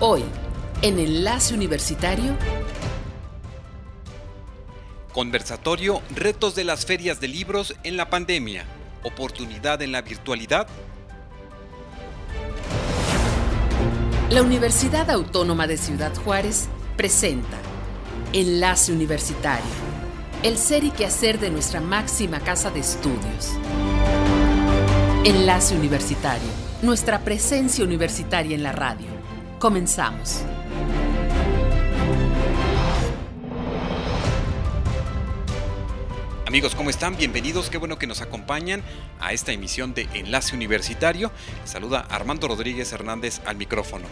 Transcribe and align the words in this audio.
Hoy, 0.00 0.22
en 0.80 1.00
Enlace 1.00 1.52
Universitario. 1.52 2.36
Conversatorio 5.12 6.02
Retos 6.14 6.54
de 6.54 6.62
las 6.62 6.86
ferias 6.86 7.20
de 7.20 7.26
libros 7.26 7.74
en 7.82 7.96
la 7.96 8.08
pandemia. 8.08 8.64
Oportunidad 9.02 9.82
en 9.82 9.90
la 9.90 10.02
virtualidad. 10.02 10.68
La 14.30 14.40
Universidad 14.42 15.10
Autónoma 15.10 15.66
de 15.66 15.76
Ciudad 15.76 16.14
Juárez 16.14 16.68
presenta 16.96 17.58
Enlace 18.32 18.92
Universitario, 18.92 19.66
el 20.44 20.58
ser 20.58 20.84
y 20.84 20.92
quehacer 20.92 21.40
de 21.40 21.50
nuestra 21.50 21.80
máxima 21.80 22.38
casa 22.38 22.70
de 22.70 22.78
estudios. 22.78 23.50
Enlace 25.24 25.74
Universitario, 25.74 26.48
nuestra 26.82 27.24
presencia 27.24 27.84
universitaria 27.84 28.54
en 28.54 28.62
la 28.62 28.70
radio. 28.70 29.17
Comenzamos. 29.58 30.44
Amigos, 36.46 36.74
¿cómo 36.74 36.90
están? 36.90 37.16
Bienvenidos, 37.16 37.68
qué 37.68 37.76
bueno 37.76 37.98
que 37.98 38.06
nos 38.06 38.22
acompañan 38.22 38.82
a 39.20 39.32
esta 39.32 39.52
emisión 39.52 39.94
de 39.94 40.08
Enlace 40.14 40.54
Universitario. 40.54 41.30
Saluda 41.64 42.06
Armando 42.08 42.48
Rodríguez 42.48 42.92
Hernández 42.92 43.40
al 43.44 43.56
micrófono. 43.56 44.06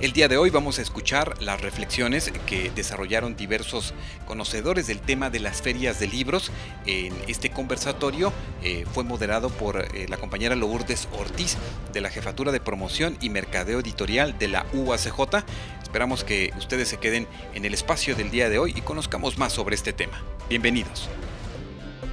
El 0.00 0.14
día 0.14 0.28
de 0.28 0.38
hoy 0.38 0.48
vamos 0.48 0.78
a 0.78 0.82
escuchar 0.82 1.42
las 1.42 1.60
reflexiones 1.60 2.32
que 2.46 2.70
desarrollaron 2.74 3.36
diversos 3.36 3.92
conocedores 4.26 4.86
del 4.86 4.98
tema 4.98 5.28
de 5.28 5.40
las 5.40 5.60
ferias 5.60 6.00
de 6.00 6.08
libros. 6.08 6.50
En 6.86 7.12
este 7.28 7.50
conversatorio 7.50 8.32
eh, 8.62 8.86
fue 8.94 9.04
moderado 9.04 9.50
por 9.50 9.76
eh, 9.94 10.06
la 10.08 10.16
compañera 10.16 10.56
Lourdes 10.56 11.06
Ortiz 11.12 11.58
de 11.92 12.00
la 12.00 12.08
Jefatura 12.08 12.50
de 12.50 12.60
Promoción 12.60 13.18
y 13.20 13.28
Mercadeo 13.28 13.80
Editorial 13.80 14.38
de 14.38 14.48
la 14.48 14.64
UACJ. 14.72 15.44
Esperamos 15.82 16.24
que 16.24 16.50
ustedes 16.56 16.88
se 16.88 16.96
queden 16.96 17.28
en 17.52 17.66
el 17.66 17.74
espacio 17.74 18.16
del 18.16 18.30
día 18.30 18.48
de 18.48 18.58
hoy 18.58 18.72
y 18.74 18.80
conozcamos 18.80 19.36
más 19.36 19.52
sobre 19.52 19.74
este 19.74 19.92
tema. 19.92 20.22
Bienvenidos. 20.48 21.10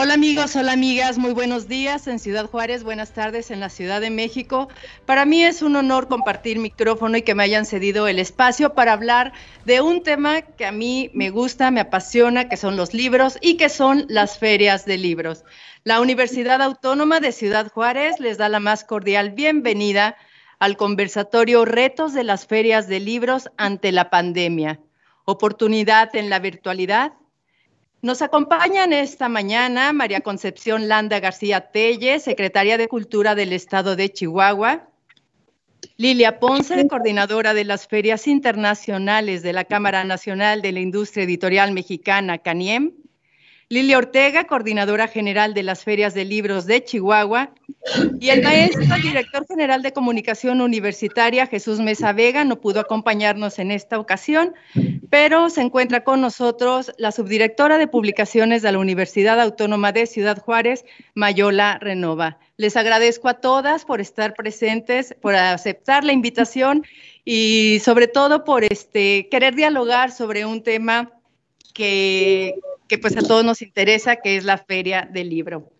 Hola 0.00 0.14
amigos, 0.14 0.54
hola 0.54 0.74
amigas, 0.74 1.18
muy 1.18 1.32
buenos 1.32 1.66
días 1.66 2.06
en 2.06 2.20
Ciudad 2.20 2.46
Juárez, 2.46 2.84
buenas 2.84 3.12
tardes 3.14 3.50
en 3.50 3.58
la 3.58 3.68
Ciudad 3.68 4.00
de 4.00 4.10
México. 4.10 4.68
Para 5.06 5.24
mí 5.24 5.42
es 5.42 5.60
un 5.60 5.74
honor 5.74 6.06
compartir 6.06 6.60
micrófono 6.60 7.16
y 7.16 7.22
que 7.22 7.34
me 7.34 7.42
hayan 7.42 7.66
cedido 7.66 8.06
el 8.06 8.20
espacio 8.20 8.74
para 8.74 8.92
hablar 8.92 9.32
de 9.64 9.80
un 9.80 10.04
tema 10.04 10.42
que 10.42 10.66
a 10.66 10.70
mí 10.70 11.10
me 11.14 11.30
gusta, 11.30 11.72
me 11.72 11.80
apasiona, 11.80 12.48
que 12.48 12.56
son 12.56 12.76
los 12.76 12.94
libros 12.94 13.38
y 13.40 13.56
que 13.56 13.68
son 13.68 14.04
las 14.08 14.38
ferias 14.38 14.84
de 14.84 14.98
libros. 14.98 15.42
La 15.82 16.00
Universidad 16.00 16.62
Autónoma 16.62 17.18
de 17.18 17.32
Ciudad 17.32 17.68
Juárez 17.68 18.20
les 18.20 18.38
da 18.38 18.48
la 18.48 18.60
más 18.60 18.84
cordial 18.84 19.30
bienvenida 19.30 20.14
al 20.60 20.76
conversatorio 20.76 21.64
Retos 21.64 22.14
de 22.14 22.22
las 22.22 22.46
ferias 22.46 22.86
de 22.86 23.00
libros 23.00 23.50
ante 23.56 23.90
la 23.90 24.10
pandemia. 24.10 24.78
Oportunidad 25.24 26.14
en 26.14 26.30
la 26.30 26.38
virtualidad 26.38 27.14
nos 28.08 28.22
acompañan 28.22 28.94
esta 28.94 29.28
mañana 29.28 29.92
María 29.92 30.22
Concepción 30.22 30.88
Landa 30.88 31.20
García 31.20 31.70
Telle, 31.72 32.20
secretaria 32.20 32.78
de 32.78 32.88
Cultura 32.88 33.34
del 33.34 33.52
Estado 33.52 33.96
de 33.96 34.10
Chihuahua, 34.10 34.88
Lilia 35.98 36.40
Ponce, 36.40 36.88
coordinadora 36.88 37.52
de 37.52 37.64
las 37.64 37.86
ferias 37.86 38.26
internacionales 38.26 39.42
de 39.42 39.52
la 39.52 39.64
Cámara 39.64 40.04
Nacional 40.04 40.62
de 40.62 40.72
la 40.72 40.80
Industria 40.80 41.24
Editorial 41.24 41.72
Mexicana, 41.72 42.38
CANIEM, 42.38 42.94
Lilia 43.70 43.98
Ortega, 43.98 44.44
coordinadora 44.44 45.08
general 45.08 45.52
de 45.52 45.62
las 45.62 45.84
ferias 45.84 46.14
de 46.14 46.24
libros 46.24 46.64
de 46.64 46.82
Chihuahua, 46.82 47.50
y 48.18 48.30
el 48.30 48.42
maestro 48.42 48.96
director 48.96 49.46
general 49.46 49.82
de 49.82 49.92
comunicación 49.92 50.62
universitaria, 50.62 51.46
Jesús 51.46 51.78
Mesa 51.78 52.14
Vega, 52.14 52.44
no 52.44 52.62
pudo 52.62 52.80
acompañarnos 52.80 53.58
en 53.58 53.70
esta 53.70 53.98
ocasión, 53.98 54.54
pero 55.10 55.50
se 55.50 55.60
encuentra 55.60 56.02
con 56.02 56.22
nosotros 56.22 56.92
la 56.96 57.12
subdirectora 57.12 57.76
de 57.76 57.88
publicaciones 57.88 58.62
de 58.62 58.72
la 58.72 58.78
Universidad 58.78 59.38
Autónoma 59.38 59.92
de 59.92 60.06
Ciudad 60.06 60.38
Juárez, 60.38 60.86
Mayola 61.14 61.78
Renova. 61.78 62.38
Les 62.56 62.74
agradezco 62.74 63.28
a 63.28 63.34
todas 63.34 63.84
por 63.84 64.00
estar 64.00 64.32
presentes, 64.32 65.14
por 65.20 65.34
aceptar 65.34 66.04
la 66.04 66.14
invitación 66.14 66.86
y 67.22 67.80
sobre 67.84 68.08
todo 68.08 68.44
por 68.44 68.64
este, 68.64 69.28
querer 69.30 69.54
dialogar 69.54 70.10
sobre 70.10 70.46
un 70.46 70.62
tema 70.62 71.12
que, 71.74 72.54
que 72.88 72.98
pues 72.98 73.16
a 73.16 73.22
todos 73.22 73.44
nos 73.44 73.62
interesa, 73.62 74.16
que 74.16 74.36
es 74.36 74.44
la 74.44 74.58
Feria 74.58 75.08
del 75.10 75.28
Libro. 75.28 75.70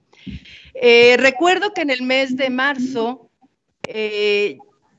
Eh, 0.75 1.17
recuerdo 1.19 1.73
que 1.75 1.81
en 1.81 1.91
el 1.91 2.03
mes 2.03 2.37
de 2.37 2.51
marzo 2.51 3.31
eh, 3.89 4.59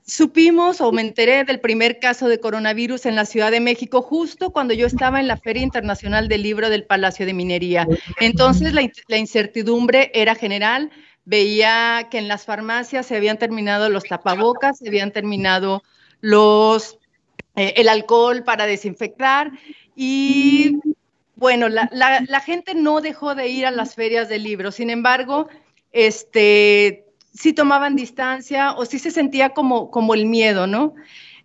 supimos 0.10 0.82
o 0.82 0.92
me 0.92 1.02
enteré 1.02 1.44
del 1.44 1.60
primer 1.60 2.00
caso 2.00 2.28
de 2.28 2.40
coronavirus 2.40 3.06
en 3.06 3.16
la 3.16 3.26
Ciudad 3.26 3.52
de 3.52 3.60
México 3.60 4.02
justo 4.02 4.50
cuando 4.50 4.74
yo 4.74 4.88
estaba 4.88 5.20
en 5.20 5.28
la 5.28 5.38
Feria 5.38 5.64
Internacional 5.64 6.28
del 6.28 6.44
Libro 6.44 6.70
del 6.70 6.86
Palacio 6.86 7.26
de 7.26 7.34
Minería. 7.34 7.88
Entonces 8.20 8.74
la, 8.74 9.18
incertidumbre 9.18 10.12
era 10.14 10.36
general. 10.36 10.92
Veía 11.26 12.08
que 12.10 12.18
en 12.18 12.28
las 12.28 12.46
farmacias 12.46 13.06
se 13.06 13.16
habían 13.16 13.38
terminado 13.38 13.90
los 13.90 14.04
tapabocas, 14.06 14.80
se 14.80 14.88
habían 14.88 15.12
terminado 15.12 15.84
los, 16.22 16.98
eh, 17.56 17.74
el 17.78 17.88
alcohol 17.88 18.44
para 18.44 18.66
desinfectar 18.66 19.52
y 19.96 20.80
bueno, 21.40 21.70
la, 21.70 22.42
gente 22.42 22.76
no 22.76 23.00
dejó 23.00 23.34
de 23.34 23.48
ir 23.48 23.66
a 23.66 23.72
las 23.72 23.96
ferias 23.96 24.28
de 24.28 24.40
libros, 24.40 24.76
sin 24.76 24.90
embargo, 24.90 25.48
este, 25.94 27.06
sí 27.34 27.54
tomaban 27.54 27.96
distancia 27.96 28.74
o 28.74 28.86
sí 28.86 29.00
se 29.00 29.10
sentía 29.10 29.52
como, 29.52 29.90
como 29.90 30.14
el 30.14 30.26
miedo, 30.26 30.68
¿no? 30.68 30.96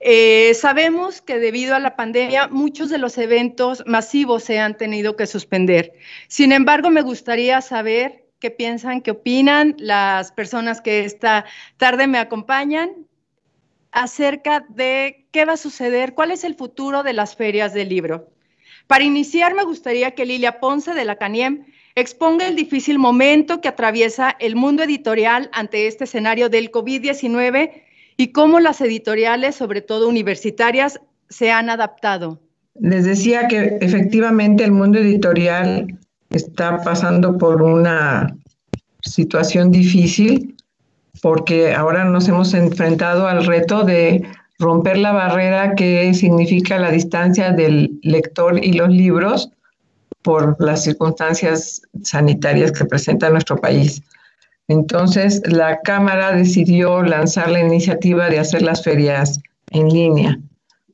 Eh, 0.01 0.53
sabemos 0.55 1.23
que 1.23 1.39
debido 1.39 1.77
a 1.77 1.79
la 1.79 1.97
pandemia 1.97 2.49
muchos 2.49 2.91
de 2.91 2.99
los 2.99 3.17
eventos 3.17 3.85
masivos 3.87 4.43
se 4.43 4.59
han 4.59 4.77
tenido 4.77 5.17
que 5.17 5.27
suspender. 5.27 5.93
Sin 6.27 6.53
embargo, 6.53 6.91
me 6.91 7.03
gustaría 7.03 7.61
saber 7.61 8.25
qué 8.41 8.51
piensan, 8.51 9.01
qué 9.01 9.13
opinan 9.13 9.77
las 9.79 10.33
personas 10.33 10.81
que 10.81 11.05
esta 11.05 11.45
tarde 11.77 12.09
me 12.09 12.19
acompañan 12.19 13.07
acerca 13.93 14.67
de 14.69 15.27
qué 15.31 15.45
va 15.45 15.53
a 15.53 15.57
suceder, 15.57 16.15
cuál 16.15 16.33
es 16.33 16.43
el 16.43 16.57
futuro 16.57 17.05
de 17.05 17.13
las 17.13 17.37
ferias 17.37 17.73
del 17.73 17.89
libro. 17.89 18.34
Para 18.87 19.05
iniciar, 19.05 19.55
me 19.55 19.65
gustaría 19.65 20.13
que 20.13 20.27
Lilia 20.27 20.61
Ponce 20.61 20.95
de 20.95 21.05
la 21.05 21.17
CANIEM 21.17 21.65
exponga 21.95 22.47
el 22.47 22.57
difícil 22.57 22.99
momento 22.99 23.61
que 23.61 23.69
atraviesa 23.69 24.37
el 24.41 24.57
mundo 24.57 24.83
editorial 24.83 25.49
ante 25.53 25.87
este 25.87 26.05
escenario 26.05 26.49
del 26.49 26.71
COVID-19 26.71 27.71
y 28.17 28.33
cómo 28.33 28.61
las 28.61 28.81
editoriales, 28.81 29.55
sobre 29.55 29.81
todo 29.81 30.09
universitarias, 30.09 31.01
se 31.29 31.51
han 31.51 31.71
adaptado. 31.71 32.41
Les 32.75 33.05
decía 33.05 33.47
que 33.49 33.79
efectivamente 33.81 34.65
el 34.65 34.73
mundo 34.73 34.99
editorial 34.99 35.99
está 36.31 36.83
pasando 36.83 37.39
por 37.39 37.63
una 37.63 38.37
situación 39.01 39.71
difícil 39.71 40.57
porque 41.23 41.73
ahora 41.73 42.05
nos 42.05 42.29
hemos 42.29 42.53
enfrentado 42.55 43.29
al 43.29 43.47
reto 43.47 43.85
de 43.85 44.27
romper 44.65 44.97
la 44.97 45.13
barrera 45.13 45.75
que 45.75 46.13
significa 46.15 46.79
la 46.79 46.91
distancia 46.91 47.53
del 47.53 47.99
lector 48.03 48.65
y 48.65 48.73
los 48.73 48.89
libros 48.89 49.51
por 50.23 50.57
las 50.59 50.83
circunstancias 50.83 51.83
sanitarias 52.03 52.73
que 52.73 52.87
presenta 52.87 53.29
nuestro 53.29 53.59
país. 53.59 54.03
Entonces, 54.69 55.43
la 55.45 55.81
Cámara 55.81 56.33
decidió 56.33 57.03
lanzar 57.03 57.51
la 57.51 57.61
iniciativa 57.61 58.31
de 58.31 58.39
hacer 58.39 58.63
las 58.63 58.83
ferias 58.83 59.39
en 59.71 59.91
línea, 59.91 60.39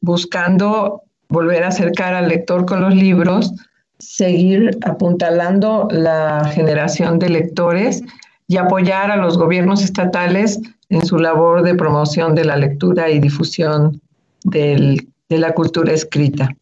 buscando 0.00 1.02
volver 1.28 1.62
a 1.62 1.69
acercar 1.69 2.14
al 2.14 2.28
lector 2.28 2.67
con 2.67 2.81
los 2.81 2.94
libros, 2.94 3.52
seguir 4.00 4.76
apuntalando 4.84 5.87
la 5.93 6.50
generación 6.52 7.20
de 7.20 7.28
lectores 7.28 8.02
y 8.49 8.56
apoyar 8.56 9.12
a 9.12 9.17
los 9.17 9.38
gobiernos 9.38 9.84
estatales 9.84 10.58
en 10.91 11.07
su 11.07 11.19
labor 11.19 11.63
de 11.63 11.75
promoción 11.75 12.35
de 12.35 12.45
la 12.45 12.57
lectura 12.57 13.09
y 13.09 13.21
difusión 13.21 14.01
de 14.45 15.07
la 15.29 15.53
cultura 15.55 15.93
escrita. 15.93 16.55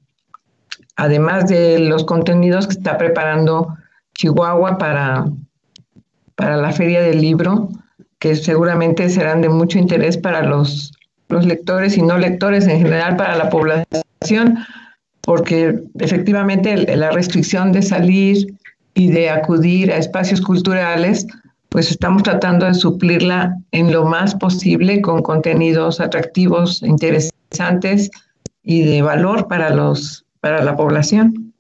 Además 0.97 1.49
de 1.49 1.79
los 1.79 2.05
contenidos 2.05 2.67
que 2.67 2.75
está 2.75 2.99
preparando 2.99 3.75
Chihuahua 4.15 4.79
para, 4.79 5.27
para 6.35 6.57
la 6.57 6.73
Feria 6.73 7.01
del 7.01 7.21
Libro, 7.21 7.71
que 8.19 8.35
seguramente 8.35 9.09
serán 9.09 9.41
de 9.41 9.49
mucho 9.49 9.79
interés 9.79 10.17
para 10.17 10.43
los, 10.43 10.93
los 11.29 11.47
lectores 11.47 11.97
y 11.97 12.03
no 12.03 12.19
lectores 12.19 12.67
en 12.67 12.81
general, 12.81 13.17
para 13.17 13.37
la 13.37 13.49
población, 13.49 14.59
porque 15.23 15.81
efectivamente 16.01 16.97
la 16.97 17.11
restricción 17.13 17.73
de 17.73 17.83
salir 17.83 18.59
y 18.95 19.11
de 19.11 19.31
acudir 19.31 19.93
a 19.93 19.99
espacios 19.99 20.41
culturales, 20.41 21.27
pues 21.69 21.91
estamos 21.91 22.23
tratando 22.23 22.67
de 22.67 22.75
suplirla 22.75 23.57
en 23.73 23.93
lo 23.93 24.05
más 24.05 24.35
posible 24.35 25.01
con 25.03 25.23
contenidos 25.23 26.01
atractivos, 26.01 26.83
interesantes 26.83 28.11
y 28.63 28.83
de 28.83 29.03
valor 29.03 29.49
para, 29.49 29.71
los, 29.71 30.25
para 30.41 30.63
la 30.63 30.77
población. 30.77 31.53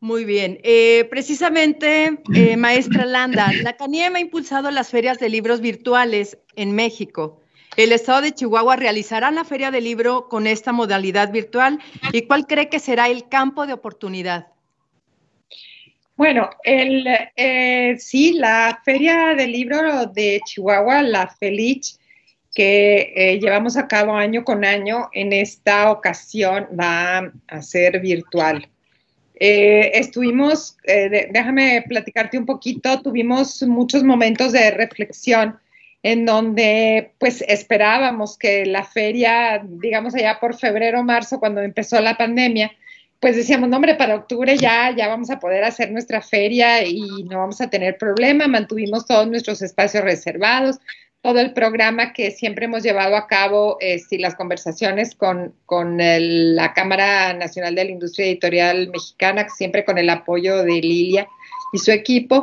Muy 0.00 0.24
bien. 0.24 0.60
Eh, 0.62 1.06
precisamente, 1.10 2.20
eh, 2.34 2.56
maestra 2.56 3.06
Landa, 3.06 3.50
la 3.62 3.76
CANIEM 3.76 4.16
ha 4.16 4.20
impulsado 4.20 4.70
las 4.70 4.90
ferias 4.90 5.18
de 5.18 5.28
libros 5.28 5.60
virtuales 5.60 6.38
en 6.54 6.72
México. 6.72 7.40
¿El 7.76 7.92
Estado 7.92 8.22
de 8.22 8.32
Chihuahua 8.32 8.76
realizará 8.76 9.30
la 9.30 9.44
feria 9.44 9.70
de 9.70 9.80
libro 9.80 10.28
con 10.28 10.46
esta 10.46 10.72
modalidad 10.72 11.32
virtual? 11.32 11.78
¿Y 12.12 12.22
cuál 12.22 12.46
cree 12.46 12.68
que 12.68 12.78
será 12.78 13.08
el 13.08 13.28
campo 13.28 13.66
de 13.66 13.72
oportunidad? 13.72 14.48
Bueno, 16.16 16.50
el, 16.64 17.06
eh, 17.36 17.96
sí, 17.98 18.32
la 18.34 18.80
feria 18.84 19.34
del 19.36 19.52
libro 19.52 20.06
de 20.06 20.40
Chihuahua, 20.44 21.02
la 21.02 21.28
FELICH, 21.28 21.98
que 22.54 23.38
llevamos 23.40 23.76
a 23.76 23.86
cabo 23.86 24.14
año 24.14 24.42
con 24.42 24.64
año, 24.64 25.10
en 25.12 25.34
esta 25.34 25.90
ocasión 25.90 26.68
va 26.78 27.30
a 27.48 27.62
ser 27.62 28.00
virtual. 28.00 28.66
Eh, 29.38 29.90
estuvimos, 29.94 30.78
eh, 30.84 31.28
déjame 31.30 31.84
platicarte 31.86 32.38
un 32.38 32.46
poquito, 32.46 33.02
tuvimos 33.02 33.62
muchos 33.64 34.02
momentos 34.02 34.52
de 34.52 34.70
reflexión 34.70 35.58
en 36.02 36.24
donde 36.24 37.12
pues 37.18 37.44
esperábamos 37.46 38.38
que 38.38 38.64
la 38.64 38.84
feria, 38.84 39.62
digamos 39.62 40.14
allá 40.14 40.38
por 40.40 40.56
febrero, 40.56 41.02
marzo, 41.02 41.38
cuando 41.38 41.60
empezó 41.60 42.00
la 42.00 42.16
pandemia, 42.16 42.72
pues 43.20 43.36
decíamos, 43.36 43.68
no, 43.68 43.76
hombre, 43.76 43.94
para 43.94 44.14
octubre 44.14 44.56
ya, 44.56 44.94
ya 44.94 45.08
vamos 45.08 45.30
a 45.30 45.38
poder 45.38 45.64
hacer 45.64 45.90
nuestra 45.90 46.20
feria 46.20 46.84
y 46.84 47.24
no 47.24 47.38
vamos 47.38 47.60
a 47.60 47.70
tener 47.70 47.96
problema, 47.98 48.46
mantuvimos 48.46 49.06
todos 49.06 49.26
nuestros 49.26 49.62
espacios 49.62 50.04
reservados, 50.04 50.78
todo 51.22 51.40
el 51.40 51.52
programa 51.54 52.12
que 52.12 52.30
siempre 52.30 52.66
hemos 52.66 52.82
llevado 52.82 53.16
a 53.16 53.26
cabo 53.26 53.78
eh, 53.80 54.00
las 54.18 54.36
conversaciones 54.36 55.14
con, 55.14 55.54
con 55.64 55.96
la 55.98 56.72
Cámara 56.72 57.32
Nacional 57.32 57.74
de 57.74 57.84
la 57.84 57.90
Industria 57.90 58.26
Editorial 58.26 58.90
Mexicana, 58.90 59.48
siempre 59.48 59.84
con 59.84 59.98
el 59.98 60.08
apoyo 60.10 60.62
de 60.62 60.80
Lilia 60.80 61.26
y 61.72 61.78
su 61.78 61.90
equipo. 61.90 62.42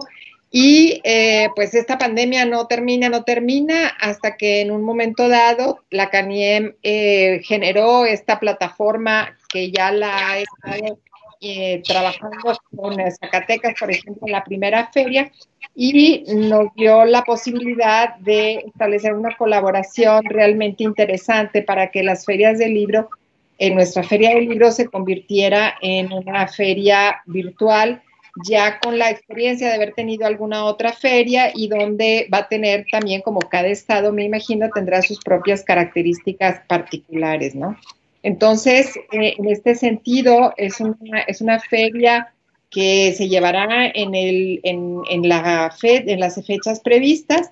Y 0.56 1.02
eh, 1.04 1.50
pues 1.56 1.74
esta 1.74 1.98
pandemia 1.98 2.46
no 2.46 2.68
termina, 2.68 3.10
no 3.10 3.24
termina, 3.24 3.88
hasta 4.00 4.38
que 4.38 4.62
en 4.62 4.70
un 4.70 4.84
momento 4.84 5.28
dado 5.28 5.80
la 5.90 6.12
CANIEM 6.12 6.76
eh, 6.84 7.42
generó 7.44 8.06
esta 8.06 8.40
plataforma 8.40 9.36
que 9.50 9.72
ya 9.72 9.92
la 9.92 10.16
ha 10.16 10.38
estado 10.38 11.00
eh, 11.42 11.82
trabajando 11.84 12.38
con 12.76 12.98
Zacatecas, 13.20 13.74
por 13.80 13.90
ejemplo, 13.90 14.28
en 14.28 14.32
la 14.32 14.44
primera 14.44 14.92
feria, 14.94 15.32
y 15.76 16.24
nos 16.28 16.72
dio 16.76 17.04
la 17.06 17.24
posibilidad 17.24 18.16
de 18.18 18.66
establecer 18.68 19.16
una 19.16 19.36
colaboración 19.36 20.24
realmente 20.26 20.84
interesante 20.84 21.64
para 21.64 21.90
que 21.90 22.04
las 22.04 22.26
ferias 22.26 22.60
del 22.60 22.76
libro, 22.76 23.10
en 23.58 23.74
nuestra 23.74 24.04
feria 24.04 24.36
del 24.36 24.48
libro 24.48 24.72
se 24.72 24.86
convirtiera 24.86 25.74
en 25.82 26.14
una 26.14 26.48
feria 26.48 27.24
virtual, 27.26 28.04
ya 28.46 28.80
con 28.80 28.98
la 28.98 29.12
experiencia 29.12 29.68
de 29.68 29.76
haber 29.76 29.94
tenido 29.94 30.26
alguna 30.26 30.66
otra 30.66 30.94
feria 30.94 31.52
y 31.54 31.68
donde 31.68 32.28
va 32.34 32.40
a 32.40 32.48
tener 32.48 32.86
también, 32.92 33.22
como 33.22 33.40
cada 33.40 33.68
estado, 33.68 34.12
me 34.12 34.24
imagino, 34.24 34.70
tendrá 34.74 35.02
sus 35.02 35.20
propias 35.20 35.64
características 35.64 36.62
particulares, 36.68 37.54
¿no? 37.54 37.78
Entonces, 38.24 38.96
eh, 39.12 39.36
en 39.38 39.50
este 39.50 39.76
sentido, 39.76 40.54
es 40.58 40.80
una, 40.80 41.22
es 41.28 41.42
una 41.42 41.60
feria 41.60 42.34
que 42.72 43.14
se 43.16 43.30
llevará 43.30 43.92
en, 43.94 44.16
el, 44.16 44.60
en, 44.64 45.30
la 45.30 45.70
fe, 45.80 46.12
en 46.12 46.20
las 46.20 46.44
fechas 46.44 46.80
previstas 46.80 47.52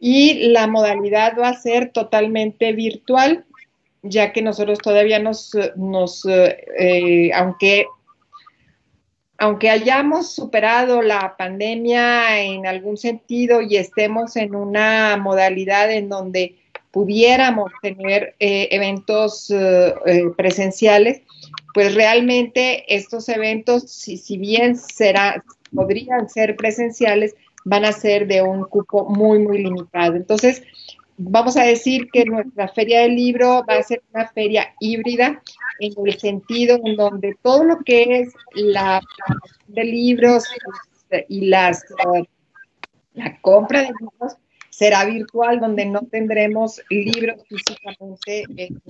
y 0.00 0.48
la 0.48 0.66
modalidad 0.66 1.34
va 1.38 1.48
a 1.48 1.60
ser 1.60 1.90
totalmente 1.90 2.72
virtual, 2.72 3.44
ya 4.02 4.32
que 4.32 4.40
nosotros 4.40 4.78
todavía 4.78 5.18
nos, 5.18 5.52
nos 5.76 6.24
eh, 6.26 7.30
aunque, 7.34 7.86
aunque 9.42 9.70
hayamos 9.70 10.32
superado 10.32 11.02
la 11.02 11.34
pandemia 11.36 12.40
en 12.42 12.64
algún 12.64 12.96
sentido 12.96 13.60
y 13.60 13.76
estemos 13.76 14.36
en 14.36 14.54
una 14.54 15.16
modalidad 15.16 15.90
en 15.90 16.08
donde 16.08 16.54
pudiéramos 16.92 17.72
tener 17.82 18.36
eh, 18.38 18.68
eventos 18.70 19.52
presenciales, 20.36 21.22
pues 21.74 21.96
realmente 21.96 22.84
estos 22.94 23.28
eventos, 23.28 23.90
si, 23.90 24.16
si 24.16 24.38
bien 24.38 24.78
podrían 25.74 26.28
ser 26.28 26.54
presenciales, 26.54 27.34
van 27.64 27.84
a 27.84 27.90
ser 27.90 28.28
de 28.28 28.42
un 28.42 28.62
cupo 28.62 29.08
muy, 29.08 29.40
muy 29.40 29.58
limitado. 29.58 30.14
Entonces, 30.14 30.62
vamos 31.16 31.56
a 31.56 31.64
decir 31.64 32.08
que 32.12 32.24
nuestra 32.24 32.68
feria 32.68 33.02
del 33.02 33.16
libro 33.16 33.64
va 33.68 33.76
a 33.76 33.82
ser 33.82 34.02
una 34.12 34.28
feria 34.28 34.74
híbrida 34.80 35.42
en 35.80 35.92
el 36.04 36.18
sentido 36.18 36.78
en 36.84 36.96
donde 36.96 37.36
todo 37.42 37.64
lo 37.64 37.78
que 37.80 38.20
es 38.20 38.32
la 38.54 39.00
de 39.68 39.84
libros 39.84 40.44
y 41.28 41.46
las 41.46 41.84
la 43.14 43.38
compra 43.40 43.82
de 43.82 43.88
libros 43.88 44.36
será 44.70 45.04
virtual 45.04 45.60
donde 45.60 45.84
no 45.84 46.00
tendremos 46.10 46.80
libros 46.88 47.42
físicamente 47.46 48.44
en 48.56 48.80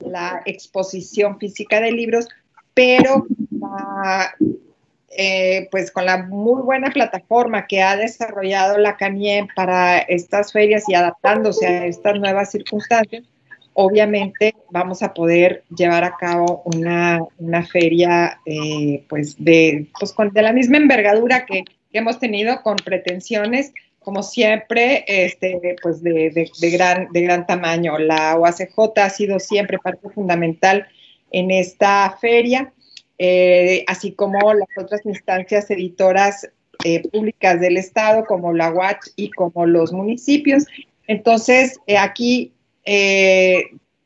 la 0.00 0.42
exposición 0.46 1.38
física 1.38 1.80
de 1.80 1.92
libros, 1.92 2.28
pero 2.74 3.26
eh, 5.10 5.68
pues 5.70 5.90
con 5.90 6.06
la 6.06 6.18
muy 6.18 6.62
buena 6.62 6.90
plataforma 6.90 7.66
que 7.66 7.82
ha 7.82 7.96
desarrollado 7.96 8.78
la 8.78 8.96
CANIEM 8.96 9.48
para 9.54 9.98
estas 9.98 10.52
ferias 10.52 10.88
y 10.88 10.94
adaptándose 10.94 11.66
a 11.66 11.86
estas 11.86 12.18
nuevas 12.18 12.50
circunstancias, 12.50 13.24
obviamente 13.74 14.54
vamos 14.70 15.02
a 15.02 15.12
poder 15.12 15.64
llevar 15.76 16.04
a 16.04 16.16
cabo 16.16 16.62
una, 16.64 17.20
feria 17.70 18.40
eh, 18.46 19.04
pues 19.08 19.36
de, 19.42 19.88
pues 19.98 20.14
de 20.32 20.42
la 20.42 20.52
misma 20.52 20.76
envergadura 20.76 21.44
que, 21.44 21.64
que 21.64 21.98
hemos 21.98 22.18
tenido 22.18 22.62
con 22.62 22.76
pretensiones 22.76 23.72
como 24.00 24.22
siempre, 24.22 25.04
este, 25.06 25.76
pues 25.82 26.02
de, 26.02 26.50
gran, 26.72 27.12
de 27.12 27.20
gran 27.20 27.46
tamaño. 27.46 27.98
La 27.98 28.36
OACJ 28.36 28.78
ha 28.96 29.10
sido 29.10 29.38
siempre 29.38 29.78
parte 29.78 30.08
fundamental 30.08 30.88
en 31.30 31.50
esta 31.50 32.16
feria, 32.20 32.72
eh, 33.22 33.84
así 33.86 34.12
como 34.12 34.54
las 34.54 34.68
otras 34.78 35.04
instancias 35.04 35.70
editoras 35.70 36.48
eh, 36.84 37.06
públicas 37.06 37.60
del 37.60 37.76
Estado, 37.76 38.24
como 38.24 38.54
la 38.54 38.72
UACH 38.72 39.08
y 39.14 39.30
como 39.30 39.66
los 39.66 39.92
municipios. 39.92 40.64
Entonces, 41.06 41.78
eh, 41.86 41.98
aquí, 41.98 42.54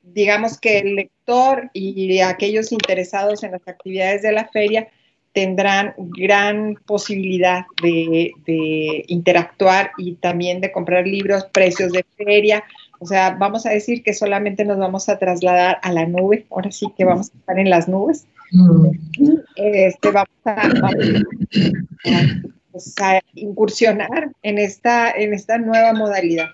digamos 0.02 0.58
que 0.58 0.80
el 0.80 0.96
lector 0.96 1.70
y 1.72 2.18
aquellos 2.22 2.72
interesados 2.72 3.44
en 3.44 3.52
las 3.52 3.68
actividades 3.68 4.22
de 4.22 4.32
la 4.32 4.48
feria, 4.48 4.88
tendrán 5.32 5.94
gran 5.96 6.74
posibilidad 6.84 7.66
de, 7.82 8.32
interactuar 9.06 9.92
y 9.96 10.14
también 10.14 10.60
de 10.60 10.72
comprar 10.72 11.06
libros, 11.06 11.44
precios 11.52 11.92
de 11.92 12.04
feria. 12.16 12.64
O 12.98 13.06
sea, 13.06 13.30
vamos 13.30 13.64
a 13.64 13.70
decir 13.70 14.02
que 14.02 14.12
solamente 14.12 14.64
nos 14.64 14.78
vamos 14.78 15.08
a 15.08 15.20
trasladar 15.20 15.78
a 15.82 15.92
la 15.92 16.04
nube, 16.04 16.46
ahora 16.50 16.72
sí 16.72 16.88
que 16.96 17.04
vamos 17.04 17.30
a 17.32 17.38
estar 17.38 17.58
en 17.60 17.70
las 17.70 17.88
nubes. 17.88 18.26
Este, 19.56 20.10
vamos, 20.10 20.28
a, 20.44 20.90
pues, 22.72 22.94
a, 23.00 23.20
incursionar 23.34 24.30
en 24.42 24.58
esta, 24.58 25.10
en 25.10 25.34
esta 25.34 25.58
nueva 25.58 25.92
modalidad. 25.92 26.50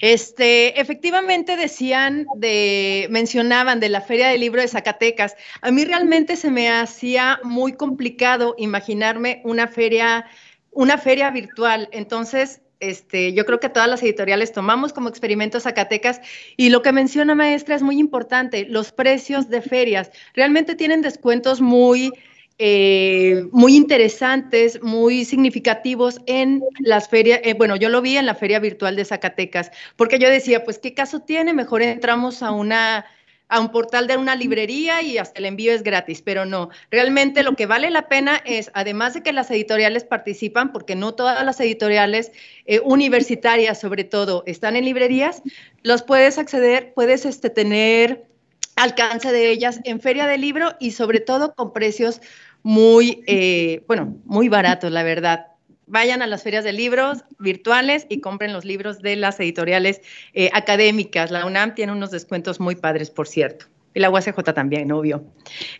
Este, 0.00 0.80
efectivamente 0.80 1.56
decían 1.56 2.26
de, 2.36 3.06
mencionaban 3.10 3.80
de 3.80 3.88
la 3.88 4.00
Feria 4.00 4.28
del 4.28 4.40
Libro 4.40 4.60
de 4.60 4.68
Zacatecas. 4.68 5.34
A 5.62 5.70
mí 5.70 5.84
realmente 5.84 6.36
se 6.36 6.50
me 6.50 6.70
hacía 6.70 7.40
muy 7.42 7.72
complicado 7.72 8.54
imaginarme 8.58 9.40
una 9.44 9.68
feria, 9.68 10.26
una 10.72 10.98
feria 10.98 11.30
virtual. 11.30 11.88
Entonces, 11.92 12.60
este, 12.88 13.32
yo 13.32 13.44
creo 13.44 13.60
que 13.60 13.68
todas 13.68 13.88
las 13.88 14.02
editoriales 14.02 14.52
tomamos 14.52 14.92
como 14.92 15.08
experimento 15.08 15.60
Zacatecas 15.60 16.20
y 16.56 16.70
lo 16.70 16.82
que 16.82 16.92
menciona 16.92 17.34
maestra 17.34 17.74
es 17.74 17.82
muy 17.82 17.98
importante, 17.98 18.66
los 18.68 18.92
precios 18.92 19.48
de 19.48 19.62
ferias. 19.62 20.10
Realmente 20.34 20.74
tienen 20.74 21.02
descuentos 21.02 21.60
muy 21.60 22.12
eh, 22.58 23.48
muy 23.50 23.74
interesantes, 23.74 24.80
muy 24.80 25.24
significativos 25.24 26.20
en 26.26 26.62
las 26.78 27.08
ferias. 27.08 27.40
Eh, 27.42 27.54
bueno, 27.54 27.74
yo 27.74 27.88
lo 27.88 28.00
vi 28.00 28.16
en 28.16 28.26
la 28.26 28.36
feria 28.36 28.60
virtual 28.60 28.94
de 28.94 29.04
Zacatecas, 29.04 29.72
porque 29.96 30.20
yo 30.20 30.30
decía, 30.30 30.62
pues, 30.62 30.78
¿qué 30.78 30.94
caso 30.94 31.18
tiene? 31.18 31.52
Mejor 31.52 31.82
entramos 31.82 32.44
a 32.44 32.52
una 32.52 33.06
a 33.54 33.60
un 33.60 33.70
portal 33.70 34.08
de 34.08 34.16
una 34.16 34.34
librería 34.34 35.00
y 35.00 35.16
hasta 35.16 35.38
el 35.38 35.44
envío 35.44 35.72
es 35.72 35.84
gratis, 35.84 36.22
pero 36.22 36.44
no, 36.44 36.70
realmente 36.90 37.44
lo 37.44 37.54
que 37.54 37.66
vale 37.66 37.88
la 37.88 38.08
pena 38.08 38.42
es, 38.44 38.68
además 38.74 39.14
de 39.14 39.22
que 39.22 39.32
las 39.32 39.48
editoriales 39.48 40.02
participan, 40.02 40.72
porque 40.72 40.96
no 40.96 41.14
todas 41.14 41.44
las 41.44 41.60
editoriales 41.60 42.32
eh, 42.66 42.80
universitarias 42.80 43.78
sobre 43.78 44.02
todo 44.02 44.42
están 44.46 44.74
en 44.74 44.84
librerías, 44.84 45.40
los 45.84 46.02
puedes 46.02 46.36
acceder, 46.36 46.94
puedes 46.94 47.24
este, 47.26 47.48
tener 47.48 48.26
alcance 48.74 49.30
de 49.30 49.52
ellas 49.52 49.78
en 49.84 50.00
feria 50.00 50.26
de 50.26 50.36
libro 50.36 50.74
y 50.80 50.90
sobre 50.90 51.20
todo 51.20 51.54
con 51.54 51.72
precios 51.72 52.20
muy, 52.64 53.22
eh, 53.28 53.84
bueno, 53.86 54.16
muy 54.24 54.48
baratos, 54.48 54.90
la 54.90 55.04
verdad 55.04 55.53
vayan 55.86 56.22
a 56.22 56.26
las 56.26 56.42
ferias 56.42 56.64
de 56.64 56.72
libros 56.72 57.24
virtuales 57.38 58.06
y 58.08 58.20
compren 58.20 58.52
los 58.52 58.64
libros 58.64 59.00
de 59.00 59.16
las 59.16 59.38
editoriales 59.40 60.00
eh, 60.32 60.50
académicas. 60.52 61.30
La 61.30 61.46
UNAM 61.46 61.74
tiene 61.74 61.92
unos 61.92 62.10
descuentos 62.10 62.60
muy 62.60 62.76
padres, 62.76 63.10
por 63.10 63.28
cierto. 63.28 63.66
Y 63.94 64.00
la 64.00 64.10
UACJ 64.10 64.52
también, 64.54 64.90
obvio. 64.90 65.24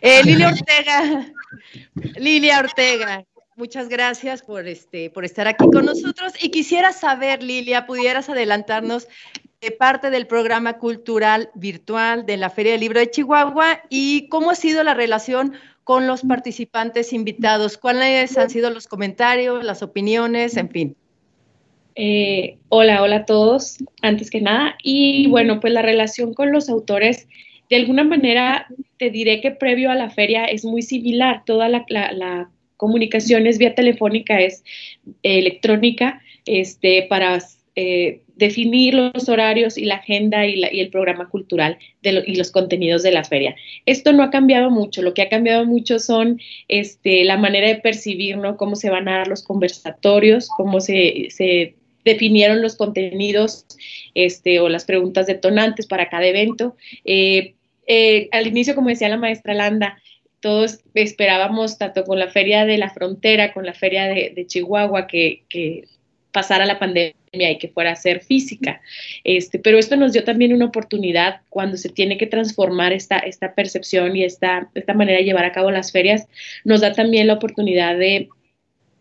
Eh, 0.01 0.21
Lilia 0.25 0.47
Ortega, 0.47 1.33
Lilia 2.17 2.59
Ortega, 2.59 3.25
muchas 3.55 3.89
gracias 3.89 4.41
por, 4.41 4.67
este, 4.67 5.09
por 5.09 5.25
estar 5.25 5.47
aquí 5.47 5.65
con 5.71 5.85
nosotros. 5.85 6.33
Y 6.41 6.49
quisiera 6.49 6.93
saber, 6.93 7.43
Lilia, 7.43 7.85
pudieras 7.85 8.29
adelantarnos 8.29 9.07
de 9.61 9.71
parte 9.71 10.09
del 10.11 10.27
programa 10.27 10.73
cultural 10.77 11.49
virtual 11.55 12.25
de 12.25 12.37
la 12.37 12.49
Feria 12.49 12.73
del 12.73 12.81
Libro 12.81 12.99
de 12.99 13.09
Chihuahua 13.09 13.81
y 13.89 14.29
cómo 14.29 14.51
ha 14.51 14.55
sido 14.55 14.83
la 14.83 14.93
relación 14.93 15.53
con 15.85 16.07
los 16.07 16.23
participantes 16.23 17.13
invitados. 17.13 17.77
¿Cuáles 17.77 18.37
han 18.39 18.49
sido 18.49 18.71
los 18.71 18.87
comentarios, 18.87 19.63
las 19.63 19.83
opiniones, 19.83 20.57
en 20.57 20.69
fin? 20.69 20.95
Eh, 21.93 22.57
hola, 22.69 23.03
hola 23.03 23.17
a 23.17 23.25
todos, 23.25 23.77
antes 24.01 24.31
que 24.31 24.41
nada. 24.41 24.75
Y 24.81 25.27
bueno, 25.27 25.59
pues 25.59 25.71
la 25.71 25.83
relación 25.83 26.33
con 26.33 26.51
los 26.51 26.69
autores, 26.69 27.27
de 27.69 27.75
alguna 27.75 28.03
manera 28.03 28.67
te 28.97 29.11
diré 29.11 29.41
que 29.41 29.51
previo 29.51 29.91
a 29.91 29.95
la 29.95 30.09
feria 30.09 30.45
es 30.45 30.65
muy 30.65 30.81
similar. 30.81 31.43
Toda 31.45 31.69
la, 31.69 32.49
comunicación 32.77 33.47
es 33.47 33.57
vía 33.59 33.73
telefónica, 33.75 34.41
es 34.41 34.63
electrónica, 35.21 36.19
este, 36.45 37.03
para 37.03 37.39
eh, 37.75 38.21
definir 38.35 38.93
los 38.93 39.29
horarios 39.29 39.77
y 39.77 39.85
la 39.85 39.95
agenda 39.95 40.45
y, 40.45 40.61
el 40.63 40.89
programa 40.89 41.29
cultural 41.29 41.77
y 42.01 42.35
los 42.35 42.51
contenidos 42.51 43.03
de 43.03 43.11
la 43.11 43.23
feria. 43.23 43.55
Esto 43.85 44.13
no 44.13 44.23
ha 44.23 44.29
cambiado 44.29 44.69
mucho, 44.69 45.01
lo 45.01 45.13
que 45.13 45.21
ha 45.21 45.29
cambiado 45.29 45.65
mucho 45.65 45.99
son 45.99 46.39
este, 46.67 47.23
la 47.23 47.37
manera 47.37 47.67
de 47.67 47.75
percibir, 47.75 48.37
¿no? 48.37 48.57
Cómo 48.57 48.75
se 48.75 48.89
van 48.89 49.07
a 49.07 49.19
dar 49.19 49.27
los 49.27 49.43
conversatorios, 49.43 50.49
cómo 50.49 50.81
se, 50.81 51.75
definieron 52.03 52.61
los 52.61 52.75
contenidos 52.75 53.65
este, 54.13 54.59
o 54.59 54.69
las 54.69 54.85
preguntas 54.85 55.27
detonantes 55.27 55.87
para 55.87 56.09
cada 56.09 56.27
evento. 56.27 56.75
Eh, 57.03 57.55
eh, 57.87 58.29
al 58.31 58.47
inicio, 58.47 58.75
como 58.75 58.89
decía 58.89 59.09
la 59.09 59.17
maestra 59.17 59.53
Landa, 59.53 59.97
todos 60.39 60.81
esperábamos, 60.93 61.79
tanto 61.79 62.03
con 62.03 62.19
la 62.19 62.27
Feria 62.27 62.65
de 62.65 62.77
la 62.77 62.91
Frontera, 62.91 63.53
con 63.53 63.65
la 63.65 63.73
Feria 63.73 64.05
de, 64.05 64.45
Chihuahua, 64.45 65.07
que 65.07 65.43
pasara 66.35 66.65
la 66.65 66.79
pandemia 66.79 67.13
y 67.31 67.57
que 67.57 67.69
fuera 67.69 67.93
a 67.93 67.95
ser 67.95 68.21
física. 68.21 68.81
Este, 69.23 69.57
pero 69.57 69.79
esto 69.79 69.95
nos 69.95 70.11
dio 70.11 70.25
también 70.25 70.51
una 70.51 70.65
oportunidad 70.65 71.39
cuando 71.47 71.77
se 71.77 71.87
tiene 71.87 72.17
que 72.17 72.27
transformar 72.27 72.91
esta, 72.91 73.19
esta 73.19 73.55
percepción 73.55 74.17
y 74.17 74.25
esta, 74.25 74.69
esta 74.75 74.93
manera 74.93 75.19
de 75.19 75.23
llevar 75.23 75.45
a 75.45 75.53
cabo 75.53 75.71
las 75.71 75.93
ferias, 75.93 76.27
nos 76.65 76.81
da 76.81 76.91
también 76.91 77.27
la 77.27 77.35
oportunidad 77.35 77.97
de, 77.97 78.27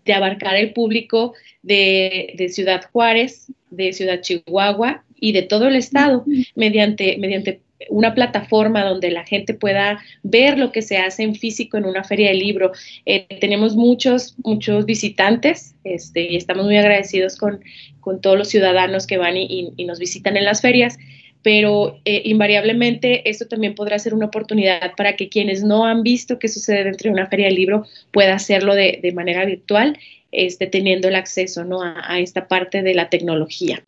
de 0.04 0.12
abarcar 0.12 0.54
el 0.54 0.72
público 0.72 1.34
de, 1.62 2.34
de, 2.36 2.48
Ciudad 2.50 2.82
Juárez, 2.92 3.50
de 3.70 3.92
Ciudad 3.92 4.20
Chihuahua 4.20 5.02
y 5.16 5.32
de 5.32 5.42
todo 5.42 5.66
el 5.66 5.74
estado 5.74 6.24
mediante, 6.54 7.18
mediante 7.18 7.62
una 7.88 8.14
plataforma 8.14 8.84
donde 8.84 9.10
la 9.10 9.24
gente 9.24 9.54
pueda 9.54 10.00
ver 10.22 10.58
lo 10.58 10.72
que 10.72 10.82
se 10.82 10.98
hace 10.98 11.22
en 11.22 11.34
físico 11.34 11.76
en 11.76 11.84
una 11.84 12.04
feria 12.04 12.28
de 12.28 12.34
libro. 12.34 12.72
Eh, 13.06 13.26
tenemos 13.40 13.76
muchos, 13.76 14.34
muchos 14.44 14.86
visitantes 14.86 15.74
este, 15.84 16.32
y 16.32 16.36
estamos 16.36 16.64
muy 16.64 16.76
agradecidos 16.76 17.36
con, 17.36 17.60
con 18.00 18.20
todos 18.20 18.38
los 18.38 18.48
ciudadanos 18.48 19.06
que 19.06 19.18
van 19.18 19.36
y, 19.36 19.72
nos 19.84 19.98
visitan 19.98 20.36
en 20.36 20.44
las 20.44 20.60
ferias, 20.60 20.96
pero 21.42 22.00
eh, 22.04 22.22
invariablemente 22.24 23.28
esto 23.28 23.46
también 23.46 23.74
podrá 23.74 23.98
ser 23.98 24.14
una 24.14 24.26
oportunidad 24.26 24.92
para 24.96 25.14
que 25.14 25.28
quienes 25.28 25.62
no 25.62 25.84
han 25.84 26.02
visto 26.02 26.38
qué 26.38 26.48
sucede 26.48 26.84
dentro 26.84 27.08
de 27.08 27.14
una 27.14 27.26
feria 27.26 27.46
de 27.46 27.52
libro 27.52 27.86
pueda 28.12 28.34
hacerlo 28.34 28.74
de, 28.74 28.98
de 29.02 29.12
manera 29.12 29.44
virtual, 29.44 29.98
este, 30.32 30.66
teniendo 30.66 31.08
el 31.08 31.14
acceso 31.14 31.64
¿no? 31.64 31.80
a, 31.82 32.18
esta 32.18 32.48
parte 32.48 32.82
de 32.82 32.92
la 32.94 33.08
tecnología. 33.08 33.84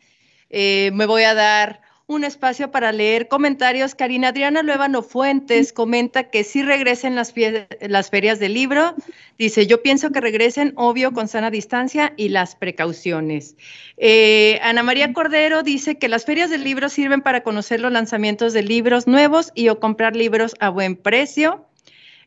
Eh, 0.48 0.90
me 0.94 1.06
voy 1.06 1.24
a 1.24 1.34
dar 1.34 1.80
un 2.08 2.22
espacio 2.22 2.70
para 2.70 2.92
leer 2.92 3.26
comentarios. 3.26 3.96
Karina 3.96 4.28
Adriana 4.28 4.62
Luevano 4.62 5.02
Fuentes 5.02 5.72
comenta 5.72 6.30
que 6.30 6.44
sí 6.44 6.62
regresen 6.62 7.16
las, 7.16 7.32
ferias 7.32 8.38
del 8.38 8.54
libro. 8.54 8.94
Dice, 9.38 9.66
yo 9.66 9.82
pienso 9.82 10.10
que 10.10 10.20
regresen, 10.20 10.72
obvio, 10.76 11.12
con 11.12 11.26
sana 11.26 11.50
distancia 11.50 12.14
y 12.16 12.28
las 12.28 12.54
precauciones. 12.54 13.56
Eh, 13.96 14.60
Ana 14.62 14.84
María 14.84 15.12
Cordero 15.12 15.64
dice 15.64 15.98
que 15.98 16.08
las 16.08 16.24
ferias 16.24 16.48
del 16.48 16.62
libro 16.62 16.88
sirven 16.88 17.22
para 17.22 17.42
conocer 17.42 17.80
los 17.80 17.90
lanzamientos 17.90 18.52
de 18.52 18.62
libros 18.62 19.08
nuevos 19.08 19.50
y 19.56 19.68
o 19.68 19.80
comprar 19.80 20.14
libros 20.14 20.54
a 20.60 20.68
buen 20.68 20.94
precio. 20.94 21.66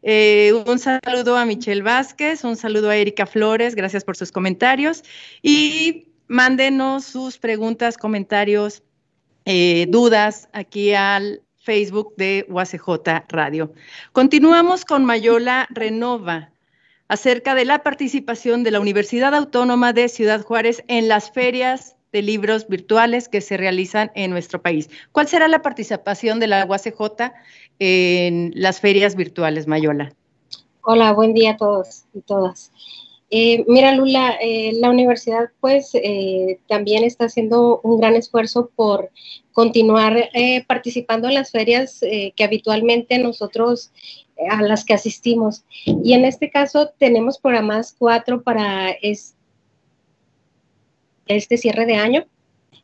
Eh, 0.02 0.54
un 0.66 0.80
saludo 0.80 1.38
a 1.38 1.46
Michelle 1.46 1.82
Vázquez, 1.82 2.44
un 2.44 2.58
saludo 2.58 2.90
a 2.90 2.98
Erika 2.98 3.26
Flores, 3.26 3.76
gracias 3.76 4.04
por 4.04 4.16
sus 4.16 4.32
comentarios 4.32 5.04
y 5.42 6.08
mándenos 6.28 7.04
sus 7.04 7.38
preguntas, 7.38 7.98
comentarios, 7.98 8.84
eh, 9.52 9.88
dudas 9.90 10.48
aquí 10.54 10.94
al 10.94 11.42
Facebook 11.58 12.14
de 12.18 12.46
UACJ 12.50 13.26
Radio. 13.30 13.74
Continuamos 14.12 14.86
con 14.86 15.06
Mayola 15.06 15.66
Renova 15.72 16.52
acerca 17.08 17.56
de 17.56 17.66
la 17.66 17.82
participación 17.82 18.64
de 18.64 18.70
la 18.70 18.80
Universidad 18.80 19.34
Autónoma 19.34 19.92
de 19.92 20.08
Ciudad 20.08 20.44
Juárez 20.44 20.84
en 20.88 21.08
las 21.08 21.32
ferias 21.32 21.96
de 22.12 22.22
libros 22.22 22.68
virtuales 22.68 23.28
que 23.28 23.42
se 23.42 23.58
realizan 23.58 24.12
en 24.14 24.30
nuestro 24.30 24.62
país. 24.62 24.88
¿Cuál 25.14 25.28
será 25.28 25.48
la 25.48 25.64
participación 25.64 26.40
de 26.40 26.46
la 26.46 26.66
UACJ 26.66 27.34
en 27.80 28.52
las 28.54 28.80
ferias 28.80 29.16
virtuales, 29.16 29.66
Mayola? 29.66 30.14
Hola, 30.84 31.12
buen 31.14 31.34
día 31.34 31.54
a 31.54 31.58
todos 31.58 32.06
y 32.14 32.22
todas. 32.22 32.72
Eh, 33.32 33.64
mira, 33.68 33.94
Lula, 33.94 34.38
eh, 34.42 34.74
la 34.80 34.90
universidad 34.90 35.52
pues 35.60 35.92
eh, 35.94 36.60
también 36.68 37.04
está 37.04 37.26
haciendo 37.26 37.80
un 37.84 38.00
gran 38.00 38.16
esfuerzo 38.16 38.72
por 38.76 39.12
continuar 39.52 40.30
participando 40.68 41.28
en 41.28 41.34
las 41.34 41.52
ferias 41.52 42.00
que 42.00 42.44
habitualmente 42.46 43.20
nosotros 43.20 43.92
a 44.50 44.62
las 44.62 44.86
que 44.86 44.94
asistimos. 44.94 45.66
Y 45.86 46.14
en 46.14 46.24
este 46.24 46.50
caso 46.50 46.92
tenemos 46.98 47.40
programadas 47.40 47.94
cuatro 47.98 48.42
para 48.42 48.96
este 51.28 51.58
cierre 51.58 51.86
de 51.86 51.96
año. 51.96 52.26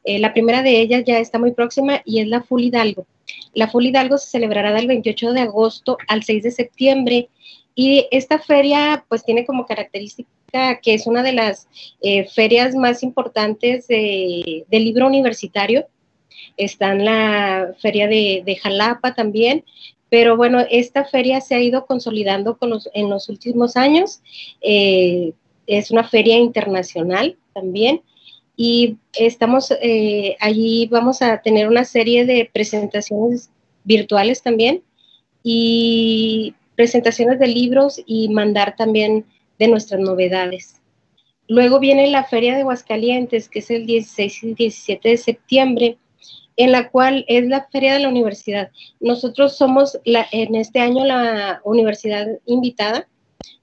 la 0.03 0.33
primera 0.33 0.63
de 0.63 0.81
ellas 0.81 1.03
ya 1.05 1.19
está 1.19 1.39
muy 1.39 1.53
próxima 1.53 2.01
y 2.03 2.19
es 2.19 2.27
la 2.27 2.43
Full 2.43 2.63
Hidalgo. 2.63 3.07
La 3.53 3.69
Full 3.69 3.85
Hidalgo 3.85 4.17
se 4.17 4.31
celebrará 4.31 4.73
del 4.73 4.87
28 4.87 5.31
de 5.31 5.41
agosto 5.41 5.97
al 6.09 6.23
6 6.23 6.43
de 6.43 6.51
septiembre 6.51 7.29
y 7.75 8.07
esta 8.11 8.39
feria 8.39 9.05
pues 9.09 9.23
tiene 9.23 9.45
como 9.45 9.65
característica 9.65 10.29
que 10.81 10.93
es 10.93 11.05
una 11.05 11.21
de 11.21 11.33
las 11.33 11.67
eh, 12.01 12.25
ferias 12.29 12.75
más 12.75 13.03
importantes 13.03 13.87
de, 13.87 14.65
del 14.69 14.85
libro 14.85 15.07
universitario. 15.07 15.85
Está 16.57 16.93
en 16.93 17.05
la 17.05 17.73
feria 17.79 18.07
de, 18.07 18.59
Jalapa 18.61 19.13
también, 19.13 19.65
pero 20.09 20.37
bueno, 20.37 20.63
esta 20.69 21.03
feria 21.03 21.41
se 21.41 21.55
ha 21.55 21.59
ido 21.59 21.85
consolidando 21.85 22.57
con 22.57 22.69
los, 22.69 22.89
en 22.93 23.09
los 23.09 23.27
últimos 23.27 23.75
años. 23.75 24.21
Eh, 24.61 25.33
es 25.67 25.91
una 25.91 26.07
feria 26.07 26.37
internacional 26.37 27.37
también 27.53 28.01
y 28.55 28.97
estamos 29.13 29.71
eh, 29.81 30.37
allí, 30.39 30.87
vamos 30.87 31.21
a 31.21 31.41
tener 31.41 31.67
una 31.67 31.83
serie 31.83 32.25
de 32.25 32.49
presentaciones 32.51 33.49
virtuales 33.83 34.41
también 34.41 34.81
y 35.43 36.53
presentaciones 36.75 37.39
de 37.39 37.47
libros 37.47 38.01
y 38.05 38.29
mandar 38.29 38.75
también 38.75 39.25
de 39.59 39.67
nuestras 39.67 39.99
novedades. 39.99 40.81
Luego 41.47 41.79
viene 41.79 42.07
la 42.07 42.23
Feria 42.23 42.55
de 42.55 42.61
Aguascalientes, 42.61 43.49
que 43.49 43.59
es 43.59 43.69
el 43.69 43.85
16 43.85 44.43
y 44.43 44.53
17 44.53 45.09
de 45.09 45.17
septiembre, 45.17 45.97
en 46.57 46.71
la 46.71 46.89
cual 46.89 47.25
es 47.27 47.45
la 47.47 47.67
feria 47.71 47.93
de 47.93 47.99
la 47.99 48.09
universidad. 48.09 48.71
Nosotros 48.99 49.57
somos 49.57 49.99
en 50.05 50.55
este 50.55 50.79
año 50.79 51.03
la 51.03 51.61
universidad 51.63 52.27
invitada, 52.45 53.07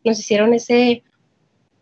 nos 0.04 0.21
hicieron 0.21 0.52
ese 0.54 1.02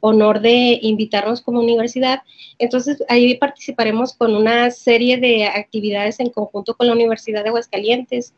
honor 0.01 0.41
de 0.41 0.79
invitarnos 0.83 1.43
como 1.43 1.61
universidad. 1.61 2.23
Entonces 2.59 3.03
ahí 3.09 3.37
participaremos 3.37 4.15
con 4.15 4.35
una 4.35 4.71
serie 4.71 5.19
de 5.19 5.45
actividades 5.47 6.21
en 6.21 6.31
conjunto 6.31 6.75
con 6.75 6.87
la 6.87 6.95
Universidad 6.95 7.43
de 7.43 7.51
Aguascalientes 7.51 8.35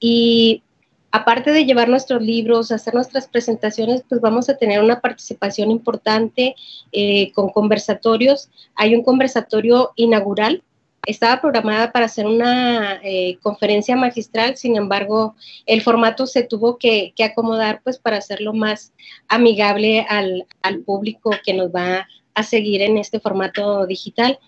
y 0.00 0.62
aparte 1.10 1.52
de 1.52 1.64
llevar 1.64 1.88
nuestros 1.88 2.22
libros, 2.22 2.72
hacer 2.72 2.94
nuestras 2.94 3.28
presentaciones, 3.28 4.02
pues 4.08 4.20
vamos 4.20 4.48
a 4.48 4.56
tener 4.56 4.82
una 4.82 5.00
participación 5.00 5.70
importante 5.70 6.54
eh, 6.92 7.32
con 7.32 7.50
conversatorios. 7.50 8.50
Hay 8.74 8.94
un 8.94 9.02
conversatorio 9.02 9.92
inaugural 9.96 10.62
estaba 11.06 11.40
programada 11.40 11.92
para 11.92 12.06
hacer 12.06 12.26
una 12.26 13.00
eh, 13.02 13.38
conferencia 13.40 13.96
magistral, 13.96 14.56
sin 14.56 14.76
embargo, 14.76 15.36
el 15.64 15.80
formato 15.80 16.26
se 16.26 16.42
tuvo 16.42 16.78
que, 16.78 17.14
acomodar 17.24 17.80
pues 17.82 17.98
para 17.98 18.18
hacerlo 18.18 18.52
más 18.52 18.92
amigable 19.28 20.04
al, 20.08 20.46
público 20.84 21.30
que 21.44 21.54
nos 21.54 21.70
va 21.70 22.08
a 22.34 22.42
seguir 22.42 22.82
en 22.82 22.98
este 22.98 23.20
formato 23.20 23.86
digital. 23.86 24.38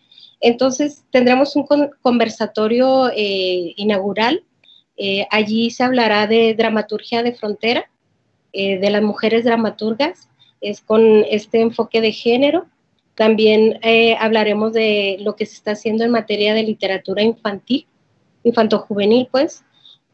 Entonces, 0.41 1.05
tendremos 1.11 1.57
un 1.57 1.67
conversatorio 2.03 3.11
eh, 3.15 3.73
inaugural. 3.77 4.43
Eh, 4.99 5.27
allí 5.31 5.71
se 5.71 5.85
hablará 5.85 6.27
de 6.27 6.55
dramaturgia 6.55 7.23
de 7.23 7.33
frontera, 7.33 7.89
de 8.53 8.91
las 8.91 9.03
mujeres 9.03 9.45
dramaturgas, 9.45 10.29
es 10.61 10.81
con 10.81 11.25
este 11.31 11.61
enfoque 11.61 12.01
de 12.01 12.11
género 12.11 12.67
también 13.19 13.81
eh, 13.83 14.15
hablaremos 14.21 14.73
de 14.73 15.17
lo 15.19 15.35
que 15.35 15.45
se 15.45 15.55
está 15.55 15.73
haciendo 15.73 16.05
en 16.05 16.13
materia 16.13 16.55
de 16.55 16.63
literatura 16.63 17.21
infantil, 17.21 17.85
infanto-juvenil, 18.45 19.27
pues, 19.33 19.65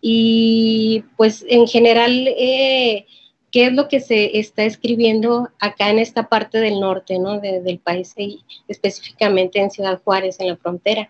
y 0.00 1.04
pues 1.18 1.44
en 1.46 1.66
general, 1.66 2.26
eh, 2.28 3.04
qué 3.52 3.66
es 3.66 3.74
lo 3.74 3.88
que 3.88 4.00
se 4.00 4.38
está 4.38 4.64
escribiendo 4.64 5.50
acá 5.60 5.90
en 5.90 5.98
esta 5.98 6.30
parte 6.30 6.60
del 6.60 6.80
norte, 6.80 7.18
¿no? 7.18 7.40
del 7.40 7.78
país, 7.78 8.14
y 8.16 8.40
específicamente 8.68 9.60
en 9.60 9.70
Ciudad 9.70 10.00
Juárez, 10.02 10.40
en 10.40 10.48
la 10.48 10.56
frontera. 10.56 11.06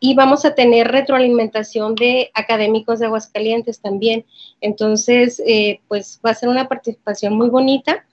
Y 0.00 0.14
vamos 0.14 0.44
a 0.44 0.54
tener 0.54 0.88
retroalimentación 0.88 1.94
de 1.94 2.30
académicos 2.34 2.98
de 2.98 3.06
Aguascalientes 3.06 3.80
también. 3.80 4.24
Entonces, 4.60 5.42
eh, 5.46 5.80
pues 5.88 6.20
va 6.24 6.30
a 6.30 6.34
ser 6.34 6.48
una 6.48 6.68
participación 6.68 7.34
muy 7.34 7.50
bonita 7.50 8.06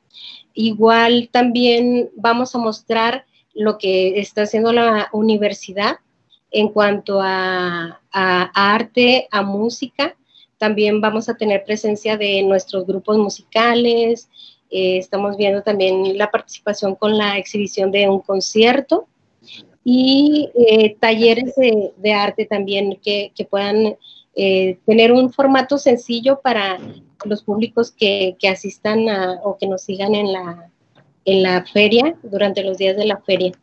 Igual 0.60 1.30
también 1.32 2.10
vamos 2.16 2.56
a 2.56 2.58
mostrar 2.58 3.28
lo 3.54 3.78
que 3.78 4.20
está 4.20 4.42
haciendo 4.42 4.74
la 4.74 5.08
universidad 5.12 5.98
en 6.50 6.70
cuanto 6.70 7.20
a, 7.22 8.02
arte, 8.12 9.28
a 9.30 9.44
música. 9.44 10.16
También 10.58 11.00
vamos 11.00 11.30
a 11.30 11.36
tener 11.36 11.64
presencia 11.64 12.18
de 12.18 12.42
nuestros 12.42 12.88
grupos 12.88 13.20
musicales. 13.20 14.30
Eh, 14.72 14.98
estamos 14.98 15.38
viendo 15.38 15.62
también 15.62 16.18
la 16.18 16.32
participación 16.32 16.96
con 16.96 17.16
la 17.20 17.38
exhibición 17.38 17.92
de 17.92 18.10
un 18.10 18.22
concierto 18.22 19.08
y 19.90 20.50
eh, 20.54 20.98
talleres 21.00 21.56
de, 21.56 22.12
arte 22.12 22.46
también 22.46 23.00
que, 23.02 23.32
puedan 23.50 23.96
eh, 24.36 24.78
tener 24.86 25.14
un 25.14 25.32
formato 25.32 25.78
sencillo 25.78 26.42
para 26.42 26.78
los 27.24 27.42
públicos 27.42 27.92
que, 27.92 28.36
asistan 28.52 29.06
o 29.46 29.56
que 29.58 29.66
nos 29.66 29.84
sigan 29.84 30.14
en 30.14 30.34
la, 30.34 30.70
en 31.24 31.42
la 31.42 31.66
feria, 31.66 32.18
durante 32.22 32.66
los 32.66 32.78
días 32.78 32.98
de 32.98 33.06
la 33.06 33.22
feria. 33.22 33.54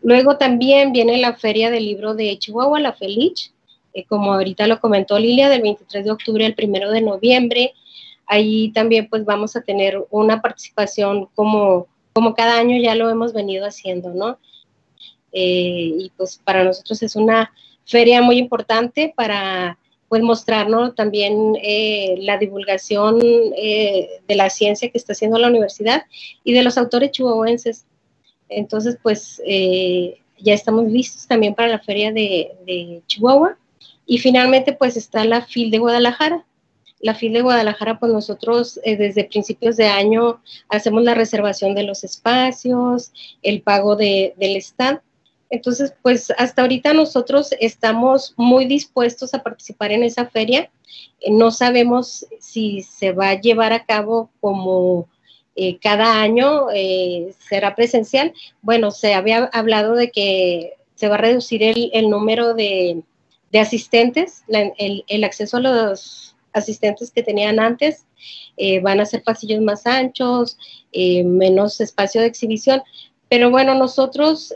Luego 0.00 0.38
también 0.38 0.92
viene 0.92 1.18
la 1.18 1.34
feria 1.34 1.70
del 1.70 1.84
libro 1.84 2.14
de 2.14 2.38
Chihuahua, 2.38 2.80
la 2.80 2.94
Felich, 2.94 3.52
eh, 3.92 4.06
como 4.06 4.32
ahorita 4.32 4.66
lo 4.66 4.80
comentó 4.80 5.18
Lilia, 5.18 5.50
del 5.50 5.60
23 5.60 6.02
de 6.02 6.10
octubre 6.10 6.46
al 6.46 6.56
1 6.56 6.92
de 6.92 7.02
noviembre. 7.02 7.74
Ahí 8.26 8.72
también 8.72 9.06
pues 9.10 9.26
vamos 9.26 9.54
a 9.54 9.60
tener 9.60 10.02
una 10.08 10.40
participación 10.40 11.28
como, 11.34 11.88
como 12.14 12.34
cada 12.34 12.58
año 12.58 12.78
ya 12.80 12.94
lo 12.94 13.10
hemos 13.10 13.34
venido 13.34 13.66
haciendo, 13.66 14.14
¿no? 14.14 14.38
Eh, 15.34 15.94
y 15.98 16.12
pues 16.16 16.40
para 16.42 16.64
nosotros 16.64 17.02
es 17.02 17.16
una 17.16 17.52
feria 17.84 18.22
muy 18.22 18.38
importante 18.38 19.12
para 19.14 19.76
pues 20.08 20.22
mostrarnos 20.22 20.94
también 20.94 21.56
eh, 21.60 22.14
la 22.20 22.38
divulgación 22.38 23.18
eh, 23.22 24.20
de 24.28 24.34
la 24.36 24.48
ciencia 24.48 24.88
que 24.88 24.98
está 24.98 25.12
haciendo 25.12 25.38
la 25.38 25.48
universidad 25.48 26.04
y 26.44 26.52
de 26.52 26.62
los 26.62 26.78
autores 26.78 27.10
chihuahuenses. 27.10 27.84
Entonces, 28.48 28.96
pues 29.02 29.42
eh, 29.44 30.20
ya 30.38 30.54
estamos 30.54 30.84
listos 30.84 31.26
también 31.26 31.54
para 31.54 31.66
la 31.66 31.80
feria 31.80 32.12
de, 32.12 33.02
Chihuahua. 33.08 33.58
Y 34.06 34.18
finalmente, 34.18 34.72
pues 34.72 34.96
está 34.96 35.24
la 35.24 35.42
FIL 35.42 35.72
de 35.72 35.78
Guadalajara. 35.78 36.44
La 37.00 37.14
FIL 37.14 37.32
de 37.32 37.42
Guadalajara, 37.42 37.98
pues 37.98 38.12
nosotros 38.12 38.78
desde 38.84 39.24
principios 39.24 39.76
de 39.76 39.86
año 39.88 40.40
hacemos 40.68 41.02
la 41.02 41.14
reservación 41.14 41.74
de 41.74 41.82
los 41.82 42.04
espacios, 42.04 43.12
el 43.42 43.62
pago 43.62 43.96
del 43.96 44.56
stand 44.58 45.00
entonces, 45.54 45.94
pues 46.02 46.32
hasta 46.36 46.62
ahorita 46.62 46.92
nosotros 46.94 47.50
estamos 47.60 48.34
muy 48.36 48.66
dispuestos 48.66 49.34
a 49.34 49.42
participar 49.42 49.92
en 49.92 50.02
esa 50.02 50.26
feria. 50.26 50.68
Eh, 51.20 51.30
no 51.30 51.52
sabemos 51.52 52.26
si 52.40 52.82
se 52.82 53.12
va 53.12 53.30
a 53.30 53.40
llevar 53.40 53.72
a 53.72 53.84
cabo 53.84 54.30
como 54.40 55.08
eh, 55.54 55.78
cada 55.78 56.20
año, 56.20 56.66
eh, 56.74 57.32
será 57.38 57.76
presencial. 57.76 58.34
Bueno, 58.62 58.90
se 58.90 59.14
había 59.14 59.44
hablado 59.52 59.94
de 59.94 60.10
que 60.10 60.72
se 60.96 61.08
va 61.08 61.14
a 61.14 61.18
reducir 61.18 61.62
el, 61.62 62.10
número 62.10 62.54
de, 62.54 63.04
asistentes, 63.52 64.42
el, 64.48 65.24
acceso 65.24 65.58
a 65.58 65.60
los 65.60 66.34
asistentes 66.52 67.12
que 67.12 67.22
tenían 67.22 67.60
antes. 67.60 68.06
van 68.82 69.00
a 69.00 69.06
ser 69.06 69.22
pasillos 69.22 69.60
más 69.60 69.86
anchos, 69.86 70.56
menos 70.92 71.80
espacio 71.80 72.20
de 72.20 72.28
exhibición. 72.28 72.82
Pero 73.28 73.50
bueno, 73.50 73.74
nosotros 73.74 74.54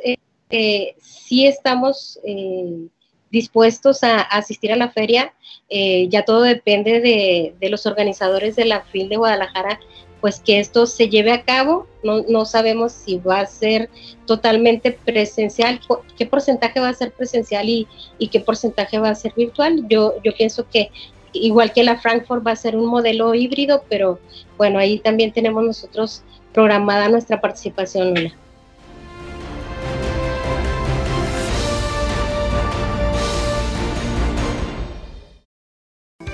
eh, 0.50 0.94
sí 1.00 1.46
estamos 1.46 2.18
eh, 2.24 2.88
dispuestos 3.30 4.02
a, 4.02 4.20
asistir 4.20 4.72
a 4.72 4.76
la 4.76 4.90
feria. 4.90 5.32
Eh, 5.68 6.08
ya 6.08 6.24
todo 6.24 6.42
depende 6.42 7.00
de, 7.00 7.68
los 7.68 7.86
organizadores 7.86 8.56
de 8.56 8.64
la 8.64 8.82
FIL 8.82 9.08
de 9.08 9.16
Guadalajara, 9.16 9.78
pues 10.20 10.40
que 10.40 10.58
esto 10.58 10.86
se 10.86 11.08
lleve 11.08 11.32
a 11.32 11.42
cabo. 11.42 11.86
No, 12.02 12.44
sabemos 12.44 12.92
si 12.92 13.18
va 13.18 13.40
a 13.40 13.46
ser 13.46 13.90
totalmente 14.26 14.92
presencial, 14.92 15.80
qué 16.16 16.26
porcentaje 16.26 16.80
va 16.80 16.88
a 16.88 16.94
ser 16.94 17.12
presencial 17.12 17.68
y, 17.68 17.86
qué 18.30 18.40
porcentaje 18.40 18.98
va 18.98 19.10
a 19.10 19.14
ser 19.14 19.32
virtual. 19.36 19.86
Yo, 19.88 20.14
yo 20.24 20.32
pienso 20.34 20.68
que 20.68 20.90
igual 21.32 21.72
que 21.72 21.84
la 21.84 22.00
Frankfurt 22.00 22.46
va 22.46 22.52
a 22.52 22.56
ser 22.56 22.74
un 22.76 22.86
modelo 22.86 23.34
híbrido, 23.34 23.84
pero 23.88 24.18
bueno, 24.56 24.78
ahí 24.78 24.98
también 24.98 25.32
tenemos 25.32 25.62
nosotros 25.62 26.22
programada 26.52 27.08
nuestra 27.08 27.40
participación, 27.40 28.32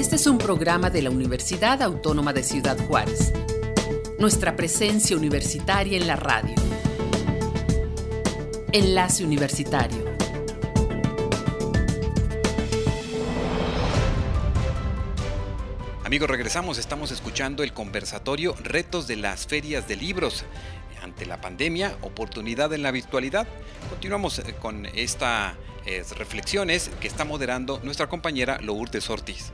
Este 0.00 0.16
es 0.16 0.26
un 0.26 0.38
programa 0.38 0.88
de 0.88 1.02
la 1.02 1.10
Universidad 1.10 1.82
Autónoma 1.82 2.32
de 2.32 2.42
Ciudad 2.42 2.78
Juárez. 2.86 3.34
Nuestra 4.18 4.56
presencia 4.56 5.14
universitaria 5.14 5.98
en 5.98 6.06
la 6.06 6.16
radio. 6.16 6.54
Enlace 8.72 9.22
Universitario. 9.22 10.02
Amigos, 16.02 16.30
regresamos, 16.30 16.78
estamos 16.78 17.10
escuchando 17.10 17.62
el 17.62 17.74
conversatorio 17.74 18.56
Retos 18.64 19.06
de 19.06 19.16
las 19.16 19.46
Ferias 19.46 19.86
de 19.86 19.96
Libros 19.96 20.46
ante 21.02 21.26
la 21.26 21.42
pandemia, 21.42 21.94
oportunidad 22.00 22.72
en 22.72 22.82
la 22.82 22.90
virtualidad. 22.90 23.46
Continuamos 23.90 24.38
eh, 24.38 24.54
con 24.58 24.86
estas 24.86 25.56
eh, 25.84 26.02
reflexiones 26.16 26.90
que 27.00 27.08
está 27.08 27.26
moderando 27.26 27.80
nuestra 27.82 28.08
compañera 28.08 28.58
Lourdes 28.62 29.10
Ortiz. 29.10 29.52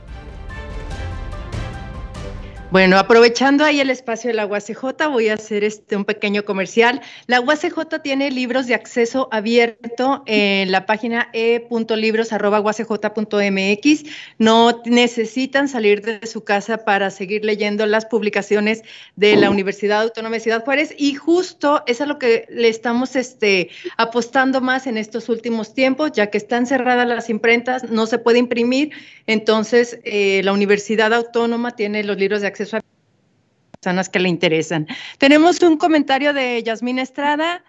Bueno, 2.69 2.97
aprovechando 2.97 3.63
ahí 3.63 3.79
el 3.79 3.89
espacio 3.89 4.27
de 4.27 4.33
la 4.33 4.45
UACJ, 4.45 5.07
voy 5.09 5.29
a 5.29 5.35
hacer 5.35 5.63
este 5.63 5.95
un 5.95 6.03
pequeño 6.03 6.43
comercial. 6.43 6.99
La 7.25 7.39
UACJ 7.39 8.01
tiene 8.03 8.29
libros 8.29 8.67
de 8.67 8.75
acceso 8.75 9.29
abierto 9.31 10.21
en 10.25 10.73
la 10.73 10.85
página 10.85 11.29
e.libros.uacj.mx. 11.31 14.03
No 14.37 14.81
necesitan 14.83 15.69
salir 15.69 16.01
de 16.01 16.27
su 16.27 16.43
casa 16.43 16.79
para 16.79 17.09
seguir 17.09 17.45
leyendo 17.45 17.85
las 17.85 18.05
publicaciones 18.05 18.83
de 19.15 19.37
la 19.37 19.49
Universidad 19.49 20.01
Autónoma 20.01 20.35
de 20.35 20.41
Ciudad 20.41 20.65
Juárez 20.65 20.93
y 20.97 21.15
justo 21.15 21.83
eso 21.87 22.03
es 22.03 22.09
lo 22.09 22.19
que 22.19 22.47
le 22.49 22.67
estamos 22.67 23.15
este, 23.15 23.69
apostando 23.95 24.59
más 24.59 24.87
en 24.87 24.97
estos 24.97 25.29
últimos 25.29 25.73
tiempos, 25.73 26.11
ya 26.11 26.27
que 26.27 26.37
están 26.37 26.67
cerradas 26.67 27.07
las 27.07 27.29
imprentas, 27.29 27.89
no 27.89 28.07
se 28.07 28.19
puede 28.19 28.39
imprimir, 28.39 28.91
entonces 29.25 30.01
eh, 30.03 30.41
la 30.43 30.51
Universidad 30.51 31.13
Autónoma 31.13 31.73
tiene 31.73 32.03
los 32.03 32.17
libros 32.17 32.41
de 32.41 32.47
acceso 32.47 32.56
acceso 32.57 32.77
a 32.77 32.81
personas 33.79 34.09
que 34.09 34.19
le 34.19 34.29
interesan. 34.29 34.87
Tenemos 35.19 35.61
un 35.61 35.77
comentario 35.77 36.33
de 36.33 36.63
Yasmín 36.63 36.99
Estrada. 36.99 37.63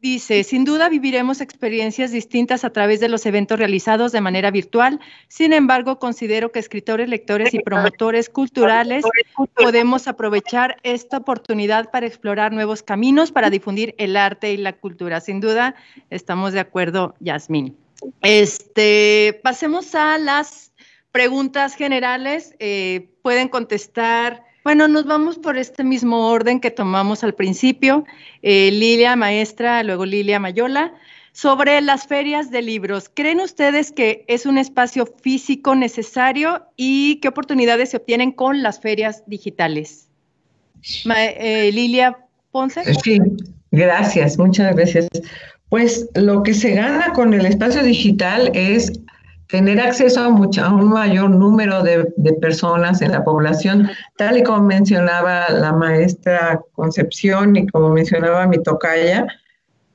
Dice, 0.00 0.44
sin 0.44 0.64
duda 0.64 0.88
viviremos 0.88 1.42
experiencias 1.42 2.10
distintas 2.10 2.64
a 2.64 2.70
través 2.70 3.00
de 3.00 3.08
los 3.10 3.26
eventos 3.26 3.58
realizados 3.58 4.12
de 4.12 4.22
manera 4.22 4.50
virtual. 4.50 4.98
Sin 5.28 5.52
embargo, 5.52 5.98
considero 5.98 6.52
que 6.52 6.58
escritores, 6.58 7.08
lectores 7.10 7.52
y 7.52 7.58
promotores 7.58 8.30
culturales 8.30 9.04
podemos 9.54 10.08
aprovechar 10.08 10.78
esta 10.84 11.18
oportunidad 11.18 11.90
para 11.90 12.06
explorar 12.06 12.52
nuevos 12.52 12.82
caminos 12.82 13.30
para 13.30 13.50
difundir 13.50 13.94
el 13.98 14.16
arte 14.16 14.52
y 14.52 14.56
la 14.56 14.72
cultura. 14.72 15.20
Sin 15.20 15.40
duda, 15.40 15.74
estamos 16.08 16.54
de 16.54 16.60
acuerdo, 16.60 17.14
Yasmín. 17.20 17.76
Este, 18.22 19.38
pasemos 19.42 19.94
a 19.94 20.16
las 20.16 20.69
preguntas 21.12 21.74
generales. 21.74 22.54
Eh, 22.58 23.10
pueden 23.22 23.48
contestar 23.48 24.44
bueno, 24.62 24.88
nos 24.88 25.06
vamos 25.06 25.38
por 25.38 25.56
este 25.56 25.84
mismo 25.84 26.28
orden 26.28 26.60
que 26.60 26.70
tomamos 26.70 27.24
al 27.24 27.34
principio. 27.34 28.04
Eh, 28.42 28.70
Lilia 28.70 29.16
Maestra, 29.16 29.82
luego 29.82 30.04
Lilia 30.04 30.38
Mayola. 30.38 30.92
Sobre 31.32 31.80
las 31.80 32.06
ferias 32.06 32.50
de 32.50 32.60
libros, 32.60 33.10
¿creen 33.12 33.40
ustedes 33.40 33.92
que 33.92 34.24
es 34.26 34.46
un 34.46 34.58
espacio 34.58 35.06
físico 35.06 35.76
necesario 35.76 36.66
y 36.76 37.16
qué 37.16 37.28
oportunidades 37.28 37.90
se 37.90 37.98
obtienen 37.98 38.32
con 38.32 38.62
las 38.62 38.80
ferias 38.80 39.22
digitales? 39.26 40.08
Eh, 41.16 41.70
Lilia 41.72 42.18
Ponce. 42.50 42.82
Sí, 42.94 43.20
gracias, 43.70 44.38
muchas 44.38 44.74
gracias. 44.74 45.08
Pues 45.68 46.08
lo 46.14 46.42
que 46.42 46.52
se 46.52 46.74
gana 46.74 47.12
con 47.12 47.32
el 47.32 47.46
espacio 47.46 47.82
digital 47.84 48.50
es 48.54 48.92
tener 49.50 49.80
acceso 49.80 50.20
a, 50.20 50.28
un 50.28 50.88
mayor 50.88 51.30
número 51.30 51.82
de, 51.82 52.04
personas 52.40 53.02
en 53.02 53.12
la 53.12 53.24
población, 53.24 53.90
tal 54.16 54.38
y 54.38 54.42
como 54.42 54.62
mencionaba 54.62 55.48
la 55.50 55.72
maestra 55.72 56.60
Concepción 56.72 57.56
y 57.56 57.66
como 57.66 57.90
mencionaba 57.90 58.46
mi 58.46 58.62
tocaya, 58.62 59.26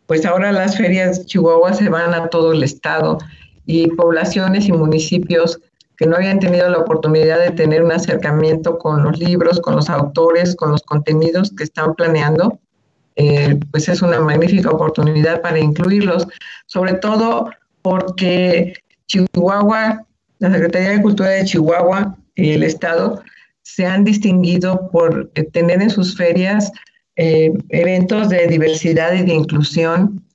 pues 0.08 0.26
ahora 0.26 0.52
las 0.52 0.78
ferias 0.78 1.20
de 1.20 1.26
Chihuahua 1.26 1.74
se 1.74 1.90
van 1.90 2.14
a 2.14 2.28
todo 2.28 2.52
el 2.52 2.64
estado 2.64 3.18
y 3.66 3.88
poblaciones 3.88 4.68
y 4.68 4.72
municipios 4.72 5.60
que 5.98 6.06
no 6.06 6.18
habían 6.18 6.40
tenido 6.40 6.70
la 6.70 6.80
oportunidad 6.80 7.40
de 7.40 7.52
tener 7.52 7.84
un 7.84 7.92
acercamiento 7.92 8.78
con 8.78 9.04
los 9.04 9.18
libros, 9.18 9.62
con 9.62 9.76
los 9.78 9.90
autores, 9.90 10.56
con 10.56 10.72
los 10.72 10.84
contenidos 10.84 11.52
que 11.58 11.64
están 11.64 11.96
planeando, 11.96 12.60
eh, 13.16 13.58
pues 13.72 13.88
es 13.88 14.02
una 14.02 14.20
magnífica 14.20 14.70
oportunidad 14.70 15.42
para 15.42 15.58
incluirlos, 15.58 16.28
sobre 16.66 16.96
todo 16.96 17.50
porque 17.82 18.74
Chihuahua, 19.08 20.06
la 20.40 20.52
Secretaría 20.52 20.92
de 20.92 21.02
Cultura 21.02 21.30
de 21.30 21.46
Chihuahua 21.46 22.18
y 22.36 22.52
el 22.52 22.64
Estado 22.64 23.22
se 23.62 23.86
han 23.86 24.04
distinguido 24.04 24.90
por 24.92 25.32
tener 25.54 25.82
en 25.82 25.90
sus 25.90 26.16
ferias 26.16 26.72
eh, 27.16 27.52
eventos 27.70 28.30
de 28.30 28.48
diversidad 28.48 29.14
y 29.14 29.24
de 29.24 29.34
inclusión 29.34 30.26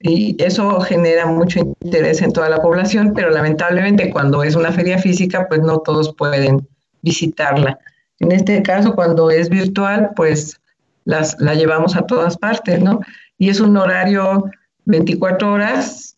y 0.00 0.36
eso 0.42 0.80
genera 0.80 1.26
mucho 1.26 1.60
interés 1.80 2.20
en 2.20 2.32
toda 2.32 2.48
la 2.48 2.60
población, 2.60 3.12
pero 3.14 3.30
lamentablemente 3.30 4.10
cuando 4.10 4.42
es 4.42 4.54
una 4.54 4.72
feria 4.72 4.98
física, 4.98 5.48
pues 5.48 5.60
no 5.62 5.78
todos 5.78 6.14
pueden 6.14 6.68
visitarla. 7.02 7.78
En 8.20 8.32
este 8.32 8.62
caso, 8.62 8.94
cuando 8.94 9.30
es 9.30 9.48
virtual, 9.48 10.10
pues 10.14 10.60
las, 11.04 11.36
la 11.40 11.54
llevamos 11.54 11.96
a 11.96 12.02
todas 12.02 12.36
partes, 12.36 12.80
¿no? 12.80 13.00
Y 13.38 13.48
es 13.48 13.60
un 13.60 13.76
horario 13.76 14.44
24 14.84 15.52
horas, 15.52 16.15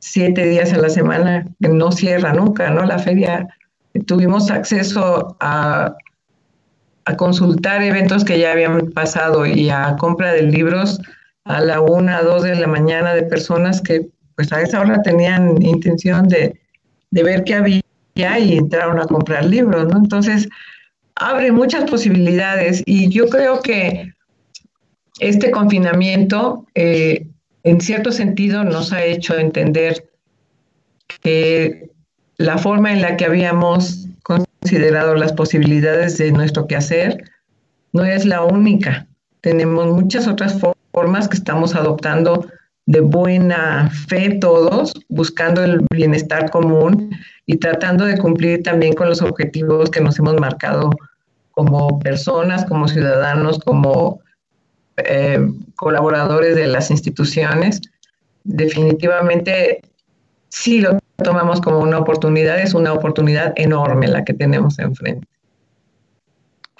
siete 0.00 0.46
días 0.46 0.72
a 0.72 0.78
la 0.78 0.88
semana, 0.88 1.44
que 1.60 1.68
no 1.68 1.92
cierra 1.92 2.32
nunca, 2.32 2.70
¿no? 2.70 2.84
La 2.84 2.98
feria, 2.98 3.48
tuvimos 4.06 4.50
acceso 4.50 5.36
a, 5.40 5.94
a 7.04 7.16
consultar 7.16 7.82
eventos 7.82 8.24
que 8.24 8.38
ya 8.38 8.52
habían 8.52 8.90
pasado 8.90 9.46
y 9.46 9.70
a 9.70 9.96
compra 9.98 10.32
de 10.32 10.42
libros 10.42 11.00
a 11.44 11.60
la 11.60 11.80
una, 11.80 12.22
dos 12.22 12.42
de 12.42 12.54
la 12.54 12.66
mañana 12.66 13.14
de 13.14 13.22
personas 13.22 13.80
que 13.80 14.08
pues 14.36 14.52
a 14.52 14.60
esa 14.60 14.80
hora 14.80 15.02
tenían 15.02 15.60
intención 15.62 16.28
de, 16.28 16.60
de 17.10 17.22
ver 17.22 17.42
qué 17.44 17.54
había 17.54 17.82
y 18.38 18.58
entraron 18.58 19.00
a 19.00 19.06
comprar 19.06 19.44
libros, 19.44 19.88
¿no? 19.88 19.98
Entonces, 19.98 20.48
abre 21.16 21.50
muchas 21.50 21.90
posibilidades 21.90 22.82
y 22.86 23.08
yo 23.08 23.28
creo 23.28 23.60
que 23.62 24.12
este 25.20 25.50
confinamiento 25.50 26.66
eh, 26.74 27.26
en 27.68 27.82
cierto 27.82 28.12
sentido 28.12 28.64
nos 28.64 28.94
ha 28.94 29.04
hecho 29.04 29.36
entender 29.36 30.08
que 31.20 31.90
la 32.38 32.56
forma 32.56 32.92
en 32.92 33.02
la 33.02 33.18
que 33.18 33.26
habíamos 33.26 34.06
considerado 34.22 35.14
las 35.16 35.34
posibilidades 35.34 36.16
de 36.16 36.32
nuestro 36.32 36.66
quehacer 36.66 37.22
no 37.92 38.04
es 38.04 38.24
la 38.24 38.42
única. 38.42 39.06
Tenemos 39.42 39.86
muchas 39.88 40.26
otras 40.26 40.58
formas 40.92 41.28
que 41.28 41.36
estamos 41.36 41.74
adoptando 41.74 42.46
de 42.86 43.00
buena 43.00 43.90
fe 44.08 44.38
todos, 44.40 44.94
buscando 45.10 45.62
el 45.62 45.84
bienestar 45.90 46.50
común 46.50 47.10
y 47.44 47.58
tratando 47.58 48.06
de 48.06 48.16
cumplir 48.16 48.62
también 48.62 48.94
con 48.94 49.10
los 49.10 49.20
objetivos 49.20 49.90
que 49.90 50.00
nos 50.00 50.18
hemos 50.18 50.40
marcado 50.40 50.88
como 51.50 51.98
personas, 51.98 52.64
como 52.64 52.88
ciudadanos, 52.88 53.58
como 53.58 54.20
eh, 55.04 55.38
colaboradores 55.76 56.56
de 56.56 56.66
las 56.66 56.90
instituciones, 56.90 57.80
definitivamente 58.44 59.80
sí 60.48 60.80
lo 60.80 60.98
tomamos 61.16 61.60
como 61.60 61.78
una 61.78 61.98
oportunidad, 61.98 62.58
es 62.60 62.74
una 62.74 62.92
oportunidad 62.92 63.52
enorme 63.56 64.08
la 64.08 64.24
que 64.24 64.34
tenemos 64.34 64.78
enfrente. 64.78 65.26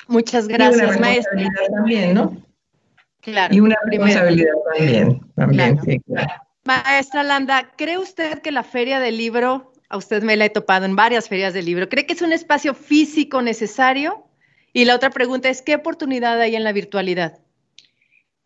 Muchas 0.07 0.48
gracias, 0.48 0.81
y 0.81 0.85
una 0.90 0.98
maestra. 0.98 1.50
También, 1.74 2.14
¿no? 2.14 2.37
Claro. 3.20 3.54
Y 3.54 3.61
una 3.61 3.76
responsabilidad 3.85 4.54
también, 4.74 5.20
también 5.35 5.83
sí, 5.85 6.00
claro. 6.00 6.33
Maestra 6.64 7.22
Landa, 7.22 7.72
¿cree 7.76 7.98
usted 7.98 8.40
que 8.40 8.52
la 8.52 8.62
feria 8.62 9.00
del 9.00 9.16
libro, 9.16 9.72
a 9.88 9.96
usted 9.96 10.22
me 10.22 10.37
la 10.37 10.46
he 10.46 10.50
topado 10.50 10.87
en 10.87 10.96
varias 10.96 11.28
ferias 11.28 11.52
del 11.54 11.64
libro, 11.64 11.88
¿cree 11.88 12.07
que 12.07 12.14
es 12.14 12.22
un 12.22 12.33
espacio 12.33 12.74
físico 12.74 13.42
necesario? 13.42 14.24
Y 14.72 14.85
la 14.85 14.94
otra 14.94 15.11
pregunta 15.11 15.48
es, 15.48 15.62
¿qué 15.62 15.74
oportunidad 15.74 16.40
hay 16.40 16.57
en 16.57 16.64
la 16.64 16.72
virtualidad? 16.72 17.38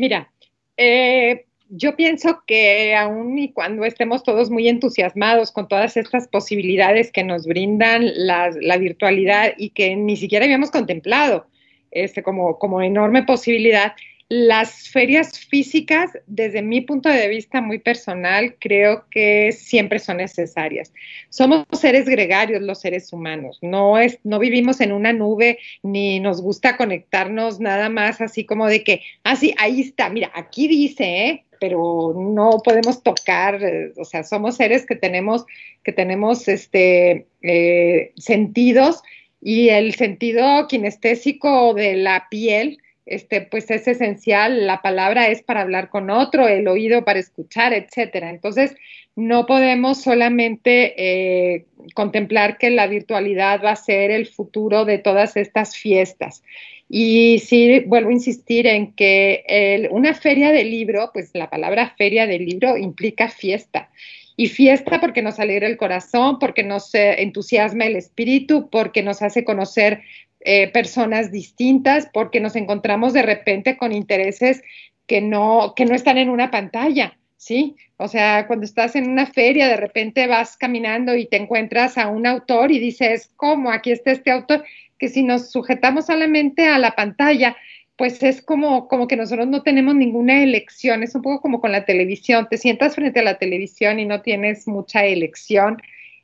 Mira, 0.03 0.33
eh, 0.77 1.45
yo 1.69 1.95
pienso 1.95 2.43
que 2.45 2.93
aún 2.97 3.39
y 3.39 3.53
cuando 3.53 3.85
estemos 3.85 4.25
todos 4.25 4.51
muy 4.51 4.67
entusiasmados 4.67 5.53
con 5.53 5.69
todas 5.69 5.97
estas 5.97 6.27
posibilidades 6.27 7.13
que 7.13 7.23
nos 7.23 7.47
brindan 7.47 8.11
la, 8.17 8.51
virtualidad 8.81 9.53
y 9.57 9.71
que 9.71 9.95
ni 9.95 10.17
siquiera 10.17 10.45
habíamos 10.45 10.73
contemplado 10.73 11.47
este, 11.93 12.25
como, 12.25 12.59
como 12.59 12.83
enorme 12.83 13.23
posibilidad, 13.23 13.93
las 14.35 14.89
ferias 14.89 15.39
físicas, 15.39 16.11
desde 16.27 16.63
mi 16.63 16.81
punto 16.81 17.11
de 17.11 17.29
vista 17.29 17.61
muy 17.61 17.79
personal, 17.79 18.57
creo 18.59 19.05
que 19.11 19.53
siempre 19.53 19.99
son 19.99 20.17
necesarias. 20.17 20.91
Somos 21.29 21.67
seres 21.73 22.07
gregarios 22.07 22.63
los 22.63 22.81
seres 22.81 23.13
humanos, 23.13 23.59
no, 23.61 23.99
es, 23.99 24.19
no 24.25 24.39
vivimos 24.39 24.81
en 24.81 24.93
una 24.93 25.13
nube 25.13 25.59
ni 25.83 26.19
nos 26.19 26.41
gusta 26.41 26.79
conectarnos 26.79 27.61
nada 27.61 27.91
más 27.91 28.23
así 28.23 28.47
como 28.47 28.69
de 28.69 28.83
que, 28.83 29.03
ah, 29.23 29.37
sí, 29.37 29.55
ahí 29.59 29.83
está, 29.83 30.09
mira, 30.09 30.33
aquí 30.35 30.67
dice, 30.67 31.05
¿eh? 31.05 31.45
pero 31.61 32.15
no 32.17 32.63
podemos 32.65 33.03
tocar, 33.03 33.63
eh, 33.63 33.93
o 33.99 34.05
sea, 34.07 34.25
somos 34.25 34.57
seres 34.57 34.87
que 34.87 34.97
tenemos, 34.97 35.45
que 35.85 35.93
tenemos 35.93 36.49
este, 36.49 37.27
eh, 37.43 38.13
sentidos 38.17 39.03
y 39.43 39.69
el 39.69 39.95
sentido 39.95 40.67
kinestésico 40.69 41.75
de 41.75 41.97
la 41.97 42.29
piel 42.31 42.79
este, 43.07 43.41
pues 43.43 43.71
es 43.71 43.89
esencial, 43.89 44.67
la 44.67 44.83
palabra 44.83 45.29
es 45.29 45.43
para 45.43 45.63
hablar 45.63 45.89
con 45.89 46.11
otro, 46.11 46.49
el 46.49 46.69
oído 46.69 47.05
para 47.05 47.19
escuchar, 47.19 47.73
etcétera. 47.73 48.31
Entonces, 48.31 48.75
no 49.17 49.47
podemos 49.47 50.01
solamente 50.01 50.95
eh, 50.97 51.67
contemplar 51.95 52.59
que 52.59 52.71
la 52.71 52.87
virtualidad 52.87 53.63
va 53.63 53.73
a 53.73 53.77
ser 53.77 54.11
el 54.11 54.27
futuro 54.27 54.85
de 54.85 54.99
todas 54.99 55.37
estas 55.37 55.77
fiestas. 55.77 56.43
Y 56.89 57.39
sí, 57.39 57.81
vuelvo 57.87 58.11
a 58.11 58.13
insistir 58.13 58.67
en 58.67 58.93
que 58.93 59.89
una 59.91 60.13
feria 60.15 60.53
de 60.53 60.65
libro, 60.65 61.11
pues 61.13 61.31
la 61.33 61.49
palabra 61.49 61.95
feria 61.97 62.27
de 62.27 62.39
libro 62.39 62.77
implica 62.77 63.29
fiesta. 63.29 63.91
Y 64.37 64.49
fiesta 64.49 65.01
porque 65.01 65.23
nos 65.23 65.39
alegra 65.39 65.67
el 65.67 65.77
corazón, 65.77 66.39
porque 66.39 66.63
nos 66.63 66.95
eh, 66.95 67.23
entusiasma 67.23 67.87
el 67.87 67.97
espíritu, 67.97 68.69
porque 68.71 69.03
nos 69.03 69.23
hace 69.23 69.45
conocer 69.45 70.03
eh, 70.45 70.69
personas 70.73 71.31
distintas 71.31 72.09
porque 72.13 72.41
nos 72.41 72.57
encontramos 72.57 73.13
de 73.13 73.23
repente 73.23 73.77
con 73.77 73.93
intereses 73.93 74.63
que 75.07 75.21
no, 75.21 75.75
que 75.77 75.85
no 75.85 75.95
están 75.95 76.19
en 76.19 76.31
una 76.31 76.51
pantalla, 76.51 77.17
¿sí? 77.37 77.77
O 77.97 78.09
sea, 78.09 78.47
cuando 78.49 78.65
estás 78.65 78.97
en 78.97 79.09
una 79.09 79.27
feria, 79.27 79.69
de 79.69 79.77
repente 79.77 80.27
vas 80.27 80.57
caminando 80.57 81.15
y 81.15 81.27
te 81.27 81.37
encuentras 81.37 81.97
a 81.99 82.09
un 82.09 82.27
autor 82.27 82.73
y 82.73 82.81
dices, 82.81 83.31
¿cómo? 83.37 83.71
Aquí 83.71 83.93
está 83.93 84.11
este 84.11 84.31
autor, 84.31 84.65
que 84.99 85.09
si 85.09 85.23
nos 85.23 85.51
sujetamos 85.51 86.07
solamente 86.07 86.67
a 86.67 86.79
la 86.79 86.97
pantalla, 86.97 87.57
pues 87.97 88.23
es 88.23 88.43
como, 88.43 88.89
como 88.89 89.07
que 89.07 89.17
nosotros 89.17 89.47
no 89.47 89.63
tenemos 89.63 89.95
ninguna 89.95 90.43
elección, 90.43 91.05
es 91.05 91.15
un 91.15 91.23
poco 91.23 91.41
como 91.41 91.61
con 91.61 91.71
la 91.71 91.85
televisión, 91.85 92.49
te 92.51 92.57
sientas 92.57 92.97
frente 92.97 93.21
a 93.21 93.25
la 93.25 93.39
televisión 93.39 94.01
y 94.01 94.07
no 94.07 94.23
tienes 94.23 94.67
mucha 94.67 95.05
elección 95.05 95.77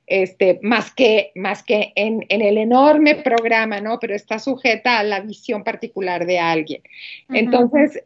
este, 0.08 0.58
más 0.62 0.92
que, 0.92 1.32
más 1.34 1.62
que 1.62 1.92
en, 1.94 2.24
el 2.28 2.56
enorme 2.58 3.16
programa, 3.16 3.80
¿no? 3.80 3.98
Pero 4.00 4.14
está 4.14 4.38
sujeta 4.38 4.98
a 4.98 5.04
la 5.04 5.20
visión 5.20 5.64
particular 5.64 6.26
de 6.26 6.38
alguien. 6.38 6.82
Entonces, 7.28 8.02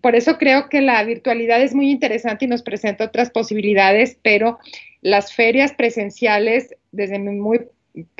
por 0.00 0.16
eso 0.16 0.38
creo 0.38 0.68
que 0.68 0.80
la 0.80 1.02
virtualidad 1.04 1.62
es 1.62 1.74
muy 1.74 1.90
interesante 1.90 2.44
y 2.44 2.48
nos 2.48 2.62
presenta 2.62 3.04
otras 3.04 3.30
posibilidades, 3.30 4.18
pero 4.22 4.58
las 5.02 5.32
ferias 5.32 5.72
presenciales, 5.72 6.74
desde 6.90 7.18
mi 7.20 7.36
muy 7.36 7.60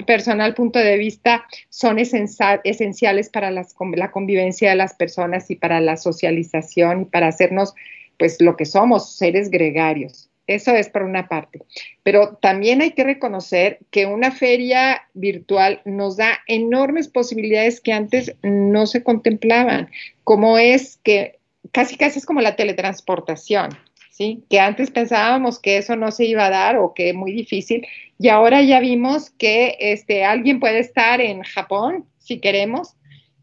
personal 0.06 0.54
punto 0.54 0.78
de 0.78 0.96
vista, 0.96 1.44
son 1.68 1.98
esenciales 1.98 3.28
para 3.28 3.50
la 3.50 4.10
convivencia 4.12 4.70
de 4.70 4.76
las 4.76 4.94
personas 4.94 5.50
y 5.50 5.56
para 5.56 5.80
la 5.80 5.96
socialización 5.96 7.02
y 7.02 7.04
para 7.06 7.26
hacernos, 7.26 7.74
pues, 8.18 8.40
lo 8.40 8.56
que 8.56 8.66
somos, 8.66 9.16
seres 9.16 9.50
gregarios. 9.50 10.25
Eso 10.46 10.72
es 10.74 10.88
por 10.88 11.02
una 11.02 11.28
parte. 11.28 11.62
Pero 12.02 12.38
también 12.40 12.80
hay 12.80 12.92
que 12.92 13.04
reconocer 13.04 13.80
que 13.90 14.06
una 14.06 14.30
feria 14.30 15.02
virtual 15.14 15.80
nos 15.85 16.16
da 16.16 16.38
enormes 16.46 17.09
posibilidades 17.09 17.80
que 17.80 17.92
antes 17.92 18.35
no 18.42 18.87
se 18.87 19.02
contemplaban, 19.02 19.90
como 20.24 20.59
es 20.59 20.98
que 21.02 21.38
casi 21.72 21.96
casi 21.96 22.20
es 22.20 22.26
como 22.26 22.40
la 22.40 22.54
teletransportación, 22.54 23.70
¿sí? 24.11 24.44
Que 24.48 24.61
antes 24.61 24.90
pensábamos 24.90 25.59
que 25.59 25.78
eso 25.78 25.96
no 25.96 26.12
se 26.12 26.26
iba 26.26 26.46
a 26.46 26.50
dar 26.50 26.76
o 26.76 26.94
que 26.94 27.11
es 27.11 27.14
muy 27.14 27.32
difícil 27.32 27.87
y 28.18 28.28
ahora 28.28 28.62
ya 28.62 28.80
vimos 28.80 29.30
que 29.30 29.76
este, 29.78 30.24
alguien 30.24 30.61
puede 30.61 30.78
estar 30.78 31.20
en 31.20 31.42
Japón, 31.42 32.06
si 32.18 32.38
queremos, 32.38 32.94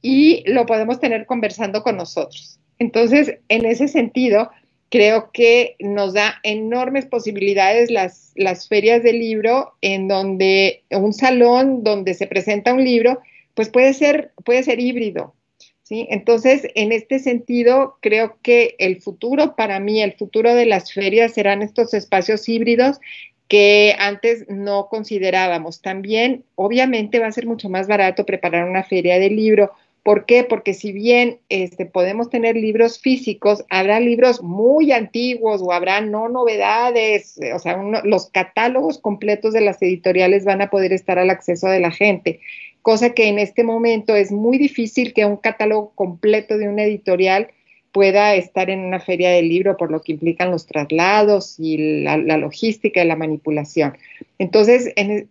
y 0.02 0.44
lo 0.50 0.66
podemos 0.66 1.00
tener 1.00 1.26
conversando 1.26 1.84
con 1.84 1.98
nosotros. 1.98 2.60
Entonces, 2.80 3.38
en 3.50 3.66
ese 3.66 3.88
sentido, 3.88 4.50
creo 4.94 5.32
que 5.34 5.76
nos 5.80 6.14
da 6.14 6.40
enormes 6.44 7.08
posibilidades 7.08 7.90
las, 7.90 8.32
las 8.36 8.68
ferias 8.68 9.02
del 9.02 9.18
libro, 9.18 9.74
en 9.82 10.08
donde 10.08 10.84
un 10.92 11.14
salón 11.14 11.84
donde 11.84 12.14
se 12.14 12.28
presenta 12.28 12.76
un 12.76 12.84
libro, 12.84 13.20
pues 13.56 13.70
puede 13.70 13.96
ser, 13.96 14.34
puede 14.46 14.62
ser 14.62 14.80
híbrido. 14.80 15.34
¿sí? 15.82 16.06
Entonces, 16.12 16.68
en 16.76 16.92
este 16.92 17.18
sentido, 17.18 17.98
creo 18.02 18.38
que 18.44 18.76
el 18.78 19.02
futuro, 19.02 19.56
para 19.56 19.80
mí, 19.80 20.00
el 20.00 20.14
futuro 20.14 20.54
de 20.54 20.68
las 20.68 20.94
ferias 20.94 21.34
serán 21.34 21.64
estos 21.64 21.96
espacios 21.96 22.48
híbridos 22.48 23.00
que 23.48 23.96
antes 23.98 24.46
no 24.48 24.90
considerábamos. 24.90 25.82
También, 25.82 26.44
obviamente, 26.54 27.18
va 27.18 27.26
a 27.26 27.32
ser 27.32 27.48
mucho 27.48 27.68
más 27.68 27.88
barato 27.88 28.28
preparar 28.28 28.70
una 28.70 28.84
feria 28.84 29.18
de 29.18 29.32
libro 29.32 29.72
¿Por 30.04 30.26
qué? 30.26 30.44
Porque 30.44 30.74
si 30.74 30.92
bien 30.92 31.40
este, 31.48 31.86
podemos 31.86 32.30
tener 32.30 32.58
libros 32.58 33.00
físicos, 33.00 33.64
habrá 33.70 34.02
libros 34.02 34.44
muy 34.44 34.92
antiguos 34.92 35.62
o 35.64 35.72
habrá 35.72 36.02
no 36.02 36.28
novedades, 36.28 37.40
o 37.56 37.60
sea, 37.60 37.82
los 38.04 38.30
catálogos 38.30 38.98
completos 39.00 39.54
de 39.54 39.62
las 39.62 39.82
editoriales 39.82 40.44
van 40.44 40.62
a 40.62 40.70
poder 40.70 40.92
estar 40.92 41.20
al 41.20 41.30
acceso 41.30 41.68
de 41.68 41.80
la 41.80 41.92
gente, 41.92 42.42
cosa 42.82 43.14
que 43.14 43.30
en 43.30 43.40
este 43.40 43.64
momento 43.64 44.14
es 44.14 44.34
muy 44.34 44.58
difícil 44.58 45.14
que 45.14 45.26
un 45.26 45.38
catálogo 45.38 45.94
completo 45.96 46.58
de 46.58 46.68
una 46.68 46.84
editorial 46.84 47.48
pueda 47.94 48.34
estar 48.34 48.70
en 48.72 48.82
una 48.82 49.00
feria 49.00 49.30
del 49.30 49.48
libro 49.48 49.78
por 49.78 49.92
lo 49.92 50.02
que 50.02 50.12
implican 50.12 50.52
los 50.52 50.66
traslados 50.66 51.56
y 51.60 52.02
la, 52.04 52.18
logística 52.18 53.04
y 53.04 53.08
la 53.08 53.16
manipulación. 53.16 53.96
Entonces, 54.40 54.92
eh, 54.96 55.28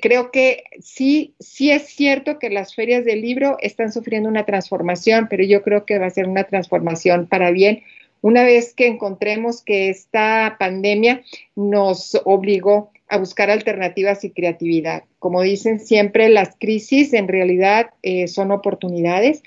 creo 0.00 0.32
que 0.32 0.64
sí, 0.80 1.34
sí 1.38 1.70
es 1.70 1.82
cierto 1.82 2.38
que 2.38 2.48
las 2.48 2.74
ferias 2.74 3.04
del 3.04 3.20
libro 3.20 3.58
están 3.60 3.92
sufriendo 3.92 4.28
una 4.28 4.46
transformación, 4.46 5.28
pero 5.28 5.44
yo 5.44 5.62
creo 5.62 5.84
que 5.84 5.98
va 5.98 6.06
a 6.06 6.10
ser 6.10 6.26
una 6.26 6.44
transformación 6.44 7.26
para 7.26 7.50
bien 7.50 7.82
una 8.20 8.42
vez 8.42 8.74
que 8.74 8.86
encontremos 8.86 9.62
que 9.62 9.90
esta 9.90 10.56
pandemia 10.58 11.22
nos 11.54 12.20
obligó 12.24 12.90
a 13.08 13.18
buscar 13.18 13.50
alternativas 13.50 14.24
y 14.24 14.30
creatividad. 14.30 15.04
Como 15.18 15.42
dicen 15.42 15.80
siempre, 15.80 16.28
las 16.28 16.56
crisis 16.58 17.14
en 17.14 17.28
realidad 17.28 17.90
eh, 18.02 18.28
son 18.28 18.50
oportunidades 18.50 19.42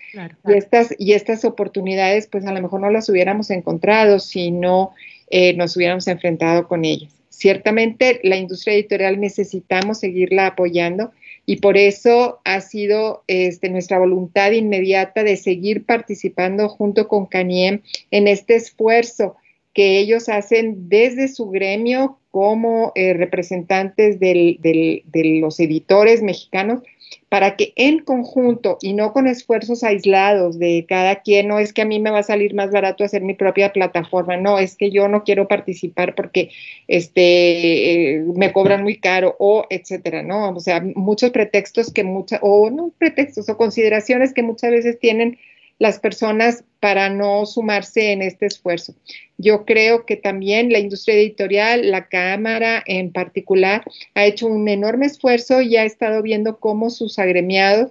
Y, 0.47 0.53
estas, 0.53 0.95
y 0.97 1.13
estas 1.13 1.45
oportunidades 1.45 2.27
pues 2.27 2.45
a 2.45 2.53
lo 2.53 2.61
mejor 2.61 2.81
no 2.81 2.89
las 2.89 3.07
hubiéramos 3.09 3.49
encontrado 3.51 4.19
si 4.19 4.51
no 4.51 4.91
eh, 5.29 5.53
nos 5.53 5.77
hubiéramos 5.77 6.07
enfrentado 6.07 6.67
con 6.67 6.85
ellas. 6.85 7.13
Ciertamente 7.29 8.19
la 8.23 8.35
industria 8.35 8.73
editorial 8.73 9.19
necesitamos 9.19 9.99
seguirla 9.99 10.47
apoyando 10.47 11.11
y 11.45 11.57
por 11.57 11.77
eso 11.77 12.39
ha 12.43 12.61
sido 12.61 13.23
este, 13.27 13.69
nuestra 13.69 13.99
voluntad 13.99 14.51
inmediata 14.51 15.23
de 15.23 15.37
seguir 15.37 15.85
participando 15.85 16.69
junto 16.69 17.07
con 17.07 17.25
CANIEM 17.25 17.81
en 18.11 18.27
este 18.27 18.55
esfuerzo 18.55 19.35
que 19.73 19.99
ellos 19.99 20.29
hacen 20.29 20.89
desde 20.89 21.27
su 21.27 21.49
gremio 21.49 22.19
como 22.31 22.91
eh, 22.95 23.13
representantes 23.13 24.19
de 24.19 25.03
los 25.41 25.59
editores 25.59 26.23
mexicanos 26.23 26.81
para 27.29 27.55
que 27.55 27.71
en 27.77 27.99
conjunto 27.99 28.77
y 28.81 28.91
no 28.91 29.13
con 29.13 29.25
esfuerzos 29.25 29.85
aislados 29.85 30.59
de 30.59 30.85
cada 30.87 31.21
quien, 31.21 31.47
no 31.47 31.59
es 31.59 31.71
que 31.71 31.81
a 31.81 31.85
mí 31.85 31.97
me 31.99 32.11
va 32.11 32.19
a 32.19 32.23
salir 32.23 32.53
más 32.53 32.71
barato 32.71 33.05
hacer 33.05 33.21
mi 33.21 33.33
propia 33.33 33.71
plataforma, 33.71 34.35
no, 34.35 34.59
es 34.59 34.75
que 34.75 34.91
yo 34.91 35.07
no 35.07 35.23
quiero 35.23 35.47
participar 35.47 36.13
porque 36.13 36.49
este, 36.89 38.15
eh, 38.15 38.23
me 38.35 38.51
cobran 38.51 38.83
muy 38.83 38.97
caro 38.97 39.37
o 39.39 39.65
etcétera, 39.69 40.23
¿no? 40.23 40.49
O 40.49 40.59
sea, 40.59 40.81
muchos 40.95 41.31
pretextos 41.31 41.93
que 41.93 42.03
muchas, 42.03 42.39
o 42.43 42.69
no 42.69 42.91
pretextos 42.97 43.47
o 43.47 43.55
consideraciones 43.55 44.33
que 44.33 44.43
muchas 44.43 44.71
veces 44.71 44.99
tienen 44.99 45.37
las 45.81 45.97
personas 45.97 46.63
para 46.79 47.09
no 47.09 47.43
sumarse 47.47 48.11
en 48.11 48.21
este 48.21 48.45
esfuerzo. 48.45 48.93
Yo 49.39 49.65
creo 49.65 50.05
que 50.05 50.15
también 50.15 50.71
la 50.71 50.77
industria 50.77 51.15
editorial, 51.15 51.89
la 51.89 52.07
Cámara 52.07 52.83
en 52.85 53.11
particular, 53.11 53.83
ha 54.13 54.25
hecho 54.25 54.45
un 54.45 54.69
enorme 54.69 55.07
esfuerzo 55.07 55.59
y 55.59 55.77
ha 55.77 55.83
estado 55.83 56.21
viendo 56.21 56.59
cómo 56.59 56.91
sus 56.91 57.17
agremiados 57.17 57.89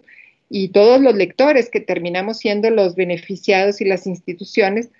y 0.49 0.69
todos 0.69 1.01
los 1.01 1.17
lectores 1.17 1.69
que 1.69 1.81
terminamos 1.81 2.39
siendo 2.39 2.71
los 2.71 2.95
beneficiados 2.95 3.81
y 3.81 3.87
las 3.87 4.07
instituciones, 4.07 4.91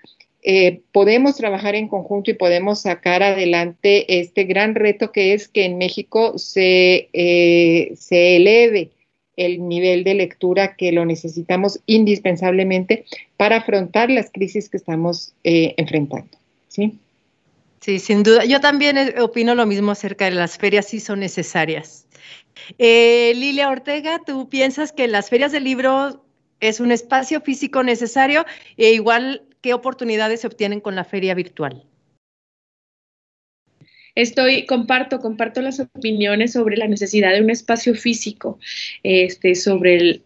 eh, 0.43 0.81
podemos 0.91 1.37
trabajar 1.37 1.77
en 1.77 1.87
conjunto 1.87 2.33
y 2.33 2.35
podemos 2.35 2.81
sacar 2.81 3.23
adelante 3.23 4.19
este 4.19 4.43
gran 4.43 4.75
reto 4.75 5.13
que 5.13 5.33
es 5.33 5.47
que 5.47 5.65
en 5.65 5.79
México 5.79 6.39
se, 6.39 7.09
eh, 7.13 7.93
se 7.95 8.35
eleve 8.35 8.91
el 9.41 9.67
nivel 9.69 10.05
de 10.05 10.15
lectura 10.15 10.77
que 10.77 10.93
lo 10.93 11.05
necesitamos 11.05 11.81
indispensablemente 11.87 13.05
para 13.37 13.57
afrontar 13.57 14.11
las 14.11 14.31
crisis 14.31 14.69
que 14.69 14.77
estamos 14.77 15.33
eh, 15.45 15.75
enfrentando. 15.77 16.37
¿sí? 16.69 16.99
Sí, 17.81 17.99
sin 17.99 18.23
duda. 18.23 18.45
Yo 18.45 18.61
también 18.61 18.99
eh, 18.99 19.15
opino 19.21 19.55
lo 19.55 19.65
mismo 19.65 19.93
acerca 19.93 20.27
de 20.27 20.33
las 20.33 20.59
ferias, 20.59 20.87
sí 20.87 21.01
son 21.01 21.21
necesarias. 21.21 22.07
Eh, 22.79 23.33
Lilia 23.35 23.71
Ortega, 23.71 24.21
¿tú 24.25 24.49
piensas 24.49 24.93
que 24.93 25.09
las 25.09 25.31
ferias 25.31 25.53
de 25.53 25.61
libro 25.61 26.23
es 26.61 26.81
un 26.81 26.93
espacio 26.93 27.41
físico 27.41 27.83
necesario 27.83 28.45
e 28.77 28.93
igual 28.93 29.43
qué 29.63 29.73
oportunidades 29.73 30.43
se 30.43 30.47
obtienen 30.47 30.81
con 30.81 30.95
la 30.95 31.05
feria 31.05 31.35
virtual? 31.35 31.83
Estoy, 34.15 34.67
comparto, 34.67 35.21
comparto 35.21 35.61
las 35.63 35.81
opiniones 35.81 36.53
sobre 36.53 36.77
la 36.77 36.89
necesidad 36.89 37.33
de 37.33 37.43
un 37.43 37.51
espacio 37.51 37.95
físico, 37.95 38.59
este, 39.03 39.55
sobre 39.55 40.23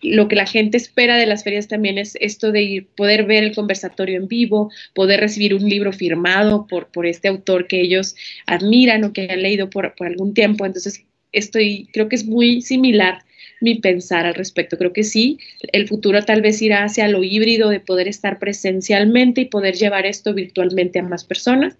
lo 0.00 0.28
que 0.28 0.36
la 0.36 0.46
gente 0.46 0.76
espera 0.76 1.16
de 1.16 1.26
las 1.26 1.42
ferias 1.44 1.68
también 1.68 1.98
es 1.98 2.16
esto 2.20 2.52
de 2.52 2.62
ir, 2.62 2.86
poder 2.86 3.24
ver 3.24 3.42
el 3.42 3.54
conversatorio 3.54 4.16
en 4.16 4.28
vivo, 4.28 4.70
poder 4.94 5.20
recibir 5.20 5.54
un 5.54 5.68
libro 5.68 5.92
firmado 5.92 6.66
por, 6.66 6.88
por 6.88 7.06
este 7.06 7.28
autor 7.28 7.66
que 7.66 7.80
ellos 7.80 8.14
admiran 8.46 9.04
o 9.04 9.12
que 9.12 9.28
han 9.30 9.42
leído 9.42 9.70
por, 9.70 9.94
por 9.96 10.06
algún 10.06 10.34
tiempo. 10.34 10.66
Entonces, 10.66 11.04
estoy, 11.32 11.88
creo 11.92 12.08
que 12.08 12.16
es 12.16 12.26
muy 12.26 12.62
similar 12.62 13.24
mi 13.60 13.76
pensar 13.76 14.24
al 14.24 14.34
respecto. 14.34 14.78
Creo 14.78 14.92
que 14.92 15.02
sí, 15.02 15.38
el 15.72 15.88
futuro 15.88 16.24
tal 16.24 16.42
vez 16.42 16.62
irá 16.62 16.84
hacia 16.84 17.08
lo 17.08 17.24
híbrido 17.24 17.68
de 17.70 17.80
poder 17.80 18.06
estar 18.06 18.38
presencialmente 18.38 19.42
y 19.42 19.46
poder 19.46 19.74
llevar 19.74 20.06
esto 20.06 20.32
virtualmente 20.32 21.00
a 21.00 21.02
más 21.02 21.24
personas. 21.24 21.76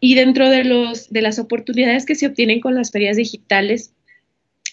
Y 0.00 0.14
dentro 0.14 0.50
de, 0.50 0.64
los, 0.64 1.10
de 1.10 1.22
las 1.22 1.38
oportunidades 1.38 2.06
que 2.06 2.14
se 2.14 2.26
obtienen 2.26 2.60
con 2.60 2.74
las 2.74 2.90
ferias 2.90 3.16
digitales, 3.16 3.92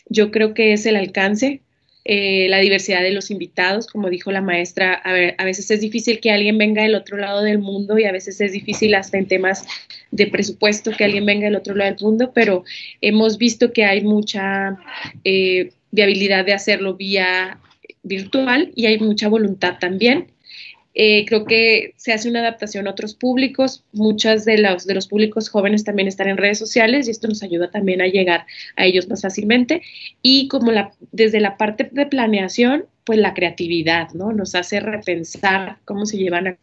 yo 0.08 0.32
creo 0.32 0.54
que 0.54 0.74
es 0.74 0.86
el 0.86 0.96
alcance, 0.96 1.62
eh, 2.06 2.48
la 2.50 2.58
diversidad 2.58 3.02
de 3.02 3.12
los 3.12 3.32
invitados, 3.32 3.88
como 3.88 4.10
dijo 4.10 4.32
la 4.32 4.42
maestra, 4.42 4.94
a, 4.94 5.14
ver, 5.14 5.36
a 5.38 5.46
veces 5.46 5.72
es 5.72 5.80
difícil 5.80 6.20
que 6.20 6.32
alguien 6.32 6.58
venga 6.58 6.84
del 6.84 6.96
otro 6.96 7.16
lado 7.16 7.42
del 7.42 7.60
mundo 7.60 7.98
y 7.98 8.04
a 8.04 8.12
veces 8.12 8.42
es 8.42 8.52
difícil 8.52 8.94
hasta 8.96 9.18
en 9.18 9.28
temas 9.28 9.66
de 10.12 10.28
presupuesto 10.28 10.92
que 10.92 11.06
alguien 11.06 11.26
venga 11.26 11.46
del 11.46 11.56
otro 11.56 11.76
lado 11.76 11.92
del 11.92 12.04
mundo, 12.04 12.32
pero 12.36 12.66
hemos 13.00 13.38
visto 13.38 13.72
que 13.72 13.86
hay 13.86 14.02
mucha 14.02 14.78
eh, 15.24 15.72
viabilidad 15.92 16.44
de 16.44 16.54
hacerlo 16.54 16.96
vía 16.96 17.58
virtual 18.04 18.74
y 18.76 18.88
hay 18.88 19.00
mucha 19.00 19.30
voluntad 19.30 19.78
también. 19.80 20.33
Eh, 20.96 21.26
creo 21.26 21.46
que 21.46 21.94
se 21.98 22.14
hace 22.14 22.30
una 22.30 22.40
adaptación 22.42 22.88
a 22.88 22.92
otros 22.92 23.16
públicos. 23.16 23.84
Muchos 23.92 24.46
de 24.46 24.58
los, 24.60 24.86
de 24.86 24.94
los 24.94 25.08
públicos 25.08 25.50
jóvenes 25.50 25.84
también 25.84 26.08
están 26.08 26.30
en 26.30 26.38
redes 26.38 26.60
sociales 26.60 27.08
y 27.08 27.12
esto 27.12 27.28
nos 27.28 27.44
ayuda 27.44 27.72
también 27.72 28.02
a 28.02 28.08
llegar 28.08 28.46
a 28.76 28.86
ellos 28.86 29.08
más 29.10 29.22
fácilmente. 29.22 29.82
Y 30.22 30.48
como 30.48 30.72
la, 30.72 30.94
desde 31.12 31.40
la 31.40 31.58
parte 31.58 31.90
de 31.92 32.06
planeación, 32.06 32.86
pues 33.04 33.20
la 33.20 33.34
creatividad, 33.34 34.10
¿no? 34.14 34.32
Nos 34.32 34.56
hace 34.56 34.80
repensar 34.80 35.78
cómo 35.86 36.06
se 36.06 36.18
llevan 36.18 36.48
a 36.48 36.58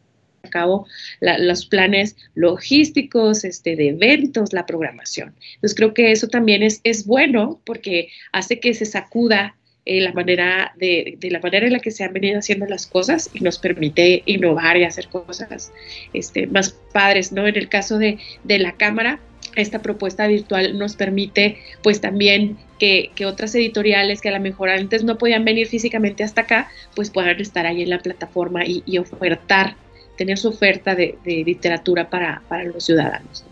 cabo 0.51 0.87
los 1.21 1.67
planes 1.67 2.17
logísticos, 2.35 3.45
este, 3.45 3.77
de 3.77 3.89
eventos, 3.89 4.53
la 4.53 4.65
programación. 4.65 5.35
Entonces 5.55 5.77
creo 5.77 5.93
que 5.93 6.13
eso 6.13 6.29
también 6.29 6.63
es, 6.63 6.81
es 6.85 7.07
bueno 7.07 7.61
porque 7.65 8.09
hace 8.33 8.59
que 8.59 8.73
se 8.73 8.87
sacuda 8.87 9.57
eh, 9.91 10.01
la 10.01 10.13
manera 10.13 10.73
de, 10.77 11.17
de, 11.19 11.31
la 11.33 11.41
manera 11.41 11.67
en 11.67 11.73
la 11.73 11.81
que 11.81 11.91
se 11.91 12.05
han 12.05 12.13
venido 12.13 12.39
haciendo 12.39 12.65
las 12.67 12.87
cosas 12.87 13.29
y 13.35 13.41
nos 13.41 13.59
permite 13.59 14.23
innovar 14.25 14.77
y 14.77 14.85
hacer 14.85 15.09
cosas 15.09 15.73
este, 16.13 16.47
más 16.47 16.71
padres, 16.93 17.33
¿no? 17.33 17.45
En 17.49 17.57
el 17.57 17.69
caso 17.69 17.99
de, 17.99 18.19
de 18.45 18.59
la 18.61 18.77
cámara, 18.77 19.19
esta 19.57 19.83
propuesta 19.83 20.29
virtual 20.29 20.79
nos 20.79 20.95
permite 20.95 21.59
pues 21.83 22.01
también 22.01 22.57
que, 22.79 23.11
otras 23.27 23.53
editoriales 23.57 24.21
que 24.21 24.29
a 24.29 24.33
lo 24.33 24.39
mejor 24.39 24.69
antes 24.69 25.03
no 25.03 25.19
podían 25.19 25.45
venir 25.45 25.67
físicamente 25.67 26.23
hasta 26.23 26.43
acá, 26.43 26.71
pues 26.95 27.11
puedan 27.11 27.41
estar 27.41 27.67
ahí 27.67 27.83
en 27.83 27.91
la 27.91 27.99
plataforma 27.99 28.63
y, 28.65 28.97
ofertar, 28.97 29.75
tener 30.17 30.39
su 30.39 30.51
oferta 30.51 30.95
de, 30.95 31.19
literatura 31.25 32.09
para, 32.09 32.43
para 32.49 32.63
los 32.63 32.85
ciudadanos. 32.85 33.45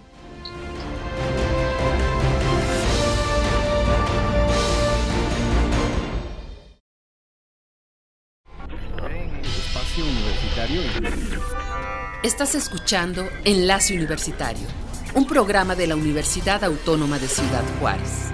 Estás 12.23 12.55
escuchando 12.55 13.29
Enlace 13.44 13.94
Universitario 13.94 14.66
un 15.14 15.27
programa 15.27 15.75
de 15.75 15.87
la 15.87 15.97
Universidad 15.97 16.62
Autónoma 16.64 17.18
de 17.18 17.29
Ciudad 17.29 17.64
Juárez. 17.81 18.31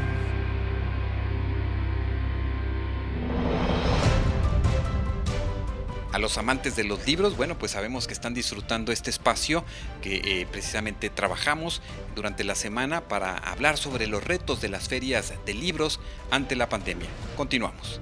A 6.12 6.18
los 6.18 6.38
amantes 6.38 6.76
de 6.76 6.84
los 6.84 7.06
libros, 7.06 7.36
bueno, 7.36 7.58
pues 7.58 7.72
sabemos 7.72 8.06
que 8.06 8.12
están 8.12 8.34
disfrutando 8.34 8.92
este 8.92 9.10
espacio 9.10 9.64
que 10.00 10.16
eh, 10.16 10.46
precisamente 10.50 11.10
trabajamos 11.10 11.82
durante 12.14 12.44
la 12.44 12.54
semana 12.54 13.08
para 13.08 13.36
hablar 13.36 13.78
sobre 13.78 14.06
los 14.06 14.22
retos 14.22 14.60
de 14.60 14.68
las 14.68 14.88
ferias 14.88 15.32
de 15.44 15.54
libros 15.54 16.00
ante 16.30 16.54
la 16.54 16.68
pandemia. 16.68 17.08
Continuamos. 17.36 18.00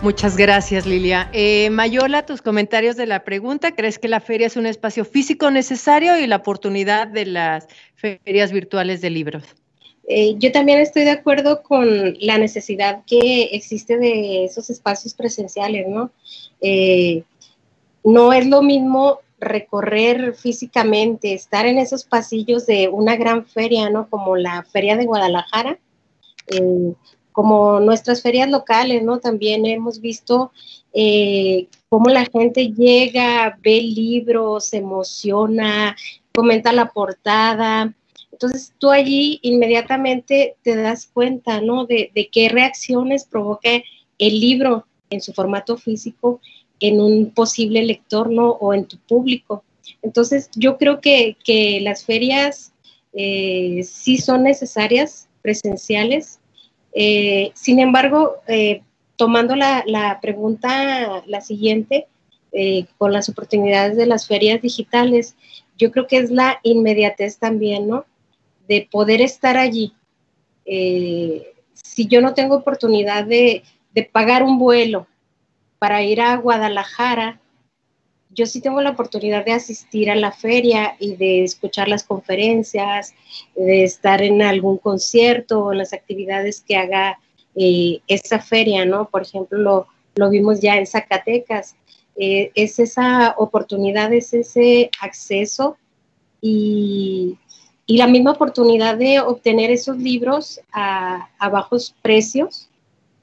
Muchas 0.00 0.36
gracias, 0.36 0.86
Lilia. 0.86 1.28
Eh, 1.32 1.70
Mayola, 1.70 2.24
tus 2.24 2.40
comentarios 2.40 2.96
de 2.96 3.06
la 3.06 3.24
pregunta. 3.24 3.72
¿Crees 3.72 3.98
que 3.98 4.06
la 4.06 4.20
feria 4.20 4.46
es 4.46 4.56
un 4.56 4.66
espacio 4.66 5.04
físico 5.04 5.50
necesario 5.50 6.16
y 6.18 6.26
la 6.28 6.36
oportunidad 6.36 7.08
de 7.08 7.26
las 7.26 7.66
ferias 7.96 8.52
virtuales 8.52 9.00
de 9.00 9.10
libros? 9.10 9.44
Eh, 10.06 10.36
yo 10.38 10.52
también 10.52 10.78
estoy 10.78 11.02
de 11.02 11.10
acuerdo 11.10 11.62
con 11.62 12.16
la 12.20 12.38
necesidad 12.38 13.02
que 13.06 13.50
existe 13.52 13.98
de 13.98 14.44
esos 14.44 14.70
espacios 14.70 15.12
presenciales, 15.14 15.86
¿no? 15.86 16.10
Eh, 16.62 17.24
no 18.04 18.32
es 18.32 18.46
lo 18.46 18.62
mismo 18.62 19.18
recorrer 19.38 20.34
físicamente, 20.34 21.34
estar 21.34 21.66
en 21.66 21.78
esos 21.78 22.04
pasillos 22.04 22.66
de 22.66 22.88
una 22.88 23.16
gran 23.16 23.44
feria, 23.44 23.90
¿no? 23.90 24.08
Como 24.08 24.36
la 24.36 24.62
Feria 24.62 24.96
de 24.96 25.04
Guadalajara, 25.04 25.78
eh, 26.46 26.94
como 27.38 27.78
nuestras 27.78 28.20
ferias 28.20 28.50
locales, 28.50 29.04
¿no? 29.04 29.20
También 29.20 29.64
hemos 29.64 30.00
visto 30.00 30.50
eh, 30.92 31.68
cómo 31.88 32.10
la 32.10 32.24
gente 32.24 32.72
llega, 32.72 33.56
ve 33.62 33.80
libros, 33.80 34.70
se 34.70 34.78
emociona, 34.78 35.96
comenta 36.34 36.72
la 36.72 36.90
portada. 36.90 37.94
Entonces 38.32 38.74
tú 38.80 38.90
allí 38.90 39.38
inmediatamente 39.42 40.56
te 40.64 40.74
das 40.74 41.06
cuenta, 41.06 41.60
¿no? 41.60 41.86
De, 41.86 42.10
qué 42.32 42.48
reacciones 42.48 43.24
provoca 43.24 43.70
el 44.18 44.40
libro 44.40 44.88
en 45.08 45.20
su 45.20 45.32
formato 45.32 45.76
físico 45.76 46.40
en 46.80 47.00
un 47.00 47.30
posible 47.30 47.84
lector, 47.84 48.30
¿no? 48.30 48.50
O 48.50 48.74
en 48.74 48.86
tu 48.86 48.98
público. 48.98 49.62
Entonces 50.02 50.50
yo 50.56 50.76
creo 50.76 51.00
que, 51.00 51.36
las 51.82 52.04
ferias 52.04 52.72
eh, 53.12 53.84
sí 53.84 54.18
son 54.18 54.42
necesarias, 54.42 55.28
presenciales, 55.40 56.37
eh, 57.00 57.52
sin 57.54 57.78
embargo, 57.78 58.38
eh, 58.48 58.82
tomando 59.14 59.54
la, 59.54 60.18
pregunta, 60.20 61.22
la 61.26 61.40
siguiente, 61.40 62.08
eh, 62.50 62.86
con 62.98 63.12
las 63.12 63.28
oportunidades 63.28 63.96
de 63.96 64.06
las 64.06 64.26
ferias 64.26 64.60
digitales, 64.60 65.36
yo 65.76 65.92
creo 65.92 66.08
que 66.08 66.16
es 66.16 66.32
la 66.32 66.58
inmediatez 66.64 67.38
también, 67.38 67.86
¿no? 67.86 68.04
De 68.66 68.88
poder 68.90 69.20
estar 69.20 69.56
allí. 69.56 69.92
si 70.64 72.08
yo 72.08 72.20
no 72.20 72.34
tengo 72.34 72.56
oportunidad 72.56 73.24
de 73.24 73.62
pagar 74.10 74.42
un 74.42 74.58
vuelo 74.58 75.06
para 75.78 76.02
ir 76.02 76.20
a 76.20 76.36
Guadalajara, 76.36 77.40
yo 78.30 78.46
sí 78.46 78.60
tengo 78.60 78.80
la 78.80 78.90
oportunidad 78.90 79.44
de 79.44 79.52
asistir 79.52 80.10
a 80.10 80.14
la 80.14 80.32
feria 80.32 80.96
y 80.98 81.16
de 81.16 81.44
escuchar 81.44 81.88
las 81.88 82.04
conferencias, 82.04 83.14
de 83.56 83.84
estar 83.84 84.22
en 84.22 84.42
algún 84.42 84.78
concierto 84.78 85.64
o 85.64 85.72
en 85.72 85.78
las 85.78 85.92
actividades 85.92 86.60
que 86.60 86.76
haga 86.76 87.18
eh, 87.54 88.00
esa 88.06 88.38
feria, 88.38 88.84
¿no? 88.84 89.08
Por 89.08 89.22
ejemplo, 89.22 89.86
lo, 90.14 90.30
vimos 90.30 90.60
ya 90.60 90.76
en 90.76 90.86
Zacatecas. 90.86 91.74
Eh, 92.16 92.50
es 92.54 92.78
esa 92.78 93.34
oportunidad, 93.38 94.12
es 94.12 94.34
ese 94.34 94.90
acceso 95.00 95.76
y, 96.40 97.38
la 97.86 98.06
misma 98.06 98.32
oportunidad 98.32 98.98
de 98.98 99.18
obtener 99.20 99.70
esos 99.70 99.96
libros 99.96 100.60
a, 100.72 101.30
bajos 101.50 101.94
precios, 102.02 102.68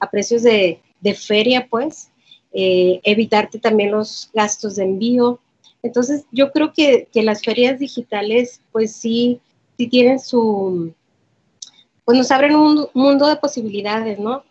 a 0.00 0.10
precios 0.10 0.42
de 0.42 0.80
feria, 1.14 1.68
pues, 1.70 2.10
eh, 2.58 3.02
evitarte 3.04 3.58
también 3.58 3.90
los 3.90 4.30
gastos 4.32 4.76
de 4.76 4.84
envío. 4.84 5.38
Entonces, 5.82 6.24
yo 6.32 6.52
creo 6.52 6.72
que, 6.72 7.06
las 7.12 7.42
ferias 7.42 7.78
digitales, 7.78 8.62
pues 8.72 8.96
sí, 8.96 9.42
sí 9.76 9.88
tienen 9.88 10.18
su, 10.18 10.94
pues 12.06 12.16
nos 12.16 12.30
abren 12.30 12.56
un 12.56 12.88
mundo 12.94 13.26
de 13.26 13.36
posibilidades, 13.36 14.18
¿no? 14.18 14.42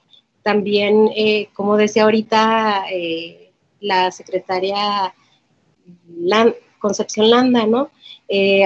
También, 0.44 1.10
eh, 1.16 1.50
como 1.56 1.78
decía 1.78 2.04
ahorita 2.04 2.86
eh, 2.92 3.50
la 3.80 4.12
secretaria 4.12 5.16
Concepción 6.78 7.32
Landa, 7.32 7.66
¿no? 7.66 7.90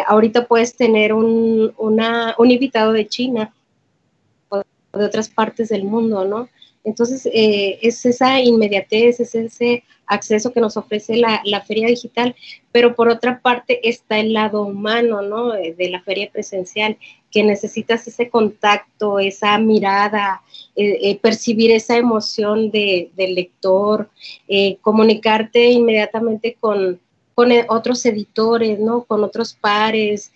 ahorita 0.07 0.47
puedes 0.47 0.75
tener 0.75 1.13
un, 1.13 1.73
un 1.77 2.51
invitado 2.51 2.91
de 2.91 3.07
China 3.07 3.53
o 4.49 4.61
de 4.97 5.05
otras 5.05 5.29
partes 5.29 5.69
del 5.69 5.85
mundo, 5.85 6.25
¿no? 6.25 6.49
Entonces, 6.83 7.27
eh, 7.33 7.77
es 7.81 8.05
esa 8.05 8.39
inmediatez, 8.39 9.19
es 9.19 9.35
ese 9.35 9.83
acceso 10.05 10.53
que 10.53 10.61
nos 10.61 10.77
ofrece 10.77 11.17
la, 11.17 11.61
feria 11.67 11.87
digital, 11.87 12.35
pero 12.71 12.95
por 12.95 13.09
otra 13.09 13.41
parte 13.41 13.87
está 13.87 14.19
el 14.19 14.33
lado 14.33 14.63
humano, 14.63 15.21
¿no? 15.21 15.55
Eh, 15.55 15.75
de 15.77 15.89
la 15.89 16.01
feria 16.01 16.29
presencial, 16.31 16.97
que 17.29 17.43
necesitas 17.43 18.07
ese 18.07 18.29
contacto, 18.29 19.19
esa 19.19 19.57
mirada, 19.59 20.41
eh, 20.75 21.19
percibir 21.21 21.71
esa 21.71 21.97
emoción 21.97 22.71
del 22.71 23.35
lector, 23.35 24.09
comunicarte 24.81 25.67
inmediatamente 25.67 26.57
con, 26.59 26.99
con 27.35 27.51
otros 27.67 28.03
editores, 28.05 28.79
¿no? 28.79 29.03
Con 29.03 29.23
otros 29.23 29.53
pares, 29.53 30.31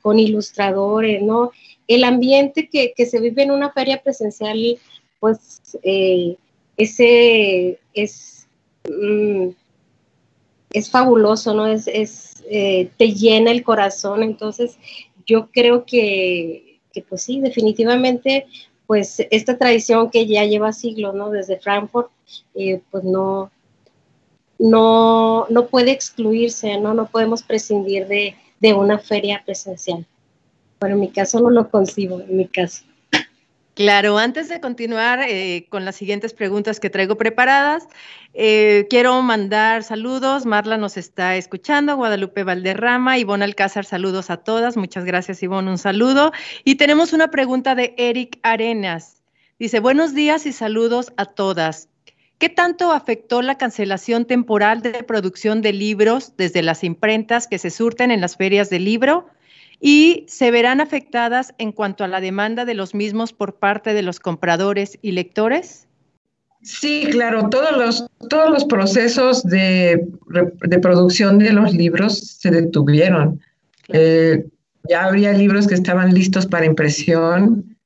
con 0.00 0.20
ilustradores, 0.20 1.22
¿no? 1.22 1.50
El 1.88 2.04
ambiente 2.04 2.68
que, 2.68 2.92
que 2.96 3.06
se 3.06 3.18
vive 3.18 3.42
en 3.42 3.50
una 3.50 3.72
feria 3.72 4.00
presencial 4.00 4.78
pues 5.22 5.60
eh, 5.84 6.36
ese 6.76 7.78
es, 7.94 8.48
mm, 8.90 9.50
es 10.72 10.90
fabuloso, 10.90 11.54
¿no? 11.54 11.68
Es, 11.68 11.86
eh, 12.50 12.90
te 12.96 13.12
llena 13.12 13.52
el 13.52 13.62
corazón, 13.62 14.24
entonces 14.24 14.76
yo 15.24 15.48
creo 15.52 15.84
que, 15.84 16.80
pues 17.08 17.22
sí, 17.22 17.38
definitivamente, 17.38 18.46
pues 18.88 19.24
esta 19.30 19.56
tradición 19.56 20.10
que 20.10 20.26
ya 20.26 20.44
lleva 20.44 20.72
siglos, 20.72 21.14
¿no? 21.14 21.30
Desde 21.30 21.60
Frankfurt, 21.60 22.10
eh, 22.56 22.80
pues 22.90 23.04
no, 23.04 23.52
no, 24.58 25.46
no 25.50 25.66
puede 25.68 25.92
excluirse, 25.92 26.80
¿no? 26.80 26.94
No 26.94 27.06
podemos 27.06 27.44
prescindir 27.44 28.08
de, 28.08 28.34
de 28.58 28.74
una 28.74 28.98
feria 28.98 29.40
presencial. 29.46 30.04
Bueno, 30.80 30.96
en 30.96 31.00
mi 31.00 31.10
caso 31.10 31.38
no 31.38 31.48
lo 31.48 31.70
concibo, 31.70 32.20
en 32.22 32.36
mi 32.36 32.48
caso. 32.48 32.82
Claro, 33.74 34.18
antes 34.18 34.50
de 34.50 34.60
continuar 34.60 35.20
eh, 35.26 35.66
con 35.70 35.86
las 35.86 35.96
siguientes 35.96 36.34
preguntas 36.34 36.78
que 36.78 36.90
traigo 36.90 37.16
preparadas, 37.16 37.88
eh, 38.34 38.86
quiero 38.90 39.22
mandar 39.22 39.82
saludos. 39.82 40.44
Marla 40.44 40.76
nos 40.76 40.98
está 40.98 41.36
escuchando, 41.36 41.96
Guadalupe 41.96 42.44
Valderrama, 42.44 43.16
Ivonne 43.16 43.44
Alcázar, 43.44 43.86
saludos 43.86 44.28
a 44.28 44.36
todas. 44.36 44.76
Muchas 44.76 45.06
gracias, 45.06 45.42
Ivonne, 45.42 45.70
un 45.70 45.78
saludo. 45.78 46.32
Y 46.64 46.74
tenemos 46.74 47.14
una 47.14 47.28
pregunta 47.28 47.74
de 47.74 47.94
Eric 47.96 48.38
Arenas. 48.42 49.22
Dice, 49.58 49.80
buenos 49.80 50.14
días 50.14 50.44
y 50.44 50.52
saludos 50.52 51.14
a 51.16 51.24
todas. 51.24 51.88
¿Qué 52.36 52.50
tanto 52.50 52.92
afectó 52.92 53.40
la 53.40 53.56
cancelación 53.56 54.26
temporal 54.26 54.82
de 54.82 55.02
producción 55.02 55.62
de 55.62 55.72
libros 55.72 56.34
desde 56.36 56.60
las 56.60 56.84
imprentas 56.84 57.46
que 57.46 57.58
se 57.58 57.70
surten 57.70 58.10
en 58.10 58.20
las 58.20 58.36
ferias 58.36 58.68
de 58.68 58.80
libro? 58.80 59.28
Y 59.84 60.24
se 60.28 60.52
verán 60.52 60.80
afectadas 60.80 61.54
en 61.58 61.72
cuanto 61.72 62.04
a 62.04 62.08
la 62.08 62.20
demanda 62.20 62.64
de 62.64 62.74
los 62.74 62.94
mismos 62.94 63.32
por 63.32 63.56
parte 63.56 63.94
de 63.94 64.02
los 64.02 64.20
compradores 64.20 64.96
y 65.02 65.10
lectores? 65.10 65.88
Sí, 66.62 67.08
claro, 67.10 67.48
todos 67.48 67.76
los, 67.76 68.06
todos 68.30 68.48
los 68.48 68.64
procesos 68.64 69.42
de, 69.42 70.06
producción 70.80 71.40
de 71.40 71.52
los 71.52 71.74
libros 71.74 72.36
se 72.38 72.52
detuvieron. 72.52 73.40
Eh, 73.88 74.46
ya 74.88 75.06
habría 75.06 75.32
libros 75.32 75.66
que 75.66 75.74
estaban 75.74 76.14
listos 76.14 76.46
para 76.46 76.64
impresión 76.64 77.76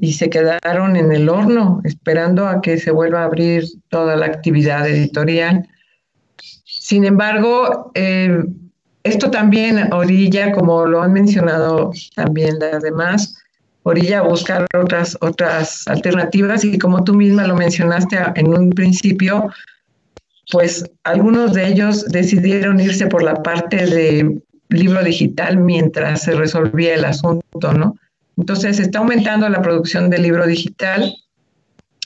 y 0.00 0.14
se 0.14 0.28
quedaron 0.28 0.96
en 0.96 1.12
el 1.12 1.28
horno 1.28 1.80
esperando 1.84 2.48
a 2.48 2.62
que 2.62 2.78
se 2.78 2.90
vuelva 2.90 3.20
a 3.20 3.26
abrir 3.26 3.64
toda 3.90 4.16
la 4.16 4.26
actividad 4.26 4.88
editorial. 4.88 5.68
Sin 6.64 7.04
embargo, 7.04 7.92
eh, 7.94 8.42
esto 9.04 9.30
también 9.30 9.92
orilla, 9.92 10.52
como 10.52 10.86
lo 10.86 11.02
han 11.02 11.12
mencionado 11.12 11.92
también 12.14 12.58
las 12.58 12.82
demás, 12.82 13.36
orilla 13.84 14.20
a 14.20 14.22
buscar 14.22 14.66
otras, 14.74 15.16
otras 15.20 15.86
alternativas 15.86 16.64
y 16.64 16.78
como 16.78 17.04
tú 17.04 17.14
misma 17.14 17.46
lo 17.46 17.54
mencionaste 17.54 18.18
en 18.34 18.48
un 18.48 18.70
principio, 18.70 19.50
pues 20.50 20.84
algunos 21.04 21.52
de 21.52 21.68
ellos 21.68 22.06
decidieron 22.06 22.80
irse 22.80 23.06
por 23.06 23.22
la 23.22 23.42
parte 23.42 23.86
de 23.86 24.40
libro 24.70 25.02
digital 25.02 25.58
mientras 25.58 26.22
se 26.22 26.32
resolvía 26.32 26.94
el 26.94 27.04
asunto, 27.04 27.72
¿no? 27.72 27.96
Entonces, 28.36 28.80
está 28.80 28.98
aumentando 28.98 29.48
la 29.48 29.62
producción 29.62 30.10
de 30.10 30.18
libro 30.18 30.46
digital 30.46 31.14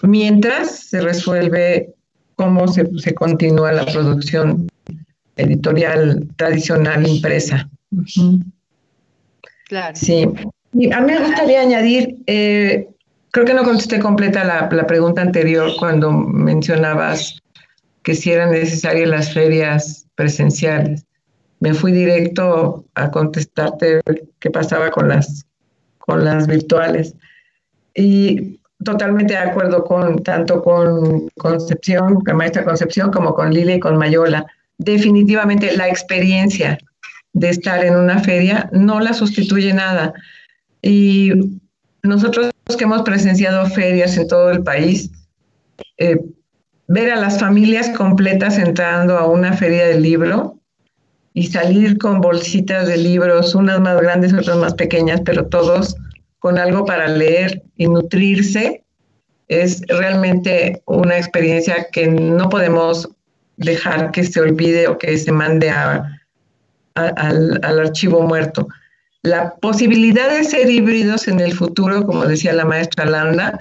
mientras 0.02 0.70
se 0.70 1.00
resuelve 1.00 1.94
cómo 2.36 2.68
se, 2.68 3.14
continúa 3.14 3.72
la 3.72 3.86
producción 3.86 4.68
editorial 5.38 6.28
tradicional 6.36 7.06
impresa. 7.06 7.68
Claro. 9.68 9.96
Sí. 9.96 10.24
a 10.24 11.00
mí 11.00 11.12
me 11.12 11.18
gustaría 11.18 11.60
añadir, 11.62 12.16
eh, 12.26 12.88
creo 13.30 13.46
que 13.46 13.54
no 13.54 13.64
contesté 13.64 13.98
completa 14.00 14.44
la, 14.44 14.68
la, 14.70 14.86
pregunta 14.86 15.22
anterior 15.22 15.72
cuando 15.78 16.12
mencionabas 16.12 17.40
que 18.02 18.14
si 18.14 18.32
eran 18.32 18.50
necesarias 18.50 19.08
las 19.08 19.32
ferias 19.32 20.06
presenciales. 20.14 21.04
Me 21.60 21.74
fui 21.74 21.92
directo 21.92 22.84
a 22.94 23.10
contestarte 23.10 24.00
qué 24.38 24.50
pasaba 24.50 24.90
con 24.90 25.08
las 25.08 25.44
con 26.08 26.24
las 26.24 26.46
virtuales. 26.46 27.14
Y 27.94 28.58
totalmente 28.82 29.34
de 29.34 29.40
acuerdo 29.40 29.84
con 29.84 30.22
tanto 30.22 30.62
con 30.62 31.28
Concepción, 31.36 32.20
con 32.24 32.36
maestra 32.36 32.64
Concepción, 32.64 33.10
como 33.10 33.34
con 33.34 33.52
Lili 33.52 33.74
y 33.74 33.80
con 33.80 33.98
Mayola. 33.98 34.46
Definitivamente 34.78 35.76
la 35.76 35.88
experiencia 35.88 36.78
de 37.32 37.50
estar 37.50 37.84
en 37.84 37.96
una 37.96 38.20
feria 38.20 38.70
no 38.72 39.00
la 39.00 39.12
sustituye 39.12 39.72
nada. 39.74 40.12
Y 40.82 41.32
nosotros 42.02 42.50
que 42.76 42.84
hemos 42.84 43.02
presenciado 43.02 43.66
ferias 43.66 44.16
en 44.16 44.28
todo 44.28 44.50
el 44.50 44.62
país, 44.62 45.10
eh, 45.96 46.18
ver 46.86 47.10
a 47.10 47.16
las 47.16 47.38
familias 47.38 47.90
completas 47.90 48.58
entrando 48.58 49.18
a 49.18 49.26
una 49.26 49.52
feria 49.52 49.86
del 49.86 50.02
libro 50.02 50.58
y 51.34 51.46
salir 51.46 51.98
con 51.98 52.20
bolsitas 52.20 52.88
de 52.88 52.96
libros, 52.96 53.54
unas 53.54 53.80
más 53.80 54.00
grandes, 54.00 54.32
otras 54.32 54.56
más 54.56 54.74
pequeñas, 54.74 55.20
pero 55.24 55.46
todos 55.46 55.96
con 56.38 56.58
algo 56.58 56.84
para 56.84 57.08
leer 57.08 57.62
y 57.76 57.86
nutrirse, 57.86 58.84
es 59.48 59.82
realmente 59.88 60.82
una 60.86 61.16
experiencia 61.16 61.88
que 61.90 62.06
no 62.06 62.48
podemos 62.48 63.08
dejar 63.58 64.10
que 64.10 64.24
se 64.24 64.40
olvide 64.40 64.88
o 64.88 64.98
que 64.98 65.16
se 65.16 65.30
mande 65.30 65.70
al, 65.70 66.20
al, 66.94 67.80
archivo 67.80 68.22
muerto. 68.22 68.66
La 69.22 69.54
posibilidad 69.56 70.30
de 70.30 70.44
ser 70.44 70.70
híbridos 70.70 71.28
en 71.28 71.40
el 71.40 71.52
futuro, 71.52 72.06
como 72.06 72.24
decía 72.24 72.52
la 72.52 72.64
maestra 72.64 73.04
Landa, 73.04 73.58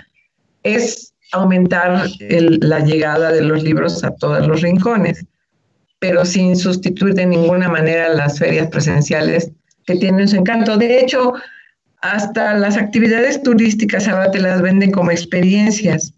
es 0.63 1.13
aumentar 1.33 2.07
la 2.29 2.79
llegada 2.79 3.31
de 3.31 3.41
los 3.41 3.63
libros 3.63 4.03
a 4.03 4.11
todos 4.15 4.47
los 4.47 4.61
rincones 4.61 5.25
pero 5.99 6.25
sin 6.25 6.55
sustituir 6.55 7.15
de 7.15 7.25
ninguna 7.25 7.69
manera 7.69 8.09
las 8.09 8.39
ferias 8.39 8.67
presenciales 8.67 9.51
que 9.85 9.95
tienen 9.95 10.27
su 10.27 10.35
encanto. 10.35 10.77
De 10.77 10.99
hecho, 10.99 11.33
hasta 12.01 12.53
las 12.53 12.77
actividades 12.77 13.41
turísticas 13.41 14.07
ahora 14.07 14.31
te 14.31 14.39
las 14.39 14.61
venden 14.61 14.91
como 14.91 15.11
experiencias. 15.11 16.13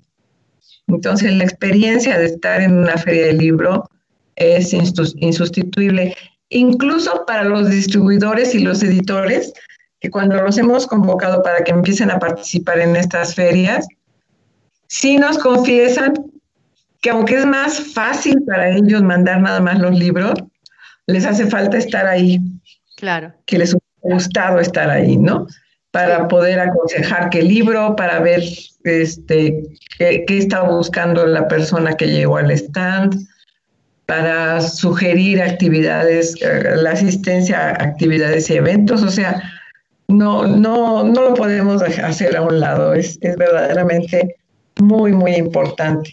Entonces, 0.90 1.34
la 1.34 1.44
experiencia 1.44 2.18
de 2.18 2.26
estar 2.26 2.62
en 2.62 2.78
una 2.78 2.98
feria 2.98 3.28
de 3.28 3.34
libro 3.34 3.90
es 4.36 4.74
insustituible, 4.74 6.16
incluso 6.50 7.26
para 7.26 7.44
los 7.44 7.70
distribuidores 7.70 8.56
y 8.56 8.60
los 8.60 8.82
editores, 8.82 9.54
que 10.00 10.10
cuando 10.10 10.42
los 10.42 10.58
hemos 10.58 10.88
convocado 10.88 11.44
para 11.44 11.64
que 11.64 11.72
empiecen 11.72 12.10
a 12.10 12.20
participar 12.20 12.80
en 12.80 12.96
estas 12.96 13.36
ferias, 13.36 13.86
sí 14.88 15.18
nos 15.18 15.38
confiesan 15.38 16.14
que 17.02 17.12
aunque 17.12 17.36
es 17.38 17.46
más 17.46 17.80
fácil 17.80 18.42
para 18.46 18.76
ellos 18.76 19.04
mandar 19.04 19.42
nada 19.42 19.60
más 19.60 19.80
los 19.80 19.98
libros, 19.98 20.34
les 21.06 21.26
hace 21.26 21.48
falta 21.48 21.78
estar 21.78 22.08
ahí. 22.08 22.40
Claro. 22.96 23.34
Que 23.46 23.58
les 23.58 23.74
hubiera 23.74 24.16
gustado 24.16 24.60
estar 24.60 24.90
ahí, 24.90 25.18
¿no? 25.18 25.48
Para 26.00 26.28
poder 26.28 26.60
aconsejar 26.60 27.30
qué 27.30 27.42
libro, 27.42 27.96
para 27.96 28.20
ver 28.20 28.42
este, 28.84 29.64
qué, 29.98 30.24
qué 30.26 30.38
está 30.38 30.62
buscando 30.62 31.26
la 31.26 31.48
persona 31.48 31.98
que 31.98 32.08
llegó 32.08 32.38
al 32.38 32.52
stand, 32.52 33.28
para 34.06 34.60
sugerir 34.62 35.42
actividades, 35.42 36.36
eh, 36.42 36.78
la 36.78 36.92
asistencia 36.92 37.70
a 37.70 37.84
actividades 37.84 38.50
y 38.50 38.56
eventos. 38.56 39.04
O 39.04 39.10
sea, 39.12 39.44
no, 40.08 40.48
no, 40.48 41.04
no 41.04 41.22
lo 41.22 41.34
podemos 41.36 41.82
hacer 41.84 42.36
a 42.36 42.42
un 42.42 42.60
lado. 42.60 42.94
Es, 42.94 43.20
es 43.22 43.36
verdaderamente 43.36 44.38
muy, 44.80 45.12
muy 45.12 45.36
importante. 45.36 46.12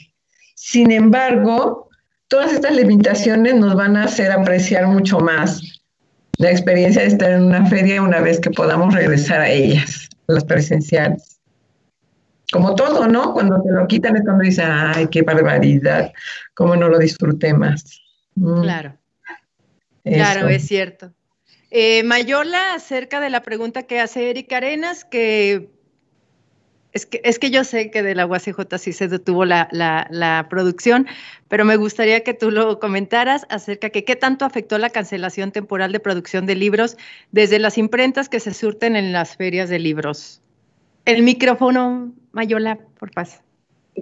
Sin 0.56 0.90
embargo, 0.90 1.88
todas 2.28 2.52
estas 2.52 2.76
limitaciones 2.76 3.54
nos 3.54 3.74
van 3.74 3.96
a 3.96 4.04
hacer 4.04 4.30
apreciar 4.30 4.86
mucho 4.88 5.18
más 5.20 5.75
la 6.38 6.50
experiencia 6.50 7.02
de 7.02 7.08
estar 7.08 7.30
en 7.30 7.44
una 7.44 7.66
feria 7.66 8.02
una 8.02 8.20
vez 8.20 8.40
que 8.40 8.50
podamos 8.50 8.94
regresar 8.94 9.40
a 9.40 9.48
ellas, 9.48 10.08
las 10.26 10.44
presenciales. 10.44 11.40
Como 12.52 12.74
todo, 12.74 13.08
¿no? 13.08 13.32
Cuando 13.32 13.60
te 13.62 13.72
lo 13.72 13.86
quitan 13.86 14.16
es 14.16 14.22
cuando 14.22 14.44
dices, 14.44 14.64
ay, 14.68 15.08
qué 15.08 15.22
barbaridad, 15.22 16.12
cómo 16.54 16.76
no 16.76 16.88
lo 16.88 16.98
disfruté 16.98 17.52
más. 17.52 18.00
Mm. 18.36 18.62
Claro. 18.62 18.96
Claro, 20.04 20.48
es 20.48 20.66
cierto. 20.66 21.12
Eh, 21.70 22.04
Mayola, 22.04 22.74
acerca 22.74 23.20
de 23.20 23.28
la 23.28 23.42
pregunta 23.42 23.82
que 23.82 24.00
hace 24.00 24.30
Erika 24.30 24.58
Arenas, 24.58 25.04
que 25.04 25.75
es 26.96 27.04
que, 27.04 27.20
es 27.24 27.38
que 27.38 27.50
yo 27.50 27.62
sé 27.62 27.90
que 27.90 28.02
de 28.02 28.14
la 28.14 28.26
UACJ 28.26 28.78
sí 28.78 28.92
se 28.94 29.06
detuvo 29.06 29.44
la, 29.44 30.46
producción, 30.48 31.06
pero 31.48 31.66
me 31.66 31.76
gustaría 31.76 32.24
que 32.24 32.32
tú 32.32 32.50
lo 32.50 32.80
comentaras 32.80 33.46
acerca 33.50 33.90
de 33.90 34.02
qué 34.02 34.16
tanto 34.16 34.46
afectó 34.46 34.78
la 34.78 34.88
cancelación 34.88 35.52
temporal 35.52 35.92
de 35.92 36.00
producción 36.00 36.46
de 36.46 36.54
libros 36.54 36.96
desde 37.32 37.58
las 37.58 37.76
imprentas 37.76 38.30
que 38.30 38.40
se 38.40 38.54
surten 38.54 38.96
en 38.96 39.12
las 39.12 39.36
ferias 39.36 39.68
de 39.68 39.78
libros. 39.78 40.40
El 41.04 41.22
micrófono, 41.22 42.12
Mayola, 42.32 42.78
por 42.98 43.10
paz. 43.10 43.42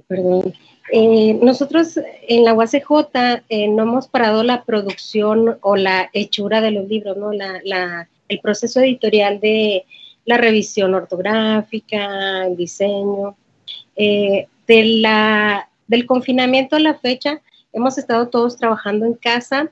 Perdón. 0.06 0.54
Eh, 0.92 1.34
nosotros 1.42 1.98
en 2.28 2.44
la 2.44 2.54
UACJ 2.54 3.42
eh, 3.48 3.68
no 3.68 3.82
hemos 3.82 4.06
parado 4.06 4.44
la 4.44 4.62
producción 4.64 5.58
o 5.62 5.74
la 5.74 6.10
hechura 6.12 6.60
de 6.60 6.70
los 6.70 6.88
libros, 6.88 7.16
¿no? 7.16 7.32
el 7.32 8.40
proceso 8.40 8.80
editorial 8.80 9.40
de 9.40 9.84
la 10.24 10.36
revisión 10.36 10.94
ortográfica, 10.94 12.46
el 12.46 12.56
diseño. 12.56 13.36
Eh, 13.96 14.46
del 14.66 16.06
confinamiento 16.06 16.76
a 16.76 16.80
la 16.80 16.94
fecha, 16.94 17.42
hemos 17.72 17.98
estado 17.98 18.28
todos 18.28 18.56
trabajando 18.56 19.04
en 19.04 19.14
casa 19.14 19.70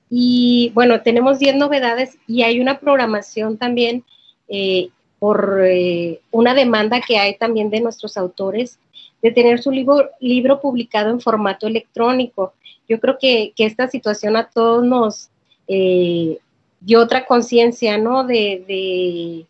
Y 0.09 0.71
bueno, 0.75 1.03
tenemos 1.03 1.39
10 1.39 1.57
novedades 1.57 2.17
y 2.27 2.43
hay 2.43 2.61
una 2.61 2.79
programación 2.79 3.59
también 3.59 4.05
eh, 4.49 4.89
por 5.21 5.61
eh, 5.63 6.21
una 6.33 6.55
demanda 6.55 7.01
que 7.07 7.19
hay 7.19 7.37
también 7.37 7.71
de 7.71 7.81
nuestros 7.81 8.17
autores 8.17 8.81
de 9.23 9.31
tener 9.31 9.63
su 9.63 9.71
libro, 9.71 10.09
libro 10.19 10.61
publicado 10.61 11.11
en 11.11 11.21
formato 11.21 11.67
electrónico. 11.67 12.55
Yo 12.89 12.99
creo 12.99 13.19
que, 13.21 13.53
esta 13.59 13.87
situación 13.87 14.35
a 14.35 14.49
todos 14.49 14.83
nos 14.83 15.29
eh, 15.69 16.39
dio 16.81 17.01
otra 17.01 17.27
conciencia, 17.27 17.99
¿no? 17.99 18.25
De, 18.25 18.65
de, 18.67 19.47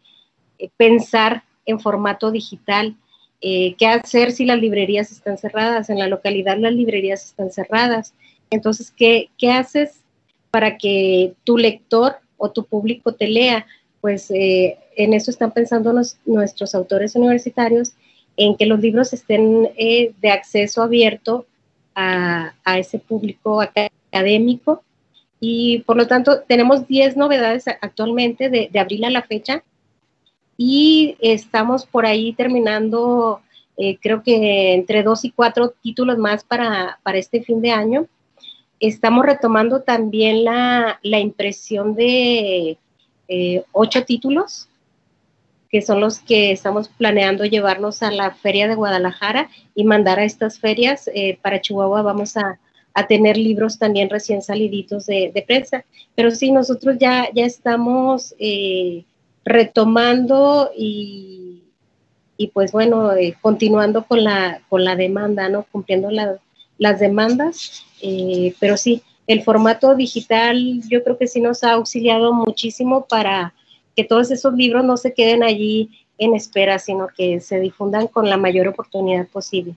eh, 0.58 0.70
pensar 0.76 1.44
en 1.64 1.78
formato 1.78 2.30
digital. 2.32 2.96
¿Qué 3.40 3.86
hacer 3.86 4.32
si 4.32 4.44
las 4.44 4.58
librerías 4.58 5.10
están 5.12 5.38
cerradas? 5.38 5.88
En 5.88 5.98
la 5.98 6.08
localidad 6.08 6.58
las 6.58 6.74
librerías 6.74 7.24
están 7.24 7.50
cerradas. 7.50 8.12
Entonces, 8.50 8.92
¿qué, 8.94 9.30
qué 9.38 9.50
haces 9.50 10.02
para 10.50 10.76
que 10.76 11.32
tu 11.44 11.56
lector 11.56 12.16
o 12.36 12.50
tu 12.50 12.64
público 12.64 13.14
te 13.14 13.28
lea? 13.28 13.66
Pues 14.00 14.28
en 14.30 15.14
eso 15.14 15.30
están 15.30 15.52
pensando 15.52 15.92
nuestros 16.24 16.74
autores 16.74 17.14
universitarios, 17.16 17.94
en 18.36 18.56
que 18.56 18.66
los 18.66 18.80
libros 18.80 19.12
estén 19.12 19.70
eh, 19.76 20.12
de 20.20 20.30
acceso 20.30 20.82
abierto 20.82 21.46
a, 21.94 22.54
ese 22.78 22.98
público 22.98 23.60
académico. 23.60 24.82
Y 25.40 25.80
por 25.80 25.96
lo 25.96 26.06
tanto, 26.06 26.40
tenemos 26.42 26.86
10 26.86 27.16
novedades 27.16 27.66
actualmente 27.68 28.48
de, 28.48 28.70
abril 28.78 29.04
a 29.04 29.10
la 29.10 29.22
fecha 29.22 29.62
y 30.56 31.16
estamos 31.20 31.84
por 31.86 32.06
ahí 32.06 32.32
terminando 32.32 33.40
eh, 33.76 33.98
creo 34.00 34.22
que 34.22 34.74
entre 34.74 35.02
dos 35.02 35.24
y 35.24 35.30
cuatro 35.30 35.74
títulos 35.82 36.18
más 36.18 36.44
para, 36.44 36.98
para 37.02 37.18
este 37.18 37.42
fin 37.42 37.60
de 37.60 37.72
año. 37.72 38.06
Estamos 38.78 39.26
retomando 39.26 39.82
también 39.82 40.44
la 40.44 40.98
impresión 41.02 41.94
de 41.94 42.78
eh, 43.32 43.62
ocho 43.70 44.04
títulos, 44.04 44.68
que 45.70 45.82
son 45.82 46.00
los 46.00 46.18
que 46.18 46.50
estamos 46.50 46.88
planeando 46.88 47.44
llevarnos 47.44 48.02
a 48.02 48.10
la 48.10 48.32
feria 48.32 48.66
de 48.66 48.74
Guadalajara 48.74 49.48
y 49.76 49.84
mandar 49.84 50.18
a 50.18 50.24
estas 50.24 50.58
ferias. 50.58 51.08
Eh, 51.14 51.38
para 51.40 51.60
Chihuahua 51.60 52.02
vamos 52.02 52.36
a, 52.36 52.58
a, 52.92 53.06
tener 53.06 53.36
libros 53.36 53.78
también 53.78 54.10
recién 54.10 54.42
saliditos 54.42 55.06
de, 55.06 55.44
prensa. 55.46 55.84
Pero 56.16 56.32
sí, 56.32 56.50
nosotros 56.50 56.96
ya, 56.98 57.28
ya 57.32 57.44
estamos 57.44 58.34
eh, 58.40 59.04
retomando 59.44 60.72
y, 60.76 61.62
y, 62.36 62.48
pues 62.48 62.72
bueno, 62.72 63.12
continuando 63.40 64.06
con 64.06 64.24
la, 64.24 64.60
con 64.68 64.84
la 64.84 64.96
demanda, 64.96 65.48
¿no? 65.48 65.66
Cumpliendo 65.70 66.10
la, 66.10 66.36
las 66.78 66.98
demandas. 66.98 67.84
Pero 68.58 68.76
sí, 68.76 69.04
el 69.32 69.44
formato 69.44 69.94
digital 69.94 70.82
yo 70.88 71.04
creo 71.04 71.16
que 71.16 71.28
sí 71.28 71.40
nos 71.40 71.62
ha 71.62 71.72
auxiliado 71.72 72.32
muchísimo 72.32 73.06
para 73.06 73.54
que 73.94 74.02
todos 74.02 74.32
esos 74.32 74.54
libros 74.54 74.84
no 74.84 74.96
se 74.96 75.14
queden 75.14 75.44
allí 75.44 76.04
en 76.18 76.34
espera, 76.34 76.80
sino 76.80 77.06
que 77.16 77.38
se 77.40 77.60
difundan 77.60 78.08
con 78.08 78.28
la 78.28 78.36
mayor 78.36 78.66
oportunidad 78.66 79.28
posible. 79.28 79.76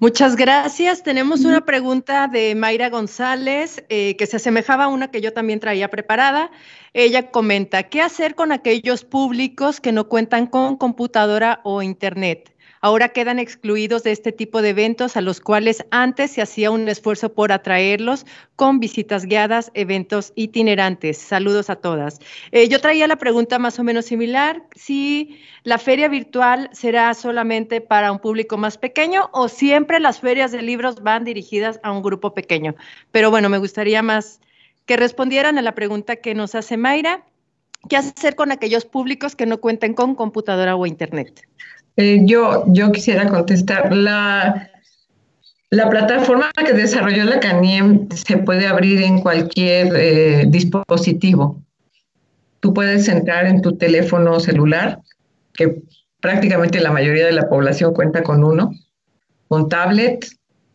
Muchas 0.00 0.36
gracias. 0.36 1.02
Tenemos 1.02 1.44
una 1.44 1.64
pregunta 1.64 2.26
de 2.26 2.54
Mayra 2.54 2.90
González 2.90 3.84
eh, 3.88 4.16
que 4.16 4.26
se 4.26 4.36
asemejaba 4.36 4.84
a 4.84 4.88
una 4.88 5.10
que 5.10 5.22
yo 5.22 5.32
también 5.32 5.58
traía 5.58 5.88
preparada. 5.88 6.50
Ella 6.92 7.30
comenta, 7.30 7.84
¿qué 7.84 8.02
hacer 8.02 8.34
con 8.34 8.52
aquellos 8.52 9.04
públicos 9.04 9.80
que 9.80 9.92
no 9.92 10.08
cuentan 10.08 10.46
con 10.46 10.76
computadora 10.76 11.60
o 11.62 11.80
internet? 11.80 12.51
Ahora 12.82 13.10
quedan 13.10 13.38
excluidos 13.38 14.02
de 14.02 14.10
este 14.10 14.32
tipo 14.32 14.60
de 14.60 14.70
eventos 14.70 15.16
a 15.16 15.20
los 15.20 15.40
cuales 15.40 15.86
antes 15.90 16.32
se 16.32 16.42
hacía 16.42 16.70
un 16.70 16.88
esfuerzo 16.88 17.32
por 17.32 17.52
atraerlos 17.52 18.26
con 18.56 18.80
visitas 18.80 19.24
guiadas, 19.24 19.70
eventos 19.74 20.32
itinerantes. 20.34 21.16
Saludos 21.16 21.70
a 21.70 21.76
todas. 21.76 22.18
Eh, 22.50 22.68
yo 22.68 22.80
traía 22.80 23.06
la 23.06 23.16
pregunta 23.16 23.58
más 23.58 23.78
o 23.78 23.84
menos 23.84 24.04
similar, 24.04 24.64
si 24.74 25.40
la 25.62 25.78
feria 25.78 26.08
virtual 26.08 26.68
será 26.72 27.14
solamente 27.14 27.80
para 27.80 28.10
un 28.10 28.18
público 28.18 28.58
más 28.58 28.76
pequeño 28.76 29.30
o 29.32 29.48
siempre 29.48 30.00
las 30.00 30.20
ferias 30.20 30.50
de 30.50 30.60
libros 30.60 31.02
van 31.02 31.24
dirigidas 31.24 31.78
a 31.84 31.92
un 31.92 32.02
grupo 32.02 32.34
pequeño. 32.34 32.74
Pero 33.12 33.30
bueno, 33.30 33.48
me 33.48 33.58
gustaría 33.58 34.02
más 34.02 34.40
que 34.86 34.96
respondieran 34.96 35.56
a 35.56 35.62
la 35.62 35.76
pregunta 35.76 36.16
que 36.16 36.34
nos 36.34 36.56
hace 36.56 36.76
Mayra. 36.76 37.24
¿Qué 37.88 37.96
hacer 37.96 38.34
con 38.34 38.52
aquellos 38.52 38.84
públicos 38.84 39.36
que 39.36 39.46
no 39.46 39.60
cuenten 39.60 39.94
con 39.94 40.14
computadora 40.16 40.76
o 40.76 40.86
internet? 40.86 41.46
Eh, 41.96 42.22
yo, 42.24 42.64
yo 42.68 42.90
quisiera 42.92 43.28
contestar. 43.28 43.94
La, 43.94 44.70
la 45.70 45.88
plataforma 45.90 46.50
que 46.52 46.72
desarrolló 46.72 47.24
la 47.24 47.40
CANIEM 47.40 48.08
se 48.10 48.38
puede 48.38 48.66
abrir 48.66 49.02
en 49.02 49.20
cualquier 49.20 49.92
eh, 49.96 50.44
dispositivo. 50.48 51.62
Tú 52.60 52.72
puedes 52.72 53.08
entrar 53.08 53.46
en 53.46 53.60
tu 53.60 53.76
teléfono 53.76 54.38
celular, 54.38 55.00
que 55.54 55.82
prácticamente 56.20 56.80
la 56.80 56.92
mayoría 56.92 57.26
de 57.26 57.32
la 57.32 57.48
población 57.48 57.92
cuenta 57.92 58.22
con 58.22 58.44
uno, 58.44 58.72
con 59.48 59.68
tablet 59.68 60.26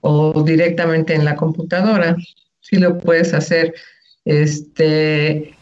o 0.02 0.44
directamente 0.44 1.16
en 1.16 1.26
la 1.26 1.36
computadora. 1.36 2.16
Sí 2.60 2.78
lo 2.78 2.98
puedes 2.98 3.34
hacer. 3.34 3.74
Este, 4.26 5.56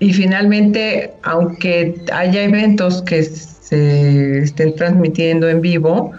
y 0.00 0.12
finalmente, 0.12 1.14
aunque 1.22 1.94
haya 2.12 2.42
eventos 2.42 3.02
que 3.02 3.18
se 3.68 4.38
estén 4.38 4.74
transmitiendo 4.76 5.46
en 5.46 5.60
vivo 5.60 6.12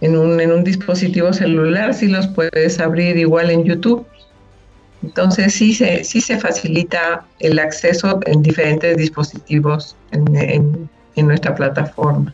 en 0.00 0.16
un, 0.16 0.40
en 0.40 0.52
un 0.52 0.62
dispositivo 0.62 1.32
celular, 1.32 1.92
sí 1.94 2.06
los 2.06 2.28
puedes 2.28 2.78
abrir 2.78 3.16
igual 3.16 3.50
en 3.50 3.64
YouTube. 3.64 4.06
Entonces 5.02 5.52
sí 5.54 5.74
se, 5.74 6.04
sí 6.04 6.20
se 6.20 6.38
facilita 6.38 7.24
el 7.40 7.58
acceso 7.58 8.20
en 8.26 8.40
diferentes 8.42 8.96
dispositivos 8.96 9.96
en, 10.12 10.36
en, 10.36 10.88
en 11.16 11.26
nuestra 11.26 11.54
plataforma. 11.56 12.32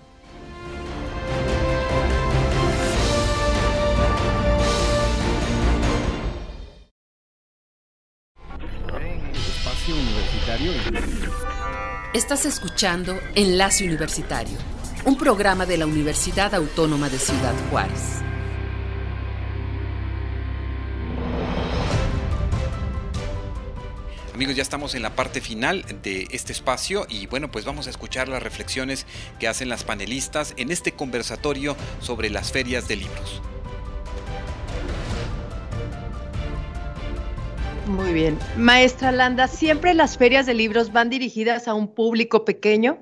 Estás 12.14 12.44
escuchando 12.44 13.18
Enlace 13.34 13.86
Universitario, 13.86 14.58
un 15.06 15.16
programa 15.16 15.64
de 15.64 15.78
la 15.78 15.86
Universidad 15.86 16.54
Autónoma 16.54 17.08
de 17.08 17.18
Ciudad 17.18 17.54
Juárez. 17.70 18.20
Amigos, 24.34 24.56
ya 24.56 24.62
estamos 24.62 24.94
en 24.94 25.00
la 25.00 25.16
parte 25.16 25.40
final 25.40 25.86
de 26.02 26.28
este 26.32 26.52
espacio 26.52 27.06
y 27.08 27.28
bueno, 27.28 27.50
pues 27.50 27.64
vamos 27.64 27.86
a 27.86 27.90
escuchar 27.90 28.28
las 28.28 28.42
reflexiones 28.42 29.06
que 29.40 29.48
hacen 29.48 29.70
las 29.70 29.82
panelistas 29.82 30.52
en 30.58 30.70
este 30.70 30.92
conversatorio 30.92 31.78
sobre 32.02 32.28
las 32.28 32.52
ferias 32.52 32.88
de 32.88 32.96
libros. 32.96 33.40
Muy 37.86 38.12
bien. 38.12 38.38
Maestra 38.56 39.10
Landa, 39.10 39.48
¿siempre 39.48 39.92
las 39.94 40.16
ferias 40.16 40.46
de 40.46 40.54
libros 40.54 40.92
van 40.92 41.10
dirigidas 41.10 41.66
a 41.66 41.74
un 41.74 41.92
público 41.92 42.44
pequeño? 42.44 42.98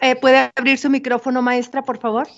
Eh, 0.00 0.14
¿Puede 0.14 0.50
abrir 0.54 0.78
su 0.78 0.88
micrófono, 0.88 1.42
maestra, 1.42 1.82
por 1.82 1.98
favor? 1.98 2.28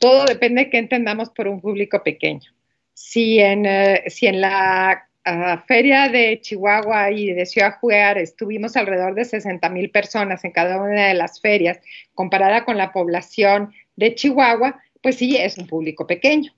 Todo 0.00 0.24
depende 0.24 0.64
de 0.64 0.70
qué 0.70 0.78
entendamos 0.78 1.30
por 1.30 1.48
un 1.48 1.60
público 1.60 2.02
pequeño. 2.02 2.50
Si 2.94 3.38
en, 3.38 3.66
uh, 3.66 3.98
si 4.08 4.26
en 4.26 4.40
la 4.40 5.08
uh, 5.24 5.58
feria 5.66 6.08
de 6.08 6.40
Chihuahua 6.40 7.10
y 7.12 7.32
de 7.32 7.46
Ciudad 7.46 7.78
Juárez 7.80 8.30
estuvimos 8.30 8.76
alrededor 8.76 9.14
de 9.14 9.24
60 9.24 9.68
mil 9.70 9.90
personas 9.90 10.44
en 10.44 10.50
cada 10.50 10.76
una 10.82 11.08
de 11.08 11.14
las 11.14 11.40
ferias, 11.40 11.78
comparada 12.14 12.64
con 12.64 12.76
la 12.76 12.92
población 12.92 13.72
de 13.96 14.14
Chihuahua, 14.14 14.80
pues 15.00 15.16
sí, 15.16 15.36
es 15.36 15.56
un 15.56 15.66
público 15.66 16.06
pequeño. 16.06 16.52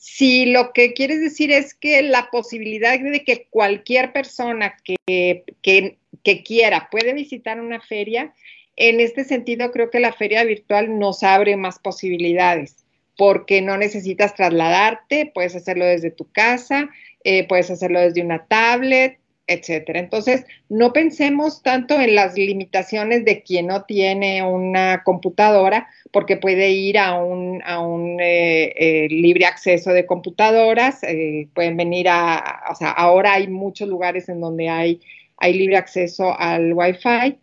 Si 0.00 0.46
lo 0.46 0.72
que 0.72 0.92
quieres 0.92 1.20
decir 1.20 1.50
es 1.50 1.74
que 1.74 2.02
la 2.02 2.30
posibilidad 2.30 2.98
de 2.98 3.24
que 3.24 3.48
cualquier 3.50 4.12
persona 4.12 4.76
que, 4.84 5.42
que, 5.60 5.98
que, 6.22 6.42
quiera 6.44 6.88
puede 6.88 7.12
visitar 7.14 7.60
una 7.60 7.80
feria, 7.80 8.32
en 8.76 9.00
este 9.00 9.24
sentido 9.24 9.72
creo 9.72 9.90
que 9.90 9.98
la 9.98 10.12
feria 10.12 10.44
virtual 10.44 11.00
nos 11.00 11.24
abre 11.24 11.56
más 11.56 11.80
posibilidades 11.80 12.86
porque 13.16 13.60
no 13.60 13.76
necesitas 13.76 14.36
trasladarte, 14.36 15.32
puedes 15.34 15.56
hacerlo 15.56 15.84
desde 15.84 16.12
tu 16.12 16.30
casa, 16.30 16.88
eh, 17.24 17.48
puedes 17.48 17.68
hacerlo 17.68 17.98
desde 17.98 18.22
una 18.22 18.46
tablet, 18.46 19.18
etcétera. 19.48 19.98
Entonces, 19.98 20.44
no 20.68 20.92
pensemos 20.92 21.62
tanto 21.62 21.98
en 22.00 22.14
las 22.14 22.36
limitaciones 22.36 23.24
de 23.24 23.42
quien 23.42 23.66
no 23.66 23.82
tiene 23.84 24.42
una 24.44 25.02
computadora, 25.02 25.88
porque 26.12 26.36
puede 26.36 26.70
ir 26.70 26.98
a 26.98 27.14
un, 27.18 27.62
a 27.64 27.80
un 27.80 28.20
eh, 28.20 28.72
eh, 28.76 29.08
libre 29.08 29.46
acceso 29.46 29.92
de 29.92 30.06
computadoras, 30.06 31.02
eh, 31.02 31.48
pueden 31.54 31.76
venir 31.76 32.08
a, 32.08 32.62
o 32.70 32.74
sea, 32.74 32.90
ahora 32.90 33.34
hay 33.34 33.48
muchos 33.48 33.88
lugares 33.88 34.28
en 34.28 34.40
donde 34.40 34.68
hay, 34.68 35.00
hay 35.38 35.54
libre 35.54 35.76
acceso 35.76 36.38
al 36.38 36.72
Wi-Fi. 36.72 37.38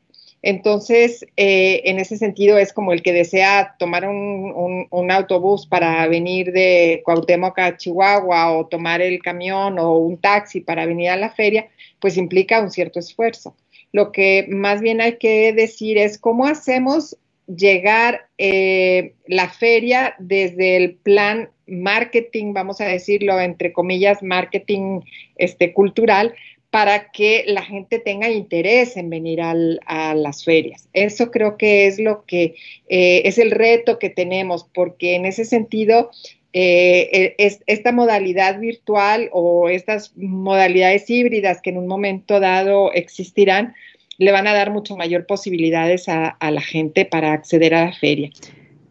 Entonces, 0.47 1.25
eh, 1.37 1.81
en 1.85 1.97
ese 1.97 2.17
sentido, 2.17 2.59
es 2.59 2.71
como 2.71 2.93
el 2.93 3.01
que 3.01 3.13
desea 3.13 3.75
tomar 3.79 4.07
un, 4.07 5.11
autobús 5.11 5.65
para 5.65 6.07
venir 6.07 6.51
de 6.51 7.01
Cuauhtémoc 7.03 7.57
a 7.57 7.77
Chihuahua 7.77 8.51
o 8.51 8.67
tomar 8.67 9.01
el 9.01 9.23
camión 9.23 9.79
o 9.79 9.97
un 9.97 10.19
taxi 10.19 10.61
para 10.61 10.85
venir 10.85 11.09
a 11.09 11.17
la 11.17 11.31
feria, 11.31 11.67
pues 11.99 12.15
implica 12.15 12.61
un 12.61 12.69
cierto 12.69 12.99
esfuerzo. 12.99 13.55
Lo 13.91 14.11
que 14.11 14.45
más 14.47 14.81
bien 14.81 15.01
hay 15.01 15.17
que 15.17 15.51
decir 15.51 15.97
es 15.97 16.19
cómo 16.19 16.45
hacemos 16.45 17.17
llegar 17.47 18.27
eh, 18.37 19.15
la 19.25 19.49
feria 19.49 20.13
desde 20.19 20.77
el 20.77 20.93
plan 20.93 21.49
marketing, 21.65 22.53
vamos 22.53 22.81
a 22.81 22.85
decirlo 22.85 23.39
entre 23.39 23.73
comillas, 23.73 24.21
marketing 24.21 25.01
este, 25.37 25.73
cultural, 25.73 26.35
para 26.75 27.09
que 27.09 27.45
la 27.47 27.61
gente 27.61 27.99
tenga 27.99 28.29
interés 28.29 28.97
en 28.97 29.09
venir 29.09 29.41
al, 29.41 29.79
a 29.85 30.13
las 30.13 30.43
ferias. 30.43 30.89
Eso 30.91 31.31
creo 31.31 31.55
que 31.55 31.87
es 31.87 31.99
lo 31.99 32.25
que 32.25 32.55
eh, 32.89 33.21
es 33.23 33.37
el 33.37 33.51
reto 33.51 33.97
que 33.97 34.09
tenemos, 34.09 34.67
porque 34.73 35.15
en 35.15 35.25
ese 35.25 35.45
sentido, 35.45 36.11
eh, 36.51 37.33
es, 37.37 37.61
esta 37.65 37.93
modalidad 37.93 38.59
virtual 38.59 39.29
o 39.31 39.69
estas 39.69 40.11
modalidades 40.17 41.09
híbridas 41.09 41.61
que 41.61 41.69
en 41.69 41.77
un 41.77 41.87
momento 41.87 42.41
dado 42.41 42.91
existirán, 42.91 43.73
le 44.17 44.33
van 44.33 44.45
a 44.45 44.53
dar 44.53 44.69
mucho 44.69 44.97
mayor 44.97 45.25
posibilidades 45.25 46.09
a, 46.09 46.27
a 46.27 46.51
la 46.51 46.59
gente 46.59 47.05
para 47.05 47.31
acceder 47.31 47.73
a 47.73 47.85
la 47.85 47.93
feria. 47.93 48.31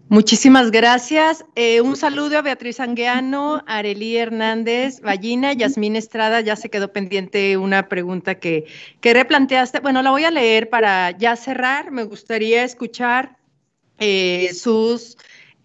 Muchísimas 0.08 0.70
gracias. 0.70 1.44
Eh, 1.54 1.80
un 1.80 1.96
saludo 1.96 2.38
a 2.38 2.42
Beatriz 2.42 2.78
Anguiano, 2.78 3.62
Arelí 3.66 4.16
Hernández, 4.16 5.00
Ballina, 5.00 5.54
Yasmín 5.54 5.96
Estrada. 5.96 6.40
Ya 6.42 6.56
se 6.56 6.68
quedó 6.68 6.92
pendiente 6.92 7.56
una 7.56 7.88
pregunta 7.88 8.34
que, 8.34 8.66
que 9.00 9.14
replanteaste. 9.14 9.80
Bueno, 9.80 10.02
la 10.02 10.10
voy 10.10 10.24
a 10.24 10.30
leer 10.30 10.68
para 10.68 11.10
ya 11.12 11.36
cerrar. 11.36 11.90
Me 11.90 12.04
gustaría 12.04 12.64
escuchar 12.64 13.38
eh, 13.98 14.50
sus 14.52 15.16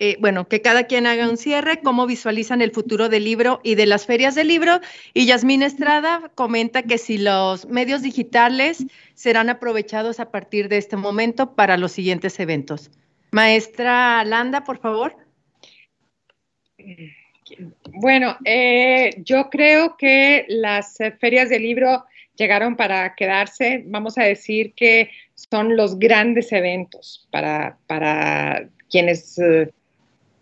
eh, 0.02 0.16
bueno, 0.22 0.48
que 0.48 0.62
cada 0.62 0.86
quien 0.86 1.06
haga 1.06 1.30
un 1.30 1.36
cierre, 1.36 1.82
cómo 1.82 2.08
visualizan 2.08 2.62
el 2.62 2.72
futuro 2.72 3.10
del 3.10 3.26
libro 3.26 3.60
y 3.64 3.76
de 3.76 3.86
las 3.86 4.06
ferias 4.06 4.34
del 4.34 4.48
libro. 4.48 4.80
Y 5.14 5.26
Yasmín 5.26 5.62
Estrada 5.62 6.32
comenta 6.36 6.84
que 6.84 6.98
si 6.98 7.18
los 7.18 7.68
medios 7.68 8.02
digitales 8.02 8.86
serán 9.14 9.50
aprovechados 9.50 10.22
a 10.22 10.32
partir 10.32 10.70
de 10.70 10.78
este 10.78 10.96
momento 10.96 11.54
para 11.54 11.76
los 11.76 11.92
siguientes 11.92 12.40
eventos. 12.40 12.92
Maestra 13.32 14.24
Landa, 14.24 14.64
por 14.64 14.80
favor. 14.80 15.16
Bueno, 17.94 18.38
eh, 18.46 19.22
yo 19.24 19.50
creo 19.50 19.98
que 19.98 20.46
las 20.50 20.98
ferias 21.20 21.50
del 21.50 21.64
libro 21.64 22.06
llegaron 22.36 22.76
para 22.76 23.16
quedarse. 23.16 23.84
Vamos 23.88 24.18
a 24.18 24.24
decir 24.24 24.74
que 24.74 25.10
son 25.36 25.76
los 25.76 26.00
grandes 26.00 26.52
eventos 26.52 27.28
para, 27.32 27.78
para 27.88 28.70
quienes 28.90 29.38
eh, 29.40 29.72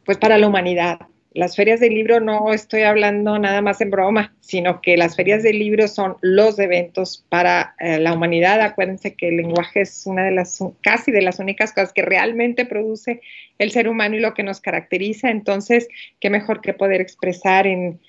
pues 0.05 0.17
para 0.17 0.37
la 0.37 0.47
humanidad. 0.47 0.99
Las 1.37 1.55
ferias 1.55 1.79
del 1.79 1.93
libro 1.93 2.19
no 2.19 2.51
estoy 2.51 2.81
hablando 2.81 3.37
nada 3.37 3.61
más 3.61 3.79
en 3.79 3.91
broma, 3.91 4.33
sino 4.39 4.81
que 4.81 4.97
las 4.97 5.15
ferias 5.15 5.43
del 5.43 5.59
libro 5.59 5.87
son 5.87 6.15
los 6.21 6.57
eventos 6.57 7.23
para 7.29 7.75
eh, 7.79 7.99
la 7.99 8.13
humanidad. 8.13 8.59
Acuérdense 8.59 9.13
que 9.13 9.27
el 9.27 9.37
lenguaje 9.37 9.81
es 9.81 10.07
una 10.07 10.23
de 10.23 10.31
las, 10.31 10.57
casi 10.81 11.11
de 11.11 11.21
las 11.21 11.37
únicas 11.37 11.73
cosas 11.73 11.93
que 11.93 12.01
realmente 12.01 12.65
produce 12.65 13.21
el 13.59 13.69
ser 13.69 13.87
humano 13.87 14.15
y 14.15 14.19
lo 14.19 14.33
que 14.33 14.41
nos 14.41 14.61
caracteriza. 14.61 15.29
Entonces, 15.29 15.87
qué 16.19 16.31
mejor 16.31 16.59
que 16.59 16.73
poder 16.73 17.01
expresar 17.01 17.67
en, 17.67 17.99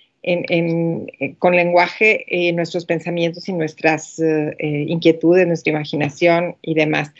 con 1.38 1.54
lenguaje 1.54 2.24
eh, 2.28 2.54
nuestros 2.54 2.86
pensamientos 2.86 3.46
y 3.46 3.52
nuestras 3.52 4.18
eh, 4.20 4.56
inquietudes, 4.88 5.46
nuestra 5.46 5.70
imaginación 5.70 6.56
y 6.62 6.72
demás. 6.72 7.12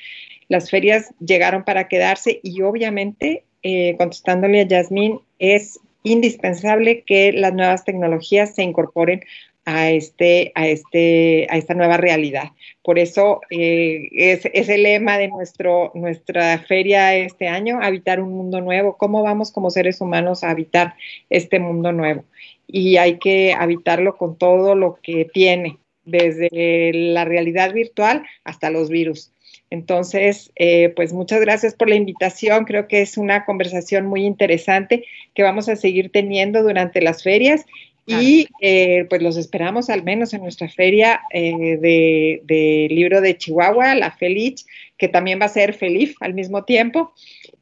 Las 0.49 0.71
ferias 0.71 1.13
llegaron 1.21 1.65
para 1.65 1.87
quedarse 1.87 2.41
y 2.43 2.63
obviamente 2.63 3.45
eh, 3.63 3.97
contestándole 3.99 4.61
a 4.63 4.69
Yasmín, 4.69 5.21
es 5.39 5.81
indispensable 6.13 7.03
que 7.03 7.33
las 7.33 7.55
nuevas 7.55 7.85
tecnologías 7.85 8.55
se 8.55 8.63
incorporen 8.63 9.23
a, 9.69 9.91
este, 9.91 10.51
a, 10.55 10.67
este, 10.67 11.47
a 11.51 11.59
esta 11.59 11.75
nueva 11.75 11.99
realidad. 11.99 12.53
Por 12.83 12.99
eso 12.99 13.43
eh, 13.51 14.09
es, 14.13 14.69
el 14.69 14.83
lema 14.83 15.19
de 15.19 15.29
nuestro, 15.29 15.93
nuestra 15.95 16.59
feria 16.61 17.15
este 17.15 17.49
año, 17.49 17.79
habitar 17.83 18.21
un 18.21 18.33
mundo 18.33 18.63
nuevo. 18.63 18.97
¿Cómo 18.97 19.23
vamos 19.23 19.53
como 19.53 19.71
seres 19.71 20.01
humanos 20.01 20.43
a 20.43 20.51
habitar 20.51 20.95
este 21.29 21.59
mundo 21.59 21.93
nuevo? 21.93 22.25
Y 22.67 22.97
hay 22.97 23.19
que 23.19 23.53
habitarlo 23.53 24.17
con 24.17 24.39
todo 24.39 24.75
lo 24.75 24.99
que 25.03 25.27
tiene, 25.27 25.79
desde 26.05 26.91
la 26.95 27.27
realidad 27.27 27.75
virtual 27.75 28.25
hasta 28.45 28.71
los 28.71 28.89
virus. 28.89 29.33
Entonces, 29.71 30.51
eh, 30.57 30.93
pues 30.97 31.13
muchas 31.13 31.41
gracias 31.41 31.75
por 31.75 31.89
la 31.89 31.97
invitación. 31.97 32.65
Creo 32.65 32.89
que 32.89 33.03
es 33.03 33.19
una 33.19 33.45
conversación 33.45 34.07
muy 34.07 34.25
interesante 34.25 35.05
que 35.35 35.43
vamos 35.43 35.69
a 35.69 35.77
seguir 35.77 36.11
teniendo 36.11 36.63
durante 36.63 37.03
las 37.03 37.23
ferias 37.23 37.65
y 38.07 38.49
eh, 38.63 39.05
pues 39.11 39.21
los 39.21 39.37
esperamos 39.37 39.91
al 39.91 40.03
menos 40.03 40.33
en 40.33 40.41
nuestra 40.41 40.67
feria 40.71 41.21
eh, 41.31 41.77
de, 41.77 42.89
libro 42.91 43.21
de 43.21 43.37
Chihuahua, 43.37 43.95
la 43.97 44.11
Feliz, 44.13 44.65
que 44.97 45.09
también 45.09 45.39
va 45.39 45.45
a 45.45 45.51
ser 45.51 45.75
feliz 45.75 46.15
al 46.21 46.33
mismo 46.33 46.65
tiempo. 46.65 47.13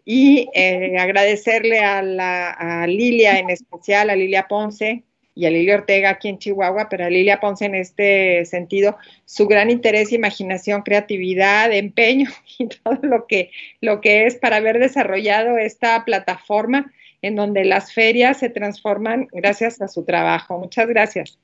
Y 0.05 0.49
agradecerle 0.97 1.81
a, 1.81 2.01
la, 2.01 2.51
a 2.51 2.87
Lilia 2.87 3.41
en 3.41 3.51
especial, 3.51 4.09
a 4.09 4.15
Lilia 4.15 4.47
Ponce, 4.47 5.03
y 5.37 5.45
a 5.45 5.51
Lilia 5.51 5.77
Ortega 5.77 6.09
aquí 6.09 6.29
en 6.29 6.39
Chihuahua, 6.39 6.89
pero 6.89 7.05
a 7.05 7.11
Lilia 7.11 7.41
Ponce 7.41 7.67
en 7.67 7.75
este 7.75 8.45
sentido, 8.47 8.97
su 9.27 9.47
gran 9.47 9.71
interés, 9.71 10.11
imaginación, 10.11 10.81
creatividad, 10.81 11.73
empeño 11.73 12.31
y 12.59 12.67
todo 12.69 12.99
lo 13.03 13.27
que, 13.27 13.51
lo 13.81 14.01
que 14.01 14.27
es 14.27 14.37
para 14.37 14.57
haber 14.57 14.79
desarrollado 14.79 15.59
esta 15.59 16.05
plataforma 16.07 16.91
en 17.21 17.37
donde 17.37 17.65
las 17.65 17.93
ferias 17.93 18.39
se 18.39 18.49
transforman 18.49 19.29
gracias 19.31 19.81
a 19.83 19.89
su 19.89 20.05
trabajo. 20.05 20.59
Muchas 20.59 20.89
gracias. 20.89 21.39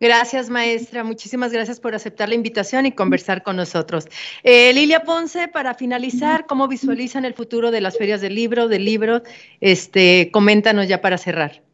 Gracias, 0.00 0.50
maestra. 0.50 1.04
Muchísimas 1.04 1.52
gracias 1.52 1.80
por 1.80 1.94
aceptar 1.94 2.28
la 2.28 2.34
invitación 2.34 2.86
y 2.86 2.92
conversar 2.92 3.42
con 3.42 3.56
nosotros. 3.56 4.06
Eh, 4.44 4.72
Lilia 4.72 5.04
Ponce, 5.04 5.48
para 5.48 5.74
finalizar, 5.74 6.46
¿cómo 6.46 6.68
visualizan 6.68 7.24
el 7.24 7.34
futuro 7.34 7.70
de 7.70 7.80
las 7.80 7.96
ferias 7.98 8.20
del 8.20 8.34
libro, 8.34 8.68
del 8.68 8.84
libro? 8.84 9.22
Este, 9.60 10.30
coméntanos 10.32 10.88
ya 10.88 11.00
para 11.00 11.16
cerrar. 11.16 11.65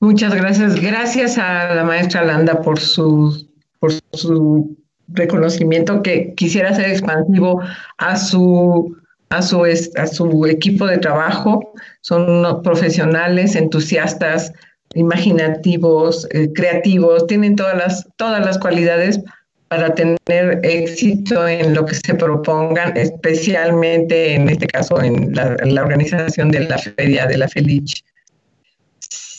Muchas 0.00 0.34
gracias. 0.34 0.80
Gracias 0.80 1.36
a 1.36 1.74
la 1.74 1.84
maestra 1.84 2.24
Landa 2.24 2.62
por 2.62 2.80
su, 2.80 3.46
por 3.78 3.92
su 4.12 4.76
reconocimiento 5.08 6.02
que 6.02 6.32
quisiera 6.34 6.74
ser 6.74 6.88
expansivo 6.88 7.60
a 7.98 8.16
su, 8.16 8.96
a 9.28 9.42
su, 9.42 9.62
a 9.64 10.06
su 10.06 10.46
equipo 10.46 10.86
de 10.86 10.96
trabajo. 10.96 11.74
Son 12.00 12.62
profesionales, 12.62 13.54
entusiastas, 13.54 14.54
imaginativos, 14.94 16.26
eh, 16.30 16.50
creativos, 16.54 17.26
tienen 17.26 17.54
todas 17.54 17.76
las, 17.76 18.08
todas 18.16 18.44
las 18.44 18.58
cualidades 18.58 19.20
para 19.68 19.94
tener 19.94 20.60
éxito 20.62 21.46
en 21.46 21.74
lo 21.74 21.84
que 21.84 21.94
se 21.94 22.14
propongan, 22.14 22.96
especialmente 22.96 24.34
en 24.34 24.48
este 24.48 24.66
caso 24.66 25.00
en 25.02 25.34
la, 25.34 25.56
en 25.60 25.74
la 25.74 25.82
organización 25.82 26.50
de 26.50 26.60
la 26.60 26.78
Feria 26.78 27.26
de 27.26 27.36
la 27.36 27.48
Feliz. 27.48 28.02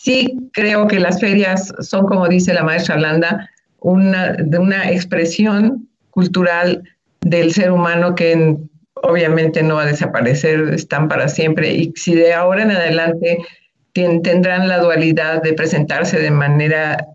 Sí 0.03 0.49
creo 0.53 0.87
que 0.87 0.99
las 0.99 1.19
ferias 1.19 1.71
son, 1.79 2.07
como 2.07 2.27
dice 2.27 2.55
la 2.55 2.63
maestra 2.63 2.97
Landa, 2.97 3.47
una, 3.81 4.33
de 4.33 4.57
una 4.57 4.89
expresión 4.89 5.87
cultural 6.09 6.81
del 7.19 7.53
ser 7.53 7.71
humano 7.71 8.15
que 8.15 8.57
obviamente 8.95 9.61
no 9.61 9.75
va 9.75 9.83
a 9.83 9.85
desaparecer, 9.85 10.73
están 10.73 11.07
para 11.07 11.27
siempre. 11.27 11.71
Y 11.75 11.93
si 11.95 12.15
de 12.15 12.33
ahora 12.33 12.63
en 12.63 12.71
adelante 12.71 13.45
tendrán 13.93 14.67
la 14.67 14.79
dualidad 14.79 15.43
de 15.43 15.53
presentarse 15.53 16.17
de 16.19 16.31
manera 16.31 17.05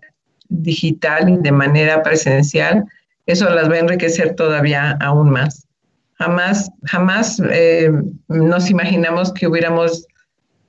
digital 0.47 1.27
y 1.27 1.37
de 1.39 1.51
manera 1.51 2.01
presencial, 2.03 2.85
eso 3.25 3.49
las 3.49 3.69
va 3.69 3.73
a 3.75 3.79
enriquecer 3.79 4.33
todavía 4.35 4.91
aún 5.01 5.29
más. 5.29 5.67
Jamás, 6.13 6.71
jamás 6.85 7.41
eh, 7.51 7.91
nos 8.29 8.69
imaginamos 8.69 9.33
que 9.33 9.45
hubiéramos 9.45 10.07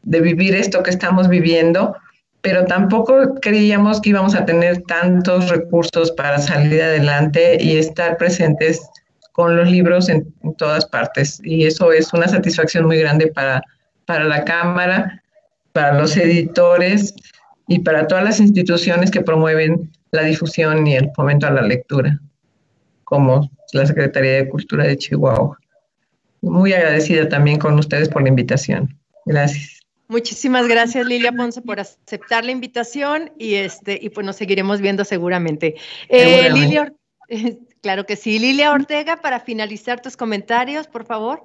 de 0.02 0.20
vivir 0.20 0.56
esto 0.56 0.82
que 0.82 0.90
estamos 0.90 1.28
viviendo 1.28 1.94
pero 2.40 2.64
tampoco 2.66 3.34
creíamos 3.40 4.00
que 4.00 4.10
íbamos 4.10 4.34
a 4.34 4.44
tener 4.44 4.82
tantos 4.82 5.48
recursos 5.48 6.12
para 6.12 6.38
salir 6.38 6.80
adelante 6.80 7.58
y 7.60 7.76
estar 7.76 8.16
presentes 8.16 8.80
con 9.32 9.56
los 9.56 9.70
libros 9.70 10.08
en, 10.08 10.26
todas 10.56 10.86
partes. 10.86 11.40
Y 11.44 11.66
eso 11.66 11.92
es 11.92 12.12
una 12.12 12.26
satisfacción 12.28 12.86
muy 12.86 12.98
grande 12.98 13.28
para, 13.28 13.62
para 14.04 14.24
la 14.24 14.44
Cámara, 14.44 15.22
para 15.72 15.98
los 15.98 16.16
editores 16.16 17.14
y 17.68 17.80
para 17.80 18.06
todas 18.06 18.24
las 18.24 18.40
instituciones 18.40 19.10
que 19.10 19.20
promueven 19.20 19.92
la 20.10 20.22
difusión 20.22 20.86
y 20.86 20.96
el 20.96 21.10
fomento 21.14 21.46
a 21.46 21.50
la 21.50 21.62
lectura, 21.62 22.18
como 23.04 23.48
la 23.72 23.86
Secretaría 23.86 24.32
de 24.32 24.48
Cultura 24.48 24.84
de 24.84 24.96
Chihuahua. 24.96 25.56
Muy 26.40 26.72
agradecida 26.72 27.28
también 27.28 27.58
con 27.58 27.78
ustedes 27.78 28.08
por 28.08 28.22
la 28.22 28.28
invitación. 28.28 28.96
Gracias. 29.26 29.77
Muchísimas 30.08 30.66
gracias 30.66 31.06
Lilia 31.06 31.32
Ponce 31.32 31.60
por 31.60 31.80
aceptar 31.80 32.42
la 32.42 32.50
invitación 32.50 33.30
y 33.38 33.56
este 33.56 33.98
y 34.00 34.08
pues 34.08 34.26
nos 34.26 34.36
seguiremos 34.36 34.80
viendo 34.80 35.04
seguramente. 35.04 35.74
Eh, 36.08 36.48
Lilia, 36.50 36.94
claro 37.82 38.06
que 38.06 38.16
sí. 38.16 38.38
Lilia 38.38 38.72
Ortega, 38.72 39.20
para 39.20 39.40
finalizar 39.40 40.00
tus 40.00 40.16
comentarios, 40.16 40.86
por 40.86 41.04
favor. 41.04 41.42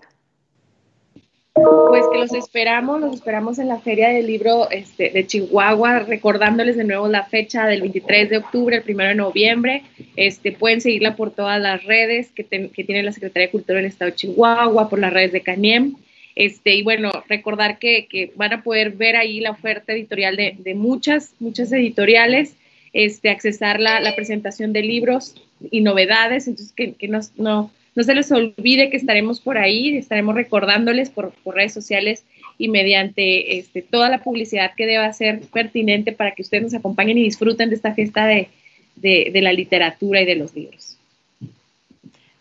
Pues 1.56 2.06
que 2.12 2.18
los 2.18 2.34
esperamos, 2.34 3.00
los 3.00 3.14
esperamos 3.16 3.60
en 3.60 3.68
la 3.68 3.80
Feria 3.80 4.10
del 4.10 4.26
Libro 4.26 4.72
este, 4.72 5.12
de 5.12 5.28
Chihuahua, 5.28 6.00
recordándoles 6.00 6.78
de 6.78 6.84
nuevo 6.84 7.08
la 7.08 7.26
fecha 7.26 7.68
del 7.68 7.82
23 7.82 8.30
de 8.30 8.38
octubre, 8.38 8.78
el 8.78 8.96
1 8.96 9.04
de 9.04 9.16
noviembre. 9.16 9.84
Este, 10.16 10.52
pueden 10.54 10.82
seguirla 10.82 11.16
por 11.16 11.30
todas 11.32 11.62
las 11.62 11.84
redes 11.84 12.32
que, 12.32 12.46
que 12.46 12.84
tiene 12.84 13.04
la 13.04 13.12
Secretaría 13.12 13.48
de 13.48 13.52
Cultura 13.52 13.78
del 13.78 13.86
Estado 13.86 14.12
de 14.12 14.16
Chihuahua, 14.16 14.90
por 14.90 14.98
las 14.98 15.14
redes 15.14 15.32
de 15.34 15.42
CANIEM. 15.42 15.96
Este, 16.36 16.76
y 16.76 16.84
bueno, 16.84 17.12
recordar 17.30 17.78
que, 17.78 18.32
van 18.36 18.54
a 18.54 18.64
poder 18.64 18.92
ver 18.92 19.16
ahí 19.16 19.40
la 19.40 19.52
oferta 19.52 19.94
editorial 19.94 20.36
de, 20.36 20.56
de 20.58 20.74
muchas, 20.74 21.34
muchas 21.40 21.72
editoriales, 21.72 22.56
este, 22.94 23.30
accesar 23.30 23.80
la, 23.80 24.00
la, 24.00 24.16
presentación 24.16 24.74
de 24.74 24.82
libros 24.82 25.36
y 25.72 25.82
novedades, 25.82 26.48
entonces 26.48 26.74
que, 26.74 27.08
no, 27.08 27.20
no, 27.38 27.72
se 28.04 28.16
les 28.16 28.32
olvide 28.32 28.90
que 28.90 28.98
estaremos 28.98 29.40
por 29.40 29.58
ahí, 29.58 29.98
estaremos 29.98 30.36
recordándoles 30.36 31.10
por, 31.10 31.34
redes 31.46 31.74
sociales 31.74 32.24
y 32.58 32.70
mediante 32.70 33.58
este, 33.58 33.82
toda 33.82 34.10
la 34.10 34.24
publicidad 34.24 34.72
que 34.76 34.86
deba 34.86 35.12
ser 35.14 35.42
pertinente 35.42 36.12
para 36.12 36.32
que 36.32 36.44
ustedes 36.44 36.64
nos 36.64 36.74
acompañen 36.74 37.18
y 37.18 37.24
disfruten 37.24 37.70
de 37.70 37.76
esta 37.76 37.94
fiesta 37.94 38.26
de, 38.26 38.50
de 38.96 39.42
la 39.42 39.54
literatura 39.54 40.22
y 40.22 40.26
de 40.26 40.36
los 40.36 40.56
libros. 40.56 40.98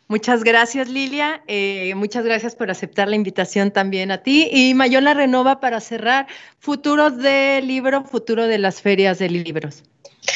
Muchas 0.09 0.44
gracias, 0.44 0.88
Lilia. 0.88 1.42
Eh, 1.46 1.94
muchas 1.94 2.24
gracias 2.24 2.55
por 2.55 2.70
aceptar 2.70 3.09
la 3.09 3.16
invitación 3.16 3.70
también 3.70 4.11
a 4.11 4.18
ti. 4.18 4.48
Y 4.53 4.74
Mayola 4.74 5.14
Renova 5.14 5.61
para 5.61 5.80
cerrar, 5.80 6.26
futuro 6.59 7.11
del 7.11 7.66
libro, 7.66 8.05
futuro 8.05 8.46
de 8.46 8.59
las 8.59 8.82
ferias 8.82 9.18
de 9.18 9.30
libros. 9.30 9.84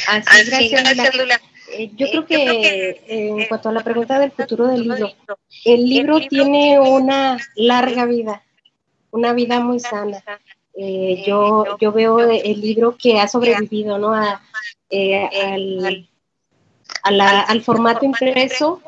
Así, 0.09 0.51
gracias, 0.51 1.15
Lula. 1.17 1.41
Eh, 1.73 1.91
yo, 1.97 2.07
creo 2.09 2.27
que, 2.27 3.03
en 3.07 3.47
cuanto 3.49 3.69
a 3.69 3.73
la 3.73 3.83
pregunta 3.83 4.19
del 4.19 4.31
futuro 4.31 4.69
del 4.69 4.83
libro, 4.83 5.13
el 5.65 5.85
libro 5.89 6.21
tiene 6.21 6.79
una 6.79 7.37
larga 7.57 8.07
vida 8.07 8.43
una 9.17 9.33
vida 9.33 9.61
muy 9.61 9.81
sana. 9.81 10.23
Eh, 10.75 11.25
yo, 11.27 11.79
yo 11.79 11.93
veo 11.93 12.21
el 12.21 12.61
libro 12.61 12.97
que 12.97 13.19
ha 13.19 13.27
sobrevivido 13.27 13.99
¿no? 13.99 14.15
A, 14.15 14.43
al, 14.93 16.09
al 17.03 17.63
formato 17.63 18.05
impreso 18.05 18.83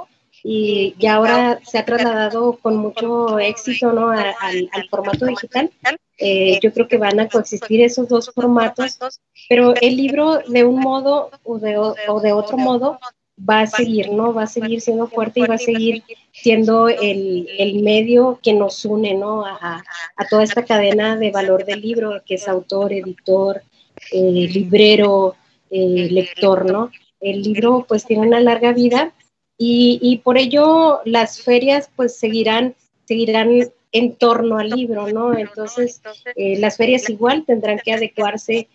y, 0.51 0.95
y, 0.99 1.07
ahora 1.07 1.61
se 1.63 1.77
ha 1.77 1.85
trasladado 1.85 2.59
con 2.63 2.79
mucho 2.79 3.39
éxito 3.39 3.93
¿no? 3.93 4.09
al, 4.09 4.35
al, 4.73 4.89
formato 4.89 5.27
digital. 5.27 5.71
Eh, 6.17 6.59
yo 6.63 6.73
creo 6.73 6.89
que 6.89 6.97
van 6.97 7.21
a 7.21 7.29
coexistir 7.29 7.83
esos 7.83 8.09
dos 8.09 8.31
formatos, 8.35 8.99
pero 9.47 9.75
el 9.79 9.95
libro 9.95 10.39
de 10.49 10.65
un 10.65 10.81
modo 10.81 11.31
o 11.45 11.59
de, 11.59 11.77
o 11.77 12.21
de 12.23 12.33
otro 12.33 12.57
modo 12.57 12.99
va 13.39 13.61
a 13.61 13.67
seguir, 13.67 14.11
¿no? 14.11 14.33
Va 14.33 14.45
a 14.45 14.47
seguir 14.47 14.81
siendo 14.81 15.07
fuerte 15.07 15.41
y 15.41 15.47
va 15.47 15.57
a 15.57 15.59
seguir 15.59 16.03
siendo 16.33 16.89
el, 16.89 17.47
el 17.59 17.83
medio 17.83 18.41
que 18.43 18.55
nos 18.55 18.87
une, 18.87 19.13
¿no? 19.13 19.45
A, 19.45 19.85
a, 20.17 20.29
toda 20.31 20.45
esta 20.45 20.65
cadena 20.65 21.17
de 21.17 21.31
valor 21.31 21.67
del 21.67 21.83
libro, 21.83 22.23
que 22.25 22.37
es 22.37 22.49
autor, 22.49 22.95
editor, 22.95 23.63
eh, 24.13 24.49
librero, 24.51 25.37
eh, 25.71 26.09
lector, 26.11 26.65
¿no? 26.65 26.91
El 27.21 27.43
libro 27.43 27.85
pues 27.87 28.07
tiene 28.07 28.27
una 28.27 28.41
larga 28.41 28.73
vida 28.73 29.13
y, 29.59 29.99
y 30.01 30.19
por 30.19 30.39
ello 30.39 31.01
las 31.05 31.43
ferias 31.43 31.91
pues 31.97 32.17
seguirán, 32.17 32.77
seguirán 33.07 33.51
en 33.93 34.15
torno 34.15 34.59
al 34.59 34.71
libro, 34.71 35.09
¿no? 35.09 35.37
Entonces, 35.37 36.01
eh, 36.37 36.59
las 36.59 36.77
ferias 36.77 37.09
igual 37.11 37.45
tendrán 37.45 37.81
que 37.85 37.93
adecuarse, 37.93 38.69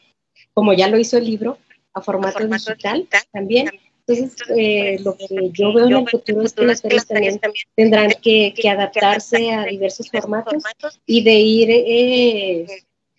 como 0.54 0.74
ya 0.74 0.90
lo 0.90 1.00
hizo 1.00 1.18
el 1.18 1.26
libro, 1.26 1.58
a 1.94 2.02
formato 2.02 2.46
digital 2.46 3.08
también. 3.32 3.70
Entonces, 4.06 4.36
eh, 4.58 5.00
lo 5.02 5.16
que 5.16 5.28
yo 5.54 5.72
veo 5.72 5.88
en 5.88 5.94
el 5.94 6.10
futuro 6.10 6.42
es 6.42 6.54
que 6.54 6.66
las 6.66 6.82
ferias 6.82 7.08
también 7.08 7.40
tendrán 7.76 8.12
que, 8.22 8.54
que 8.54 8.70
adaptarse 8.70 9.52
a 9.52 9.64
diversos 9.66 10.10
formatos 10.10 10.64
y 11.06 11.24
de 11.24 11.34
ir, 11.34 11.70
eh, 11.72 12.66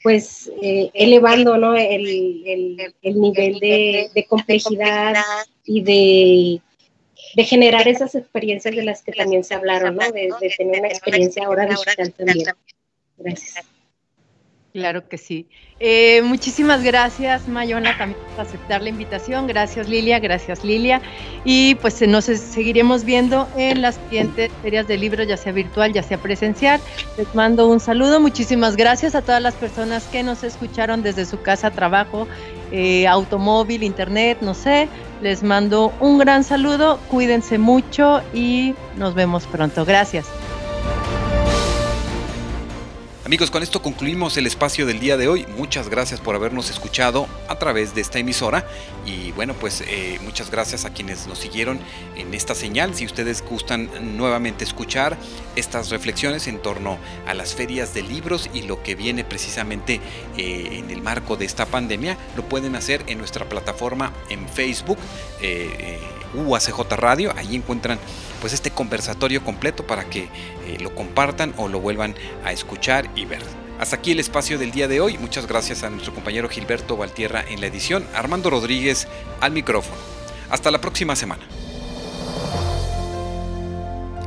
pues, 0.02 0.52
elevando 0.60 1.56
¿no? 1.56 1.74
el, 1.74 2.42
el, 2.44 2.94
el 3.00 3.20
nivel 3.20 3.58
de, 3.58 4.10
de 4.14 4.26
complejidad 4.26 5.14
y 5.64 5.80
de 5.80 6.60
de 7.35 7.45
generar 7.45 7.89
esas 7.89 8.14
experiencias 8.14 8.74
de 8.74 8.85
las 8.85 9.03
que 9.03 9.12
también 9.12 9.45
se 9.45 9.55
hablaron, 9.55 9.97
¿no? 9.97 10.11
De, 10.12 10.30
tener 10.57 10.80
una 10.80 10.89
experiencia 10.89 11.47
ahora 11.47 11.66
digital 11.66 12.12
también. 12.12 12.47
Gracias. 13.16 13.74
Claro 14.75 15.09
que 15.09 15.18
sí. 15.18 15.47
Eh, 15.79 16.20
muchísimas 16.22 16.83
gracias, 16.83 17.47
Mayona, 17.47 17.97
también 17.97 18.20
por 18.35 18.45
aceptar 18.45 18.83
la 18.83 18.89
invitación. 18.89 19.47
Gracias, 19.47 19.89
Lilia. 19.89 20.18
Gracias, 20.18 20.64
Lilia. 20.64 21.01
Y 21.45 21.77
pues 21.77 22.03
nos 22.09 22.25
seguiremos 22.25 23.05
viendo 23.05 23.47
en 23.57 23.83
las 23.83 23.95
siguientes 23.95 24.51
ferias 24.62 24.89
de 24.89 24.99
libros, 24.99 25.29
ya 25.29 25.37
sea 25.37 25.53
virtual, 25.53 25.93
ya 25.93 26.03
sea 26.03 26.18
presencial. 26.18 26.81
Les 27.16 27.33
mando 27.37 27.68
un 27.68 27.79
saludo. 27.79 28.18
Muchísimas 28.18 28.75
gracias 28.75 29.14
a 29.14 29.22
todas 29.22 29.41
las 29.41 29.55
personas 29.55 30.09
que 30.09 30.25
nos 30.25 30.43
escucharon 30.43 31.05
desde 31.05 31.25
su 31.25 31.41
casa, 31.41 31.70
trabajo, 31.70 32.27
eh, 32.72 33.07
automóvil, 33.07 33.85
internet, 33.85 34.39
no 34.41 34.55
sé. 34.55 34.89
Les 35.22 35.45
mando 35.45 35.93
un 36.01 36.18
gran 36.18 36.43
saludo. 36.43 36.99
Cuídense 37.12 37.59
mucho 37.59 38.22
y 38.35 38.75
nos 38.97 39.14
vemos 39.14 39.47
pronto. 39.47 39.85
Gracias. 39.85 40.27
Amigos, 43.25 43.51
con 43.51 43.62
esto 43.62 43.81
concluimos 43.81 44.37
el 44.37 44.47
espacio 44.47 44.85
del 44.85 45.01
día 45.01 45.16
de 45.16 45.29
hoy. 45.29 45.47
Muchas 45.57 45.89
gracias 45.89 46.20
por 46.20 46.35
habernos 46.35 46.68
escuchado 46.68 47.27
a 47.49 47.59
través 47.59 47.95
de 47.95 48.03
esta 48.03 48.18
emisora. 48.18 48.66
Y 49.07 49.33
bueno, 49.33 49.55
pues 49.55 49.81
eh, 49.81 50.18
muchas 50.22 50.51
gracias 50.51 50.85
a 50.85 50.91
quienes 50.91 51.27
nos 51.27 51.39
siguieron 51.39 51.81
en 52.16 52.35
esta 52.35 52.55
señal. 52.55 52.95
Si 52.95 53.07
ustedes 53.07 53.43
gustan 53.43 53.89
nuevamente 54.18 54.62
escuchar 54.62 55.16
estas 55.57 55.89
reflexiones 55.89 56.49
en 56.49 56.61
torno 56.61 56.99
a 57.27 57.33
las 57.33 57.55
ferias 57.55 57.95
de 57.95 58.03
libros 58.03 58.51
y 58.53 58.61
lo 58.61 58.83
que 58.83 58.95
viene 58.95 59.25
precisamente 59.25 60.03
eh, 60.37 60.68
en 60.72 60.91
el 60.91 61.01
marco 61.01 61.37
de 61.37 61.47
esta 61.47 61.64
pandemia, 61.64 62.18
lo 62.37 62.47
pueden 62.47 62.77
hacer 62.77 63.05
en 63.07 63.16
nuestra 63.16 63.49
plataforma 63.49 64.12
en 64.29 64.47
Facebook, 64.51 64.99
eh, 65.41 65.99
UACJ 66.35 66.80
Radio. 66.97 67.32
Ahí 67.37 67.57
encuentran 67.57 67.99
pues 68.41 68.53
este 68.53 68.70
conversatorio 68.70 69.43
completo 69.43 69.87
para 69.87 70.05
que 70.05 70.28
eh, 70.66 70.78
lo 70.80 70.95
compartan 70.95 71.55
o 71.57 71.68
lo 71.68 71.80
vuelvan 71.80 72.14
a 72.45 72.53
escuchar 72.53 73.09
y 73.14 73.24
ver. 73.24 73.43
Hasta 73.78 73.97
aquí 73.97 74.12
el 74.12 74.20
espacio 74.20 74.59
del 74.59 74.70
día 74.70 74.89
de 74.89 75.01
hoy. 75.01 75.18
Muchas 75.18 75.47
gracias 75.47 75.82
a 75.82 75.91
nuestro 75.91 76.14
compañero 76.14 76.49
Gilberto 76.49 76.97
Valtierra 76.97 77.45
en 77.49 77.61
la 77.61 77.66
edición, 77.66 78.07
Armando 78.14 78.51
Rodríguez 78.51 79.09
al 79.41 79.53
micrófono. 79.53 79.97
Hasta 80.51 80.70
la 80.70 80.80
próxima 80.80 81.16
semana. 81.16 81.43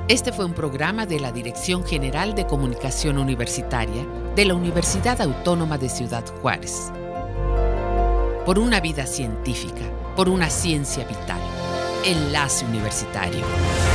Este 0.09 0.31
fue 0.31 0.45
un 0.45 0.53
programa 0.53 1.05
de 1.05 1.19
la 1.19 1.33
Dirección 1.33 1.85
General 1.85 2.33
de 2.33 2.47
Comunicación 2.47 3.17
Universitaria 3.17 4.05
de 4.35 4.45
la 4.45 4.53
Universidad 4.53 5.19
Autónoma 5.21 5.77
de 5.77 5.89
Ciudad 5.89 6.25
Juárez. 6.41 6.91
Por 8.45 8.57
una 8.57 8.79
vida 8.79 9.05
científica, 9.05 9.83
por 10.15 10.29
una 10.29 10.49
ciencia 10.49 11.03
vital. 11.03 11.41
Enlace 12.07 12.63
Universitario. 12.63 13.86